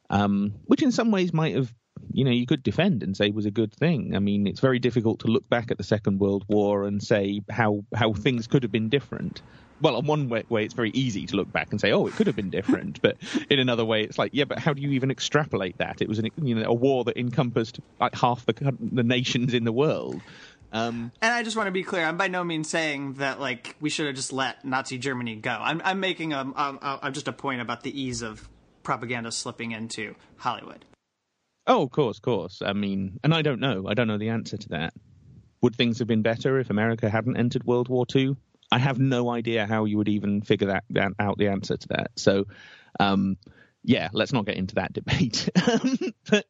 um, 0.09 0.55
which 0.65 0.81
in 0.81 0.91
some 0.91 1.11
ways 1.11 1.31
might 1.31 1.55
have, 1.55 1.71
you 2.11 2.25
know, 2.25 2.31
you 2.31 2.47
could 2.47 2.63
defend 2.63 3.03
and 3.03 3.15
say 3.15 3.29
was 3.29 3.45
a 3.45 3.51
good 3.51 3.71
thing. 3.71 4.15
I 4.15 4.19
mean, 4.19 4.47
it's 4.47 4.59
very 4.59 4.79
difficult 4.79 5.19
to 5.19 5.27
look 5.27 5.47
back 5.47 5.69
at 5.69 5.77
the 5.77 5.83
Second 5.83 6.19
World 6.19 6.43
War 6.47 6.85
and 6.85 7.01
say 7.01 7.41
how 7.49 7.83
how 7.93 8.13
things 8.13 8.47
could 8.47 8.63
have 8.63 8.71
been 8.71 8.89
different 8.89 9.43
well, 9.83 9.97
on 9.97 10.07
one 10.07 10.29
way, 10.29 10.43
way, 10.47 10.63
it's 10.63 10.73
very 10.73 10.91
easy 10.91 11.25
to 11.27 11.35
look 11.35 11.51
back 11.51 11.67
and 11.71 11.79
say, 11.79 11.91
oh, 11.91 12.07
it 12.07 12.13
could 12.13 12.25
have 12.25 12.37
been 12.37 12.49
different. 12.49 13.01
but 13.01 13.17
in 13.49 13.59
another 13.59 13.83
way, 13.83 14.01
it's 14.01 14.17
like, 14.17 14.31
yeah, 14.33 14.45
but 14.45 14.57
how 14.57 14.73
do 14.73 14.81
you 14.81 14.91
even 14.91 15.11
extrapolate 15.11 15.77
that? 15.77 16.01
It 16.01 16.07
was 16.07 16.19
an, 16.19 16.29
you 16.41 16.55
know, 16.55 16.63
a 16.69 16.73
war 16.73 17.03
that 17.03 17.17
encompassed 17.17 17.81
like 17.99 18.15
half 18.15 18.45
the, 18.45 18.53
the 18.79 19.03
nations 19.03 19.53
in 19.53 19.65
the 19.65 19.73
world. 19.73 20.21
Um, 20.71 21.11
and 21.21 21.33
I 21.33 21.43
just 21.43 21.55
want 21.57 21.67
to 21.67 21.71
be 21.71 21.83
clear. 21.83 22.05
I'm 22.05 22.17
by 22.17 22.29
no 22.29 22.43
means 22.43 22.69
saying 22.69 23.15
that 23.15 23.39
like 23.39 23.75
we 23.79 23.91
should 23.91 24.07
have 24.07 24.15
just 24.15 24.33
let 24.33 24.65
Nazi 24.65 24.97
Germany 24.97 25.35
go. 25.35 25.51
I'm, 25.51 25.81
I'm 25.85 25.99
making 25.99 26.33
a, 26.33 26.39
a, 26.55 26.99
a 27.03 27.11
just 27.11 27.27
a 27.27 27.33
point 27.33 27.61
about 27.61 27.83
the 27.83 28.01
ease 28.01 28.23
of 28.23 28.49
propaganda 28.81 29.31
slipping 29.31 29.71
into 29.71 30.15
Hollywood. 30.37 30.85
Oh, 31.67 31.83
of 31.83 31.91
course, 31.91 32.17
of 32.17 32.23
course. 32.23 32.61
I 32.65 32.73
mean, 32.73 33.19
and 33.23 33.33
I 33.33 33.41
don't 33.41 33.59
know. 33.59 33.85
I 33.87 33.93
don't 33.93 34.07
know 34.07 34.17
the 34.17 34.29
answer 34.29 34.57
to 34.57 34.69
that. 34.69 34.93
Would 35.61 35.75
things 35.75 35.99
have 35.99 36.07
been 36.07 36.23
better 36.23 36.59
if 36.59 36.69
America 36.69 37.09
hadn't 37.09 37.37
entered 37.37 37.65
World 37.65 37.87
War 37.87 38.05
II? 38.13 38.35
I 38.73 38.79
have 38.79 38.97
no 38.97 39.29
idea 39.29 39.67
how 39.67 39.85
you 39.85 39.97
would 39.97 40.09
even 40.09 40.41
figure 40.41 40.67
that, 40.69 40.83
that 40.89 41.11
out 41.19 41.37
the 41.37 41.49
answer 41.49 41.77
to 41.77 41.87
that. 41.89 42.11
So, 42.15 42.45
um, 42.99 43.37
yeah, 43.83 44.09
let's 44.13 44.33
not 44.33 44.47
get 44.47 44.57
into 44.57 44.75
that 44.75 44.93
debate. 44.93 45.47
but 46.31 46.45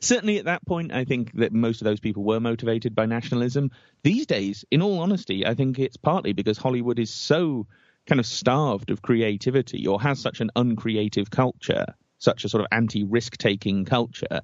certainly 0.00 0.38
at 0.38 0.46
that 0.46 0.64
point, 0.64 0.90
I 0.90 1.04
think 1.04 1.34
that 1.34 1.52
most 1.52 1.82
of 1.82 1.84
those 1.84 2.00
people 2.00 2.24
were 2.24 2.40
motivated 2.40 2.94
by 2.94 3.04
nationalism. 3.04 3.72
These 4.02 4.24
days, 4.24 4.64
in 4.70 4.80
all 4.80 5.00
honesty, 5.00 5.46
I 5.46 5.54
think 5.54 5.78
it's 5.78 5.98
partly 5.98 6.32
because 6.32 6.56
Hollywood 6.56 6.98
is 6.98 7.12
so 7.12 7.66
kind 8.06 8.20
of 8.20 8.26
starved 8.26 8.90
of 8.90 9.02
creativity 9.02 9.86
or 9.86 10.00
has 10.00 10.18
such 10.18 10.40
an 10.40 10.50
uncreative 10.56 11.30
culture, 11.30 11.94
such 12.18 12.46
a 12.46 12.48
sort 12.48 12.62
of 12.62 12.68
anti 12.72 13.04
risk 13.04 13.36
taking 13.36 13.84
culture, 13.84 14.40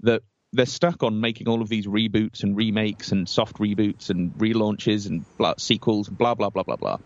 that 0.00 0.22
they're 0.54 0.66
stuck 0.66 1.02
on 1.02 1.20
making 1.20 1.48
all 1.48 1.60
of 1.60 1.68
these 1.68 1.86
reboots 1.86 2.44
and 2.44 2.56
remakes 2.56 3.12
and 3.12 3.28
soft 3.28 3.58
reboots 3.58 4.10
and 4.10 4.32
relaunches 4.34 5.08
and 5.08 5.24
blah, 5.36 5.54
sequels, 5.58 6.08
blah 6.08 6.34
blah 6.34 6.50
blah 6.50 6.62
blah 6.62 6.76
blah. 6.76 6.98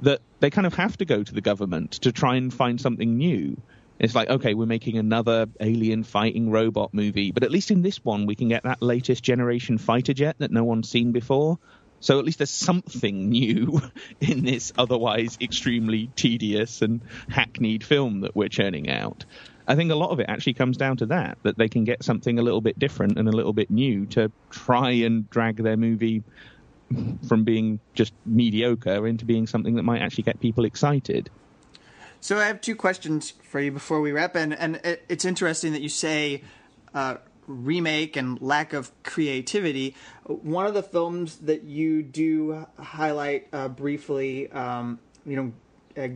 That 0.00 0.20
they 0.40 0.50
kind 0.50 0.66
of 0.66 0.74
have 0.74 0.96
to 0.98 1.04
go 1.04 1.22
to 1.22 1.34
the 1.34 1.40
government 1.40 1.92
to 2.02 2.12
try 2.12 2.36
and 2.36 2.52
find 2.52 2.80
something 2.80 3.16
new. 3.16 3.56
It's 3.98 4.14
like, 4.14 4.28
okay, 4.28 4.54
we're 4.54 4.66
making 4.66 4.98
another 4.98 5.46
alien 5.58 6.04
fighting 6.04 6.50
robot 6.50 6.92
movie, 6.92 7.32
but 7.32 7.44
at 7.44 7.50
least 7.50 7.70
in 7.70 7.82
this 7.82 8.04
one 8.04 8.26
we 8.26 8.34
can 8.34 8.48
get 8.48 8.64
that 8.64 8.82
latest 8.82 9.22
generation 9.22 9.78
fighter 9.78 10.12
jet 10.12 10.36
that 10.38 10.50
no 10.50 10.64
one's 10.64 10.88
seen 10.88 11.12
before. 11.12 11.58
So 12.00 12.18
at 12.18 12.24
least 12.24 12.38
there's 12.38 12.50
something 12.50 13.28
new 13.30 13.80
in 14.20 14.44
this 14.44 14.72
otherwise 14.76 15.38
extremely 15.40 16.08
tedious 16.16 16.82
and 16.82 17.02
hackneyed 17.28 17.84
film 17.84 18.20
that 18.20 18.34
we're 18.34 18.48
churning 18.48 18.90
out. 18.90 19.24
I 19.68 19.74
think 19.74 19.90
a 19.90 19.96
lot 19.96 20.10
of 20.10 20.20
it 20.20 20.26
actually 20.28 20.54
comes 20.54 20.76
down 20.76 20.96
to 20.98 21.06
that 21.06 21.38
that 21.42 21.58
they 21.58 21.68
can 21.68 21.84
get 21.84 22.02
something 22.02 22.38
a 22.38 22.42
little 22.42 22.60
bit 22.60 22.78
different 22.78 23.18
and 23.18 23.28
a 23.28 23.32
little 23.32 23.52
bit 23.52 23.70
new 23.70 24.06
to 24.06 24.30
try 24.50 24.90
and 24.90 25.28
drag 25.30 25.56
their 25.56 25.76
movie 25.76 26.22
from 27.26 27.44
being 27.44 27.80
just 27.94 28.12
mediocre 28.24 29.06
into 29.06 29.24
being 29.24 29.46
something 29.46 29.74
that 29.74 29.82
might 29.82 30.00
actually 30.00 30.22
get 30.22 30.38
people 30.40 30.64
excited. 30.64 31.30
So 32.20 32.38
I 32.38 32.44
have 32.44 32.60
two 32.60 32.76
questions 32.76 33.34
for 33.42 33.60
you 33.60 33.72
before 33.72 34.00
we 34.00 34.12
wrap, 34.12 34.36
and 34.36 34.54
and 34.54 34.80
it's 35.08 35.24
interesting 35.24 35.72
that 35.72 35.82
you 35.82 35.88
say 35.88 36.42
uh, 36.94 37.16
remake 37.46 38.16
and 38.16 38.40
lack 38.40 38.72
of 38.72 38.90
creativity. 39.02 39.94
One 40.24 40.66
of 40.66 40.74
the 40.74 40.82
films 40.82 41.36
that 41.38 41.64
you 41.64 42.02
do 42.02 42.66
highlight 42.78 43.48
uh, 43.52 43.68
briefly, 43.68 44.50
um, 44.50 44.98
you 45.24 45.36
know, 45.36 45.52
uh, 46.02 46.08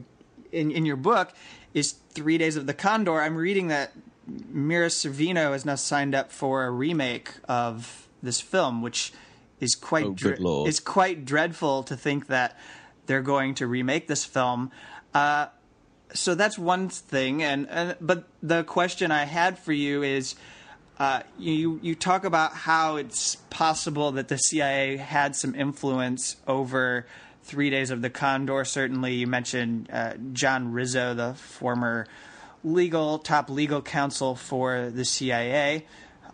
in 0.53 0.71
in 0.71 0.85
your 0.85 0.97
book 0.97 1.33
is 1.75 1.93
Three 2.11 2.39
Days 2.39 2.57
of 2.57 2.67
the 2.67 2.75
Condor. 2.75 3.21
I'm 3.21 3.37
reading 3.37 3.69
that 3.69 3.93
Mira 4.27 4.89
Sorvino 4.89 5.53
has 5.53 5.65
now 5.65 5.75
signed 5.75 6.15
up 6.15 6.33
for 6.33 6.65
a 6.65 6.71
remake 6.71 7.33
of 7.49 8.09
this 8.23 8.41
film, 8.41 8.83
which 8.83 9.13
is 9.61 9.75
quite 9.75 10.07
oh, 10.07 10.15
dre- 10.15 10.37
is 10.67 10.81
quite 10.81 11.25
dreadful 11.25 11.83
to 11.85 11.97
think 11.97 12.27
that 12.29 12.59
they're 13.07 13.23
going 13.23 13.55
to 13.55 13.67
remake 13.67 14.09
this 14.09 14.25
film. 14.25 14.71
Uh, 15.15 15.47
so 16.13 16.35
that's 16.35 16.59
one 16.59 16.89
thing, 16.89 17.43
and, 17.43 17.69
and 17.69 17.97
but 18.01 18.25
the 18.43 18.65
question 18.65 19.11
I 19.11 19.25
had 19.25 19.59
for 19.59 19.73
you 19.73 20.03
is. 20.03 20.35
Uh, 20.99 21.23
you 21.39 21.81
you 21.83 21.95
talk 21.95 22.27
about 22.27 22.53
how 22.53 22.97
it's 22.97 23.37
possible 23.49 24.13
that 24.13 24.29
the 24.29 24.37
CIA 24.37 24.99
had 24.99 25.35
some 25.35 25.55
influence 25.55 26.37
over 26.47 27.07
Three 27.43 27.71
Days 27.71 27.91
of 27.91 28.03
the 28.03 28.11
Condor. 28.11 28.65
Certainly, 28.65 29.15
you 29.15 29.27
mentioned 29.27 29.89
uh, 29.93 30.15
John 30.33 30.73
Rizzo, 30.73 31.15
the 31.15 31.35
former 31.35 32.07
legal 32.63 33.19
top 33.19 33.49
legal 33.49 33.83
counsel 33.83 34.35
for 34.35 34.91
the 34.91 35.05
CIA, 35.05 35.87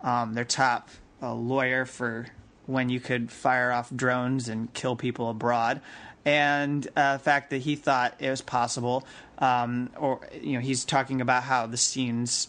um, 0.02 0.34
their 0.34 0.44
top 0.44 0.90
uh, 1.22 1.34
lawyer 1.34 1.84
for 1.84 2.26
when 2.66 2.88
you 2.88 2.98
could 2.98 3.30
fire 3.30 3.70
off 3.70 3.90
drones 3.94 4.48
and 4.48 4.72
kill 4.74 4.96
people 4.96 5.30
abroad, 5.30 5.80
and 6.24 6.86
uh, 6.96 7.14
the 7.14 7.22
fact 7.22 7.50
that 7.50 7.59
he 7.59 7.76
thought 7.76 8.16
it 8.18 8.28
was 8.28 8.42
possible, 8.42 9.07
um, 9.38 9.90
or 9.96 10.28
you 10.40 10.54
know, 10.54 10.61
he's 10.61 10.84
talking 10.84 11.20
about 11.20 11.44
how 11.44 11.66
the 11.66 11.76
scenes 11.76 12.48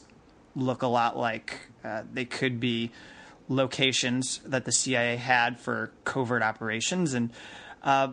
look 0.56 0.82
a 0.82 0.88
lot 0.88 1.16
like 1.16 1.60
uh, 1.84 2.02
they 2.12 2.26
could 2.26 2.60
be 2.60 2.92
locations 3.48 4.40
that 4.46 4.66
the 4.66 4.72
CIA 4.72 5.16
had 5.16 5.60
for 5.60 5.92
covert 6.04 6.42
operations, 6.42 7.14
and 7.14 7.32
uh, 7.84 8.10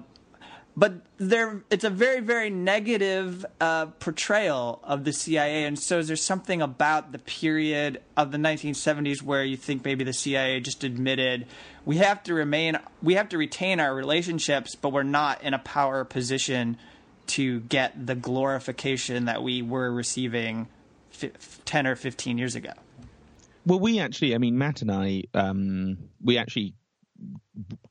but 0.77 0.95
there 1.18 1.62
it's 1.70 1.85
a 1.85 1.91
very 1.91 2.20
very 2.20 2.51
negative 2.51 3.45
uh, 3.61 3.87
portrayal 3.87 4.81
of 4.83 5.05
the 5.05 5.12
CIA 5.12 5.64
and 5.64 5.79
so 5.79 5.99
is 5.99 6.09
there 6.09 6.16
something 6.16 6.61
about 6.62 7.12
the 7.12 7.18
period 7.18 8.01
of 8.16 8.33
the 8.33 8.39
1970s 8.39 9.22
where 9.22 9.45
you 9.45 9.57
think 9.57 9.85
maybe 9.85 10.05
the 10.05 10.12
CIA 10.12 10.61
just 10.61 10.85
admitted 10.85 11.47
we 11.85 11.99
have 11.99 12.22
to 12.25 12.35
remain 12.35 12.79
we 13.03 13.14
have 13.14 13.29
to 13.31 13.39
retain 13.39 13.81
our 13.81 13.95
relationships 13.95 14.75
but 14.75 14.93
we're 14.93 15.03
not 15.03 15.43
in 15.43 15.55
a 15.55 15.59
power 15.59 16.05
position 16.05 16.77
to 17.27 17.61
get 17.61 18.07
the 18.07 18.14
glorification 18.14 19.27
that 19.27 19.43
we 19.43 19.62
were 19.62 19.91
receiving 19.91 20.68
10 21.64 21.87
or 21.87 21.97
15 21.97 22.39
years 22.39 22.55
ago 22.55 22.72
well 23.64 23.79
we 23.79 24.01
actually 24.01 24.35
i 24.35 24.39
mean 24.39 24.59
matt 24.59 24.83
and 24.83 24.91
i 24.91 25.22
um, 25.35 25.97
we 26.22 26.37
actually 26.37 26.75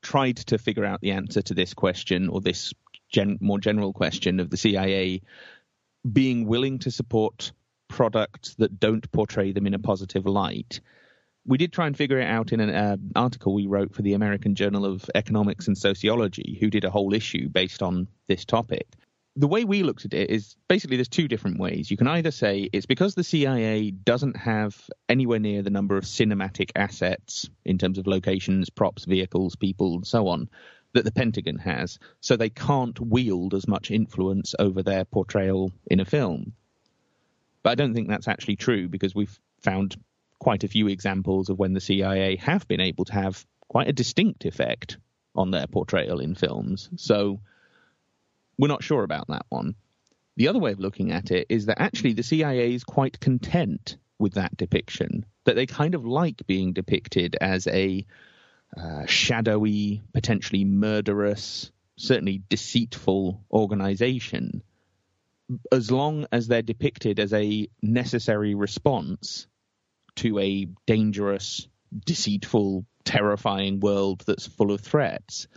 tried 0.02 0.38
to 0.38 0.58
figure 0.58 0.86
out 0.86 1.02
the 1.02 1.12
answer 1.12 1.42
to 1.42 1.54
this 1.54 1.74
question 1.74 2.30
or 2.30 2.42
this 2.42 2.74
gen- 3.10 3.38
more 3.42 3.60
general 3.60 3.94
question 3.94 4.40
of 4.40 4.50
the 4.50 4.58
CIA 4.58 5.22
being 6.12 6.46
willing 6.46 6.80
to 6.80 6.92
support 6.92 7.54
products 7.88 8.56
that 8.56 8.80
don't 8.80 9.10
portray 9.12 9.52
them 9.52 9.68
in 9.68 9.74
a 9.74 9.80
positive 9.80 10.26
light. 10.26 10.82
We 11.46 11.58
did 11.58 11.74
try 11.74 11.88
and 11.88 11.96
figure 11.96 12.20
it 12.20 12.28
out 12.28 12.52
in 12.52 12.60
an 12.60 12.70
uh, 12.70 12.98
article 13.16 13.54
we 13.54 13.68
wrote 13.68 13.94
for 13.94 14.02
the 14.02 14.14
American 14.14 14.56
Journal 14.56 14.86
of 14.86 15.10
Economics 15.14 15.68
and 15.68 15.78
Sociology, 15.78 16.58
who 16.60 16.70
did 16.70 16.86
a 16.86 16.90
whole 16.90 17.14
issue 17.14 17.50
based 17.50 17.84
on 17.84 18.08
this 18.28 18.46
topic. 18.46 18.88
The 19.36 19.48
way 19.48 19.64
we 19.64 19.82
looked 19.82 20.06
at 20.06 20.14
it 20.14 20.30
is 20.30 20.56
basically 20.68 20.98
there's 20.98 21.08
two 21.08 21.28
different 21.28 21.60
ways. 21.60 21.90
You 21.90 21.98
can 21.98 22.08
either 22.08 22.30
say 22.30 22.70
it's 22.72 22.86
because 22.86 23.16
the 23.16 23.24
CIA 23.24 23.90
doesn't 23.90 24.38
have 24.38 24.80
anywhere 25.10 25.40
near 25.40 25.64
the 25.64 25.72
number 25.72 25.98
of 25.98 26.04
cinematic 26.04 26.70
assets 26.76 27.50
in 27.66 27.80
terms 27.80 27.98
of 27.98 28.06
locations, 28.06 28.70
props, 28.70 29.06
vehicles, 29.06 29.56
people, 29.56 29.96
and 29.96 30.08
so 30.08 30.28
on 30.28 30.50
that 30.94 31.04
the 31.04 31.12
Pentagon 31.12 31.58
has, 31.58 31.98
so 32.22 32.36
they 32.36 32.50
can't 32.50 33.00
wield 33.00 33.54
as 33.54 33.68
much 33.68 33.92
influence 33.92 34.54
over 34.60 34.84
their 34.84 35.06
portrayal 35.06 35.72
in 35.88 36.00
a 36.00 36.06
film. 36.06 36.54
But 37.64 37.72
I 37.72 37.76
don't 37.76 37.94
think 37.94 38.08
that's 38.08 38.28
actually 38.28 38.58
true 38.58 38.88
because 38.88 39.16
we've 39.16 39.40
found 39.62 39.96
quite 40.40 40.64
a 40.64 40.68
few 40.68 40.88
examples 40.88 41.50
of 41.50 41.58
when 41.58 41.74
the 41.74 41.82
CIA 41.82 42.36
have 42.36 42.68
been 42.68 42.82
able 42.82 43.06
to 43.06 43.14
have 43.14 43.46
quite 43.68 43.88
a 43.88 43.94
distinct 43.94 44.46
effect 44.46 44.98
on 45.36 45.50
their 45.50 45.66
portrayal 45.66 46.20
in 46.20 46.36
films. 46.36 46.90
So 46.98 47.40
we're 48.58 48.68
not 48.68 48.84
sure 48.84 49.04
about 49.04 49.28
that 49.28 49.46
one. 49.50 49.76
The 50.36 50.48
other 50.48 50.60
way 50.60 50.72
of 50.72 50.80
looking 50.80 51.12
at 51.12 51.32
it 51.32 51.48
is 51.50 51.68
that 51.68 51.82
actually 51.82 52.14
the 52.14 52.24
CIA 52.24 52.74
is 52.74 52.84
quite 52.84 53.20
content 53.20 53.98
with 54.18 54.34
that 54.34 54.56
depiction, 54.58 55.26
that 55.46 55.56
they 55.56 55.66
kind 55.66 55.96
of 55.96 56.06
like 56.06 56.48
being 56.48 56.74
depicted 56.74 57.36
as 57.40 57.68
a 57.68 58.06
uh, 58.76 59.06
shadowy, 59.06 60.02
potentially 60.14 60.66
murderous, 60.66 61.72
certainly 61.98 62.42
deceitful 62.50 63.44
organization, 63.52 64.64
as 65.72 65.92
long 65.92 66.26
as 66.32 66.48
they're 66.48 66.62
depicted 66.62 67.20
as 67.20 67.34
a 67.34 67.68
necessary 67.82 68.56
response 68.56 69.48
to 70.16 70.40
a 70.40 70.68
dangerous, 70.86 71.68
deceitful, 72.06 72.86
terrifying 73.04 73.80
world 73.80 74.24
that's 74.26 74.48
full 74.48 74.72
of 74.72 74.82
threats. 74.82 75.48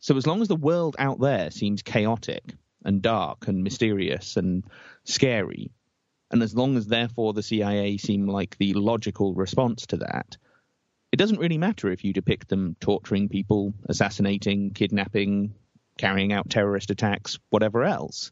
So 0.00 0.16
as 0.16 0.26
long 0.26 0.42
as 0.42 0.48
the 0.48 0.56
world 0.56 0.96
out 0.98 1.20
there 1.20 1.50
seems 1.50 1.82
chaotic 1.82 2.54
and 2.84 3.02
dark 3.02 3.48
and 3.48 3.64
mysterious 3.64 4.36
and 4.36 4.64
scary, 5.04 5.70
and 6.30 6.42
as 6.42 6.54
long 6.54 6.76
as 6.76 6.86
therefore 6.86 7.32
the 7.32 7.42
CIA 7.42 7.96
seem 7.96 8.26
like 8.26 8.56
the 8.58 8.74
logical 8.74 9.34
response 9.34 9.86
to 9.86 9.98
that, 9.98 10.36
it 11.10 11.16
doesn't 11.16 11.40
really 11.40 11.58
matter 11.58 11.90
if 11.90 12.04
you 12.04 12.12
depict 12.12 12.48
them 12.48 12.76
torturing 12.80 13.28
people, 13.28 13.74
assassinating, 13.88 14.72
kidnapping, 14.72 15.54
carrying 15.96 16.32
out 16.32 16.50
terrorist 16.50 16.90
attacks, 16.90 17.38
whatever 17.50 17.84
else. 17.84 18.30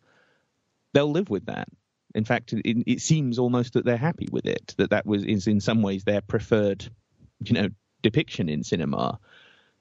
They'll 0.92 1.10
live 1.10 1.30
with 1.30 1.46
that. 1.46 1.68
In 2.14 2.24
fact, 2.24 2.52
it, 2.52 2.84
it 2.86 3.00
seems 3.00 3.38
almost 3.38 3.74
that 3.74 3.84
they're 3.84 3.96
happy 3.96 4.28
with 4.30 4.46
it. 4.46 4.74
That 4.78 4.90
that 4.90 5.06
was 5.06 5.24
is 5.24 5.46
in 5.46 5.60
some 5.60 5.82
ways 5.82 6.04
their 6.04 6.20
preferred, 6.20 6.88
you 7.44 7.54
know, 7.54 7.68
depiction 8.02 8.48
in 8.48 8.62
cinema. 8.62 9.18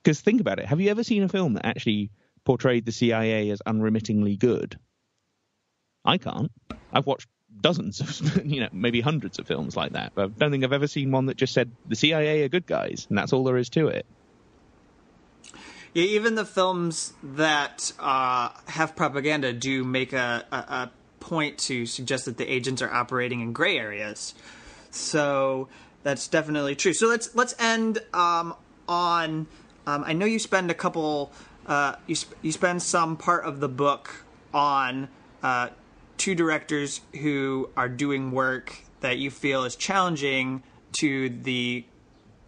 Because 0.06 0.22
think 0.22 0.40
about 0.40 0.60
it: 0.60 0.68
have 0.68 0.80
you 0.80 0.92
ever 0.92 1.04
seen 1.04 1.24
a 1.24 1.28
film 1.28 1.54
that 1.54 1.66
actually 1.66 2.12
portrayed 2.46 2.86
the 2.86 2.92
CIA 2.92 3.50
as 3.50 3.60
unremittingly 3.66 4.38
good? 4.38 4.78
I 6.06 6.20
can't. 6.20 6.52
I've 6.94 7.08
watched 7.08 7.28
dozens 7.60 8.00
of, 8.02 8.46
you 8.46 8.62
know, 8.62 8.70
maybe 8.72 9.02
hundreds 9.02 9.40
of 9.40 9.48
films 9.48 9.76
like 9.76 9.94
that. 9.94 10.12
But 10.14 10.26
I 10.26 10.28
don't 10.38 10.52
think 10.52 10.64
I've 10.64 10.74
ever 10.74 10.86
seen 10.86 11.12
one 11.12 11.26
that 11.26 11.38
just 11.38 11.54
said 11.54 11.72
the 11.88 11.96
CIA 11.96 12.44
are 12.44 12.50
good 12.50 12.68
guys, 12.68 13.08
and 13.10 13.18
that's 13.18 13.34
all 13.34 13.44
there 13.44 13.58
is 13.58 13.68
to 13.70 13.88
it. 13.88 14.06
Yeah, 15.96 16.04
even 16.04 16.36
the 16.36 16.46
films 16.46 17.14
that 17.24 17.92
uh, 18.00 18.50
have 18.68 18.96
propaganda 18.96 19.54
do 19.54 19.84
make 19.84 20.14
a, 20.14 20.46
a, 20.52 20.56
a, 20.56 20.92
point 21.20 21.58
to 21.58 21.88
suggest 21.88 22.26
that 22.26 22.38
the 22.38 22.46
agents 22.46 22.84
are 22.84 22.94
operating 22.94 23.42
in 23.42 23.54
gray 23.54 23.80
areas. 23.80 24.36
So 24.92 25.68
that's 26.04 26.28
definitely 26.28 26.76
true. 26.76 26.94
So 26.94 27.08
let's 27.08 27.34
let's 27.34 27.56
end 27.58 28.04
um, 28.14 28.54
on. 28.88 29.48
Um, 29.88 30.04
I 30.06 30.14
know 30.14 30.26
you 30.26 30.40
spend 30.40 30.72
a 30.72 30.74
couple. 30.74 31.32
Uh, 31.66 31.96
you 32.08 32.16
sp- 32.18 32.38
you 32.42 32.52
spend 32.52 32.82
some 32.82 33.18
part 33.18 33.46
of 33.46 33.60
the 33.60 33.70
book 33.70 34.24
on 34.54 35.10
uh, 35.44 35.70
two 36.18 36.36
directors 36.36 37.02
who 37.22 37.70
are 37.76 37.90
doing 37.90 38.32
work 38.32 38.76
that 39.02 39.18
you 39.18 39.30
feel 39.30 39.64
is 39.64 39.76
challenging 39.76 40.64
to 41.00 41.30
the 41.30 41.86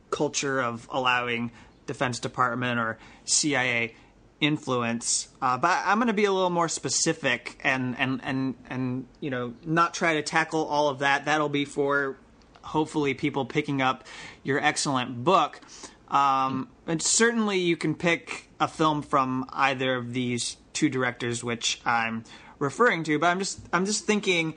culture 0.09 0.61
of 0.61 0.87
allowing 0.91 1.51
Defense 1.85 2.19
Department 2.19 2.79
or 2.79 2.97
CIA 3.25 3.93
influence. 4.39 5.29
Uh, 5.41 5.57
but 5.57 5.81
I'm 5.85 5.97
going 5.97 6.07
to 6.07 6.13
be 6.13 6.25
a 6.25 6.31
little 6.31 6.49
more 6.49 6.69
specific 6.69 7.59
and 7.63 7.95
and 7.97 8.21
and 8.23 8.55
and 8.69 9.05
you 9.19 9.29
know 9.29 9.53
not 9.65 9.93
try 9.93 10.15
to 10.15 10.21
tackle 10.21 10.65
all 10.65 10.89
of 10.89 10.99
that. 10.99 11.25
That'll 11.25 11.49
be 11.49 11.65
for 11.65 12.17
hopefully 12.61 13.13
people 13.13 13.45
picking 13.45 13.81
up 13.81 14.05
your 14.43 14.59
excellent 14.59 15.23
book. 15.23 15.61
Um, 16.09 16.69
and 16.85 17.01
certainly 17.01 17.57
you 17.59 17.75
can 17.75 17.95
pick 17.95 18.49
a 18.59 18.67
film 18.67 19.01
from 19.01 19.45
either 19.51 19.95
of 19.95 20.13
these 20.13 20.57
two 20.73 20.89
directors, 20.89 21.43
which 21.43 21.81
I'm 21.85 22.23
referring 22.59 23.03
to. 23.03 23.19
But 23.19 23.27
I'm 23.27 23.39
just 23.39 23.59
I'm 23.73 23.85
just 23.85 24.05
thinking 24.05 24.53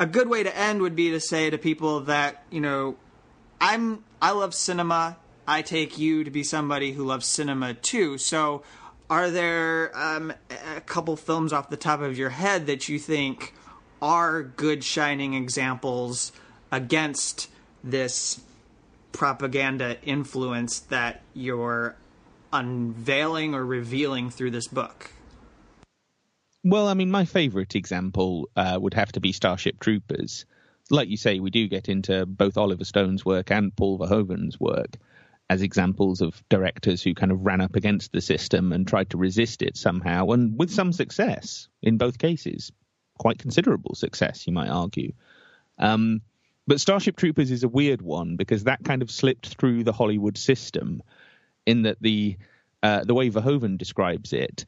a 0.00 0.06
good 0.06 0.28
way 0.28 0.42
to 0.42 0.56
end 0.56 0.82
would 0.82 0.96
be 0.96 1.10
to 1.10 1.20
say 1.20 1.50
to 1.50 1.58
people 1.58 2.00
that 2.00 2.44
you 2.50 2.60
know 2.60 2.96
I'm 3.60 4.04
I 4.20 4.32
love 4.32 4.54
cinema. 4.54 5.16
I 5.46 5.62
take 5.62 5.98
you 5.98 6.24
to 6.24 6.30
be 6.30 6.42
somebody 6.42 6.92
who 6.92 7.04
loves 7.04 7.26
cinema 7.26 7.74
too. 7.74 8.16
So, 8.16 8.62
are 9.10 9.30
there 9.30 9.90
um, 9.94 10.32
a 10.76 10.80
couple 10.80 11.16
films 11.16 11.52
off 11.52 11.68
the 11.68 11.76
top 11.76 12.00
of 12.00 12.16
your 12.16 12.30
head 12.30 12.66
that 12.66 12.88
you 12.88 12.98
think 12.98 13.52
are 14.00 14.42
good 14.42 14.82
shining 14.82 15.34
examples 15.34 16.32
against 16.72 17.50
this 17.82 18.40
propaganda 19.14 19.96
influence 20.02 20.80
that 20.80 21.22
you're 21.32 21.96
unveiling 22.52 23.54
or 23.54 23.64
revealing 23.64 24.28
through 24.28 24.50
this 24.50 24.68
book? 24.68 25.12
Well, 26.62 26.88
I 26.88 26.94
mean, 26.94 27.10
my 27.10 27.24
favourite 27.24 27.74
example 27.74 28.50
uh, 28.56 28.78
would 28.80 28.94
have 28.94 29.12
to 29.12 29.20
be 29.20 29.32
Starship 29.32 29.80
Troopers. 29.80 30.44
Like 30.90 31.08
you 31.08 31.16
say, 31.16 31.40
we 31.40 31.50
do 31.50 31.68
get 31.68 31.88
into 31.88 32.26
both 32.26 32.58
Oliver 32.58 32.84
Stone's 32.84 33.24
work 33.24 33.50
and 33.50 33.74
Paul 33.74 33.98
Verhoeven's 33.98 34.58
work 34.60 34.96
as 35.48 35.62
examples 35.62 36.20
of 36.20 36.42
directors 36.48 37.02
who 37.02 37.14
kind 37.14 37.30
of 37.30 37.44
ran 37.44 37.60
up 37.60 37.76
against 37.76 38.12
the 38.12 38.20
system 38.20 38.72
and 38.72 38.86
tried 38.86 39.10
to 39.10 39.18
resist 39.18 39.62
it 39.62 39.76
somehow, 39.76 40.28
and 40.30 40.58
with 40.58 40.70
some 40.70 40.92
success 40.92 41.68
in 41.82 41.98
both 41.98 42.18
cases. 42.18 42.72
Quite 43.18 43.38
considerable 43.38 43.94
success, 43.94 44.46
you 44.46 44.52
might 44.52 44.70
argue. 44.70 45.12
Um, 45.78 46.22
but 46.66 46.80
Starship 46.80 47.16
Troopers 47.16 47.50
is 47.50 47.62
a 47.62 47.68
weird 47.68 48.02
one 48.02 48.36
because 48.36 48.64
that 48.64 48.84
kind 48.84 49.02
of 49.02 49.10
slipped 49.10 49.56
through 49.56 49.84
the 49.84 49.92
Hollywood 49.92 50.38
system 50.38 51.02
in 51.66 51.82
that 51.82 51.98
the 52.00 52.36
uh, 52.82 53.04
the 53.04 53.14
way 53.14 53.30
Verhoeven 53.30 53.78
describes 53.78 54.32
it 54.32 54.66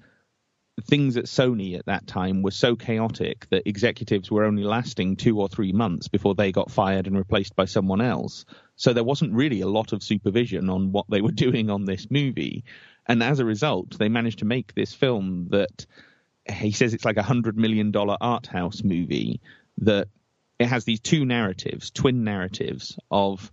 things 0.83 1.17
at 1.17 1.25
Sony 1.25 1.79
at 1.79 1.87
that 1.87 2.07
time 2.07 2.43
were 2.43 2.51
so 2.51 2.77
chaotic 2.77 3.47
that 3.51 3.67
executives 3.67 4.31
were 4.31 4.45
only 4.45 4.63
lasting 4.63 5.17
two 5.17 5.41
or 5.41 5.49
three 5.49 5.73
months 5.73 6.09
before 6.09 6.35
they 6.35 6.53
got 6.53 6.71
fired 6.71 7.07
and 7.07 7.17
replaced 7.17 7.57
by 7.57 7.65
someone 7.65 8.01
else. 8.01 8.45
So 8.77 8.93
there 8.93 9.05
wasn't 9.05 9.33
really 9.33 9.63
a 9.63 9.69
lot 9.69 9.93
of 9.93 10.03
supervision 10.03 10.69
on 10.69 10.93
what 10.93 11.07
they 11.09 11.23
were 11.23 11.33
doing 11.33 11.71
on 11.71 11.85
this 11.85 12.11
movie. 12.11 12.65
And 13.07 13.23
as 13.23 13.39
a 13.39 13.45
result, 13.45 13.99
they 13.99 14.09
managed 14.09 14.41
to 14.41 14.45
make 14.45 14.75
this 14.75 14.93
film 14.93 15.49
that 15.51 15.87
he 16.49 16.73
says 16.73 16.93
it's 16.93 17.05
like 17.05 17.17
a 17.17 17.23
hundred 17.23 17.57
million 17.57 17.91
dollar 17.91 18.17
art 18.21 18.47
house 18.47 18.83
movie 18.85 19.41
that 19.79 20.09
it 20.59 20.67
has 20.67 20.85
these 20.85 21.01
two 21.01 21.25
narratives, 21.25 21.91
twin 21.91 22.25
narratives 22.25 22.99
of 23.11 23.53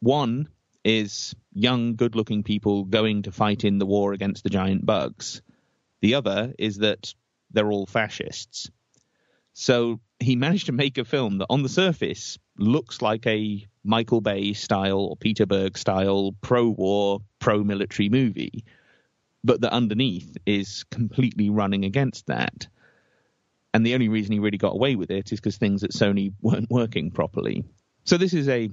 one 0.00 0.48
is 0.84 1.34
young, 1.52 1.96
good 1.96 2.14
looking 2.14 2.42
people 2.42 2.84
going 2.84 3.22
to 3.22 3.32
fight 3.32 3.64
in 3.64 3.78
the 3.78 3.86
war 3.86 4.12
against 4.12 4.44
the 4.44 4.50
giant 4.50 4.86
bugs 4.86 5.42
the 6.00 6.14
other 6.14 6.54
is 6.58 6.78
that 6.78 7.14
they're 7.50 7.70
all 7.70 7.86
fascists. 7.86 8.70
So 9.52 10.00
he 10.20 10.36
managed 10.36 10.66
to 10.66 10.72
make 10.72 10.98
a 10.98 11.04
film 11.04 11.38
that 11.38 11.46
on 11.50 11.62
the 11.62 11.68
surface 11.68 12.38
looks 12.56 13.02
like 13.02 13.26
a 13.26 13.66
Michael 13.82 14.20
Bay 14.20 14.52
style 14.52 15.00
or 15.00 15.16
Peter 15.16 15.46
Berg 15.46 15.76
style 15.76 16.34
pro 16.40 16.68
war, 16.68 17.20
pro 17.38 17.64
military 17.64 18.08
movie. 18.08 18.64
but 19.44 19.60
that 19.60 19.72
underneath 19.72 20.36
is 20.46 20.84
completely 20.90 21.48
running 21.48 21.84
against 21.84 22.26
that. 22.26 22.66
And 23.74 23.84
the 23.84 23.94
only 23.94 24.08
reason 24.08 24.32
he 24.32 24.38
really 24.38 24.58
got 24.58 24.74
away 24.74 24.96
with 24.96 25.10
it 25.10 25.32
is 25.32 25.40
because 25.40 25.56
things 25.56 25.84
at 25.84 25.90
Sony 25.90 26.32
weren't 26.40 26.70
working 26.70 27.10
properly. 27.10 27.64
So 28.04 28.16
this 28.16 28.32
is 28.32 28.48
a, 28.48 28.70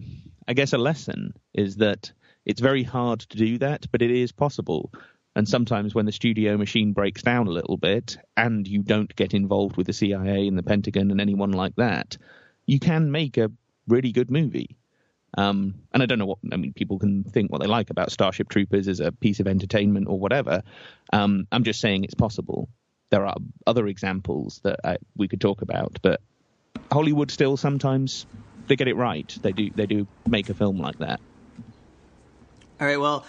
I 0.47 0.53
guess, 0.53 0.73
a 0.73 0.77
lesson 0.77 1.33
is 1.53 1.77
that 1.77 2.11
it's 2.45 2.61
very 2.61 2.83
hard 2.83 3.19
to 3.21 3.37
do 3.37 3.57
that, 3.57 3.85
but 3.91 4.01
it 4.01 4.11
is 4.11 4.31
possible. 4.31 4.91
And 5.35 5.47
sometimes 5.47 5.93
when 5.93 6.05
the 6.05 6.13
studio 6.13 6.57
machine 6.57 6.93
breaks 6.93 7.21
down 7.21 7.47
a 7.47 7.51
little 7.51 7.75
bit 7.75 8.17
and 8.37 8.65
you 8.65 8.81
don't 8.83 9.13
get 9.15 9.33
involved 9.33 9.75
with 9.75 9.87
the 9.87 9.93
CIA 9.93 10.47
and 10.47 10.57
the 10.57 10.63
Pentagon 10.63 11.11
and 11.11 11.19
anyone 11.19 11.51
like 11.51 11.75
that, 11.75 12.17
you 12.65 12.79
can 12.79 13.11
make 13.11 13.37
a 13.37 13.51
really 13.87 14.13
good 14.13 14.31
movie. 14.31 14.77
Um, 15.37 15.75
and 15.93 16.01
I 16.01 16.05
don't 16.05 16.19
know 16.19 16.25
what 16.25 16.37
I 16.53 16.55
mean. 16.55 16.71
People 16.71 16.97
can 16.97 17.25
think 17.25 17.51
what 17.51 17.59
they 17.59 17.67
like 17.67 17.89
about 17.89 18.11
Starship 18.11 18.47
Troopers 18.47 18.87
as 18.87 19.01
a 19.01 19.11
piece 19.11 19.41
of 19.41 19.47
entertainment 19.47 20.07
or 20.07 20.17
whatever. 20.17 20.63
Um, 21.11 21.47
I'm 21.51 21.65
just 21.65 21.81
saying 21.81 22.05
it's 22.05 22.13
possible. 22.13 22.69
There 23.09 23.25
are 23.25 23.35
other 23.67 23.87
examples 23.87 24.59
that 24.63 24.79
I, 24.83 24.97
we 25.15 25.27
could 25.27 25.41
talk 25.41 25.61
about, 25.61 25.97
but 26.01 26.21
Hollywood 26.91 27.31
still 27.31 27.57
sometimes 27.57 28.25
they 28.67 28.75
get 28.75 28.87
it 28.87 28.95
right. 28.95 29.37
They 29.41 29.51
do 29.51 29.69
they 29.69 29.85
do 29.85 30.07
make 30.27 30.49
a 30.49 30.53
film 30.53 30.79
like 30.79 30.97
that. 30.99 31.19
All 32.79 32.87
right. 32.87 32.99
Well, 32.99 33.25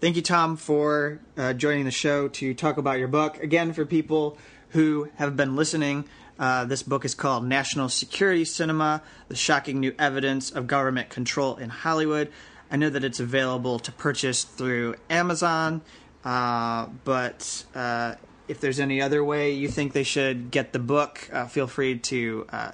thank 0.00 0.16
you, 0.16 0.22
Tom, 0.22 0.56
for 0.56 1.20
uh, 1.36 1.52
joining 1.54 1.84
the 1.84 1.90
show 1.90 2.28
to 2.28 2.54
talk 2.54 2.76
about 2.76 2.98
your 2.98 3.08
book. 3.08 3.42
Again, 3.42 3.72
for 3.72 3.86
people 3.86 4.36
who 4.70 5.08
have 5.16 5.36
been 5.36 5.56
listening, 5.56 6.04
uh, 6.38 6.64
this 6.64 6.82
book 6.82 7.04
is 7.04 7.14
called 7.14 7.44
National 7.44 7.88
Security 7.88 8.44
Cinema 8.44 9.02
The 9.28 9.36
Shocking 9.36 9.80
New 9.80 9.94
Evidence 9.98 10.50
of 10.50 10.66
Government 10.66 11.08
Control 11.08 11.56
in 11.56 11.70
Hollywood. 11.70 12.30
I 12.70 12.76
know 12.76 12.90
that 12.90 13.04
it's 13.04 13.20
available 13.20 13.78
to 13.80 13.92
purchase 13.92 14.44
through 14.44 14.94
Amazon, 15.08 15.82
uh, 16.24 16.86
but 17.04 17.64
uh, 17.74 18.14
if 18.50 18.60
there's 18.60 18.80
any 18.80 19.00
other 19.00 19.22
way 19.24 19.52
you 19.52 19.68
think 19.68 19.92
they 19.92 20.02
should 20.02 20.50
get 20.50 20.72
the 20.72 20.80
book, 20.80 21.30
uh, 21.32 21.46
feel 21.46 21.68
free 21.68 22.00
to 22.00 22.44
uh, 22.52 22.72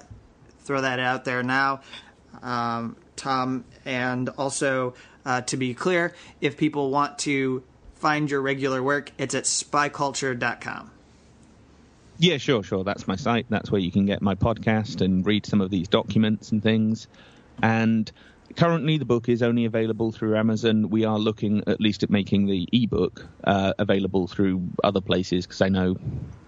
throw 0.61 0.81
that 0.81 0.99
out 0.99 1.23
there 1.23 1.43
now, 1.43 1.81
um, 2.41 2.97
Tom. 3.15 3.63
And 3.85 4.29
also, 4.29 4.95
uh, 5.23 5.41
to 5.41 5.55
be 5.55 5.75
clear, 5.75 6.15
if 6.41 6.57
people 6.57 6.89
want 6.89 7.19
to 7.19 7.63
find 7.93 8.29
your 8.29 8.41
regular 8.41 8.81
work, 8.81 9.11
it's 9.19 9.35
at 9.35 9.43
spyculture.com. 9.43 10.89
Yeah, 12.17 12.37
sure, 12.37 12.63
sure. 12.63 12.83
That's 12.83 13.07
my 13.07 13.15
site. 13.15 13.45
That's 13.47 13.69
where 13.69 13.79
you 13.79 13.91
can 13.91 14.07
get 14.07 14.23
my 14.23 14.33
podcast 14.33 15.01
and 15.01 15.23
read 15.23 15.45
some 15.45 15.61
of 15.61 15.69
these 15.69 15.87
documents 15.87 16.51
and 16.51 16.63
things. 16.63 17.07
And 17.61 18.11
currently, 18.57 18.97
the 18.97 19.05
book 19.05 19.29
is 19.29 19.41
only 19.41 19.65
available 19.65 20.11
through 20.11 20.35
Amazon. 20.35 20.89
We 20.89 21.05
are 21.05 21.17
looking 21.17 21.63
at 21.67 21.79
least 21.79 22.03
at 22.03 22.09
making 22.09 22.47
the 22.47 22.67
ebook 22.73 23.25
uh, 23.43 23.73
available 23.79 24.27
through 24.27 24.67
other 24.83 24.99
places 24.99 25.45
because 25.45 25.61
I 25.61 25.69
know 25.69 25.95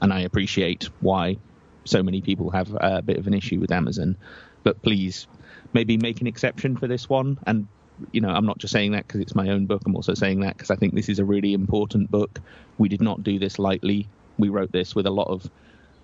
and 0.01 0.11
I 0.11 0.21
appreciate 0.21 0.89
why 0.99 1.37
so 1.85 2.03
many 2.03 2.21
people 2.21 2.49
have 2.49 2.75
a 2.79 3.01
bit 3.01 3.17
of 3.17 3.27
an 3.27 3.33
issue 3.33 3.59
with 3.59 3.71
Amazon. 3.71 4.17
But 4.63 4.81
please, 4.81 5.27
maybe 5.71 5.97
make 5.97 6.19
an 6.19 6.27
exception 6.27 6.75
for 6.75 6.87
this 6.87 7.07
one 7.07 7.39
and 7.45 7.67
you 8.11 8.21
know, 8.21 8.29
I'm 8.29 8.45
not 8.45 8.57
just 8.57 8.73
saying 8.73 8.93
that 8.93 9.07
because 9.07 9.21
it's 9.21 9.35
my 9.35 9.49
own 9.49 9.65
book. 9.65 9.81
I'm 9.85 9.95
also 9.95 10.13
saying 10.13 10.39
that 10.41 10.57
because 10.57 10.71
I 10.71 10.75
think 10.75 10.95
this 10.95 11.09
is 11.09 11.19
a 11.19 11.25
really 11.25 11.53
important 11.53 12.09
book. 12.09 12.39
We 12.77 12.89
did 12.89 13.01
not 13.01 13.23
do 13.23 13.39
this 13.39 13.59
lightly. 13.59 14.07
We 14.37 14.49
wrote 14.49 14.71
this 14.71 14.95
with 14.95 15.05
a 15.05 15.11
lot 15.11 15.27
of 15.27 15.49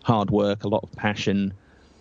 hard 0.03 0.29
work, 0.29 0.65
a 0.65 0.67
lot 0.67 0.83
of 0.83 0.91
passion, 0.91 1.53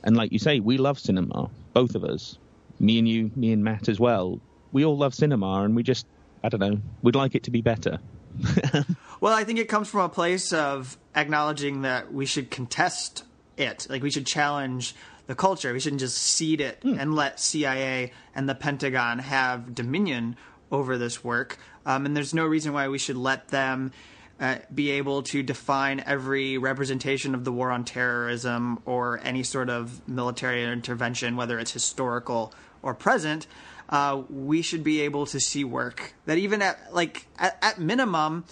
and 0.02 0.16
like 0.16 0.32
you 0.32 0.38
say, 0.38 0.60
we 0.60 0.76
love 0.78 0.98
cinema, 0.98 1.48
both 1.72 1.94
of 1.94 2.04
us. 2.04 2.38
Me 2.78 2.98
and 2.98 3.08
you, 3.08 3.30
me 3.36 3.52
and 3.52 3.62
Matt 3.62 3.88
as 3.88 4.00
well. 4.00 4.40
We 4.72 4.84
all 4.84 4.96
love 4.96 5.14
cinema, 5.14 5.62
and 5.62 5.76
we 5.76 5.82
just, 5.82 6.06
I 6.42 6.48
don't 6.48 6.60
know, 6.60 6.80
we'd 7.02 7.14
like 7.14 7.34
it 7.34 7.44
to 7.44 7.50
be 7.50 7.60
better. 7.60 7.98
well, 9.20 9.32
I 9.32 9.44
think 9.44 9.58
it 9.58 9.68
comes 9.68 9.88
from 9.88 10.00
a 10.00 10.08
place 10.08 10.52
of 10.52 10.96
acknowledging 11.14 11.82
that 11.82 12.12
we 12.12 12.26
should 12.26 12.50
contest 12.50 13.24
it. 13.56 13.86
Like 13.88 14.02
we 14.02 14.10
should 14.10 14.26
challenge 14.26 14.94
the 15.26 15.34
culture. 15.34 15.72
We 15.72 15.80
shouldn't 15.80 16.00
just 16.00 16.18
cede 16.18 16.60
it 16.60 16.80
mm. 16.82 16.98
and 16.98 17.14
let 17.14 17.40
CIA 17.40 18.12
and 18.34 18.48
the 18.48 18.54
Pentagon 18.54 19.20
have 19.20 19.74
dominion 19.74 20.36
over 20.70 20.98
this 20.98 21.22
work. 21.22 21.58
Um, 21.86 22.06
and 22.06 22.16
there's 22.16 22.34
no 22.34 22.44
reason 22.44 22.72
why 22.72 22.88
we 22.88 22.98
should 22.98 23.16
let 23.16 23.48
them 23.48 23.92
uh, 24.40 24.56
be 24.74 24.90
able 24.92 25.22
to 25.22 25.42
define 25.42 26.02
every 26.06 26.58
representation 26.58 27.34
of 27.34 27.44
the 27.44 27.52
war 27.52 27.70
on 27.70 27.84
terrorism 27.84 28.80
or 28.84 29.20
any 29.22 29.42
sort 29.42 29.70
of 29.70 30.06
military 30.08 30.64
intervention, 30.64 31.36
whether 31.36 31.58
it's 31.58 31.72
historical 31.72 32.52
or 32.82 32.94
present. 32.94 33.46
Uh, 33.88 34.22
we 34.28 34.62
should 34.62 34.82
be 34.82 35.02
able 35.02 35.26
to 35.26 35.38
see 35.38 35.62
work 35.62 36.14
that 36.26 36.38
even 36.38 36.62
at 36.62 36.92
like 36.92 37.26
at, 37.38 37.56
at 37.62 37.78
minimum 37.78 38.44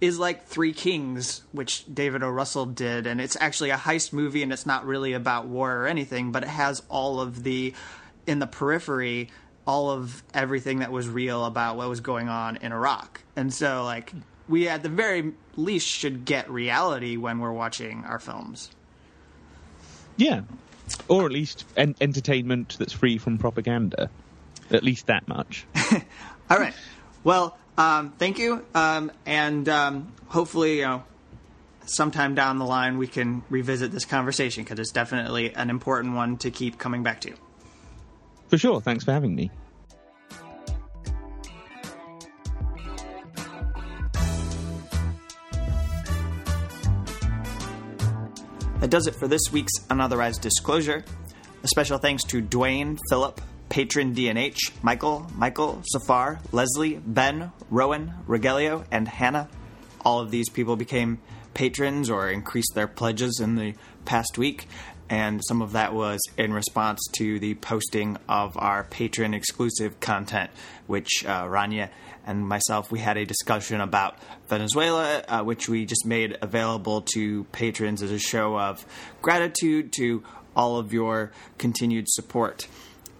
is 0.00 0.18
like 0.18 0.46
Three 0.46 0.72
Kings, 0.72 1.42
which 1.52 1.84
David 1.92 2.22
O. 2.22 2.28
Russell 2.28 2.66
did, 2.66 3.06
and 3.06 3.20
it's 3.20 3.36
actually 3.40 3.70
a 3.70 3.76
heist 3.76 4.12
movie, 4.12 4.42
and 4.42 4.52
it's 4.52 4.66
not 4.66 4.86
really 4.86 5.14
about 5.14 5.46
war 5.46 5.78
or 5.78 5.86
anything, 5.86 6.30
but 6.30 6.42
it 6.42 6.48
has 6.48 6.82
all 6.88 7.20
of 7.20 7.42
the 7.42 7.74
in 8.26 8.38
the 8.38 8.46
periphery, 8.46 9.30
all 9.66 9.90
of 9.90 10.22
everything 10.32 10.80
that 10.80 10.92
was 10.92 11.08
real 11.08 11.44
about 11.44 11.76
what 11.76 11.88
was 11.88 12.00
going 12.00 12.28
on 12.28 12.56
in 12.56 12.72
Iraq, 12.72 13.22
and 13.34 13.52
so 13.52 13.82
like 13.84 14.12
we 14.48 14.68
at 14.68 14.82
the 14.82 14.88
very 14.88 15.32
least 15.56 15.86
should 15.86 16.24
get 16.24 16.50
reality 16.50 17.16
when 17.16 17.38
we're 17.38 17.52
watching 17.52 18.04
our 18.04 18.18
films. 18.18 18.70
Yeah, 20.16 20.42
or 21.08 21.26
at 21.26 21.32
least 21.32 21.64
en- 21.76 21.96
entertainment 22.00 22.76
that's 22.78 22.92
free 22.92 23.18
from 23.18 23.38
propaganda. 23.38 24.10
At 24.70 24.82
least 24.82 25.06
that 25.06 25.26
much. 25.28 25.66
all 26.50 26.58
right. 26.58 26.74
Well, 27.22 27.56
um, 27.76 28.12
thank 28.18 28.38
you, 28.38 28.64
um, 28.74 29.10
and 29.26 29.68
um, 29.68 30.12
hopefully, 30.28 30.78
you 30.78 30.84
know, 30.84 31.04
sometime 31.86 32.34
down 32.34 32.58
the 32.58 32.64
line 32.64 32.98
we 32.98 33.06
can 33.06 33.42
revisit 33.50 33.90
this 33.92 34.04
conversation 34.04 34.64
because 34.64 34.78
it's 34.78 34.92
definitely 34.92 35.54
an 35.54 35.70
important 35.70 36.14
one 36.14 36.36
to 36.38 36.50
keep 36.50 36.78
coming 36.78 37.02
back 37.02 37.20
to. 37.22 37.34
For 38.48 38.58
sure. 38.58 38.80
Thanks 38.80 39.04
for 39.04 39.12
having 39.12 39.34
me. 39.34 39.50
That 48.84 48.90
does 48.90 49.06
it 49.06 49.14
for 49.14 49.26
this 49.26 49.50
week's 49.50 49.72
Unauthorized 49.88 50.42
Disclosure. 50.42 51.06
A 51.62 51.68
special 51.68 51.96
thanks 51.96 52.22
to 52.24 52.42
Dwayne, 52.42 52.98
Philip, 53.08 53.40
Patron 53.70 54.14
DNH, 54.14 54.58
Michael, 54.82 55.26
Michael, 55.34 55.82
Safar, 55.86 56.38
Leslie, 56.52 56.96
Ben, 56.96 57.50
Rowan, 57.70 58.12
Rogelio, 58.26 58.84
and 58.90 59.08
Hannah. 59.08 59.48
All 60.02 60.20
of 60.20 60.30
these 60.30 60.50
people 60.50 60.76
became 60.76 61.18
patrons 61.54 62.10
or 62.10 62.28
increased 62.28 62.72
their 62.74 62.86
pledges 62.86 63.40
in 63.40 63.54
the 63.54 63.74
past 64.04 64.36
week, 64.36 64.68
and 65.08 65.40
some 65.44 65.62
of 65.62 65.72
that 65.72 65.92
was 65.92 66.20
in 66.38 66.52
response 66.52 67.00
to 67.12 67.38
the 67.38 67.54
posting 67.56 68.16
of 68.28 68.56
our 68.56 68.84
patron 68.84 69.34
exclusive 69.34 70.00
content, 70.00 70.50
which 70.86 71.24
uh, 71.26 71.44
Rania 71.44 71.90
and 72.26 72.46
myself 72.46 72.90
we 72.90 73.00
had 73.00 73.16
a 73.16 73.26
discussion 73.26 73.80
about 73.80 74.16
Venezuela, 74.48 75.22
uh, 75.28 75.42
which 75.42 75.68
we 75.68 75.84
just 75.84 76.06
made 76.06 76.38
available 76.40 77.02
to 77.14 77.44
patrons 77.52 78.02
as 78.02 78.10
a 78.10 78.18
show 78.18 78.58
of 78.58 78.84
gratitude 79.20 79.92
to 79.92 80.22
all 80.56 80.78
of 80.78 80.92
your 80.92 81.32
continued 81.58 82.08
support. 82.08 82.66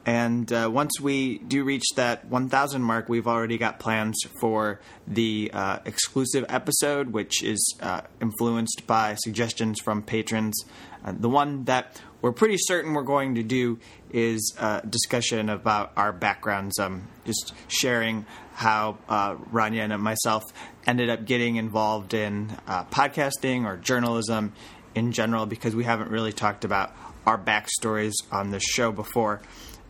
And 0.07 0.53
uh, 0.53 0.71
once 0.73 1.01
we 1.01 1.39
do 1.39 1.65
reach 1.65 1.85
that 1.97 2.27
1,000 2.27 2.83
mark, 2.83 3.09
we've 3.09 3.27
already 3.27 3.57
got 3.57 3.79
plans 3.79 4.17
for 4.39 4.81
the 5.07 5.51
uh, 5.53 5.79
exclusive 5.87 6.45
episode, 6.49 7.11
which 7.13 7.43
is 7.43 7.75
uh, 7.81 8.03
influenced 8.21 8.87
by 8.87 9.15
suggestions 9.15 9.81
from 9.81 10.03
patrons. 10.03 10.63
Uh, 11.05 11.13
the 11.19 11.29
one 11.29 11.65
that 11.65 12.01
we're 12.23 12.33
pretty 12.33 12.57
certain 12.59 12.95
we're 12.95 13.03
going 13.03 13.35
to 13.35 13.43
do 13.43 13.79
is 14.11 14.55
a 14.59 14.83
discussion 14.89 15.51
about 15.51 15.93
our 15.97 16.13
backgrounds, 16.13 16.79
um, 16.79 17.09
just 17.25 17.53
sharing 17.69 18.25
how 18.55 18.97
uh, 19.09 19.35
Rania 19.35 19.93
and 19.93 20.03
myself 20.03 20.45
ended 20.87 21.11
up 21.11 21.25
getting 21.25 21.57
involved 21.57 22.15
in 22.15 22.57
uh, 22.67 22.85
podcasting 22.85 23.65
or 23.65 23.77
journalism 23.77 24.53
in 24.95 25.13
general, 25.13 25.45
because 25.45 25.75
we 25.75 25.85
haven't 25.85 26.11
really 26.11 26.33
talked 26.33 26.65
about 26.65 26.95
our 27.27 27.39
backstories 27.39 28.13
on 28.31 28.51
this 28.51 28.63
show 28.63 28.93
before 28.93 29.41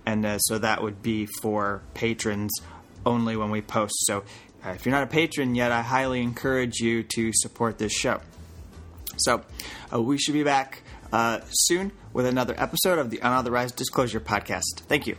and 0.07 0.25
uh, 0.27 0.39
so 0.39 0.59
that 0.59 0.83
would 0.83 1.03
be 1.03 1.27
for 1.27 1.83
patrons 1.95 2.53
only 3.07 3.37
when 3.37 3.51
we 3.51 3.61
post. 3.63 3.95
So 4.07 4.25
uh, 4.65 4.71
if 4.71 4.85
you're 4.85 4.95
not 4.95 5.03
a 5.03 5.09
patron 5.09 5.55
yet, 5.55 5.73
I 5.73 5.83
highly 5.83 6.23
encourage 6.23 6.79
you 6.81 7.03
to 7.15 7.31
support 7.35 7.79
this 7.79 7.93
show. 7.93 8.21
So 9.17 9.43
uh, 9.93 10.03
we 10.03 10.19
should 10.19 10.35
be 10.35 10.43
back 10.43 10.83
uh, 11.15 11.41
soon 11.51 11.93
with 12.13 12.27
another 12.27 12.55
episode 12.59 12.99
of 12.99 13.11
the 13.11 13.19
Unauthorized 13.21 13.77
Disclosure 13.77 14.19
Podcast. 14.19 14.81
Thank 14.89 15.07
you. 15.07 15.17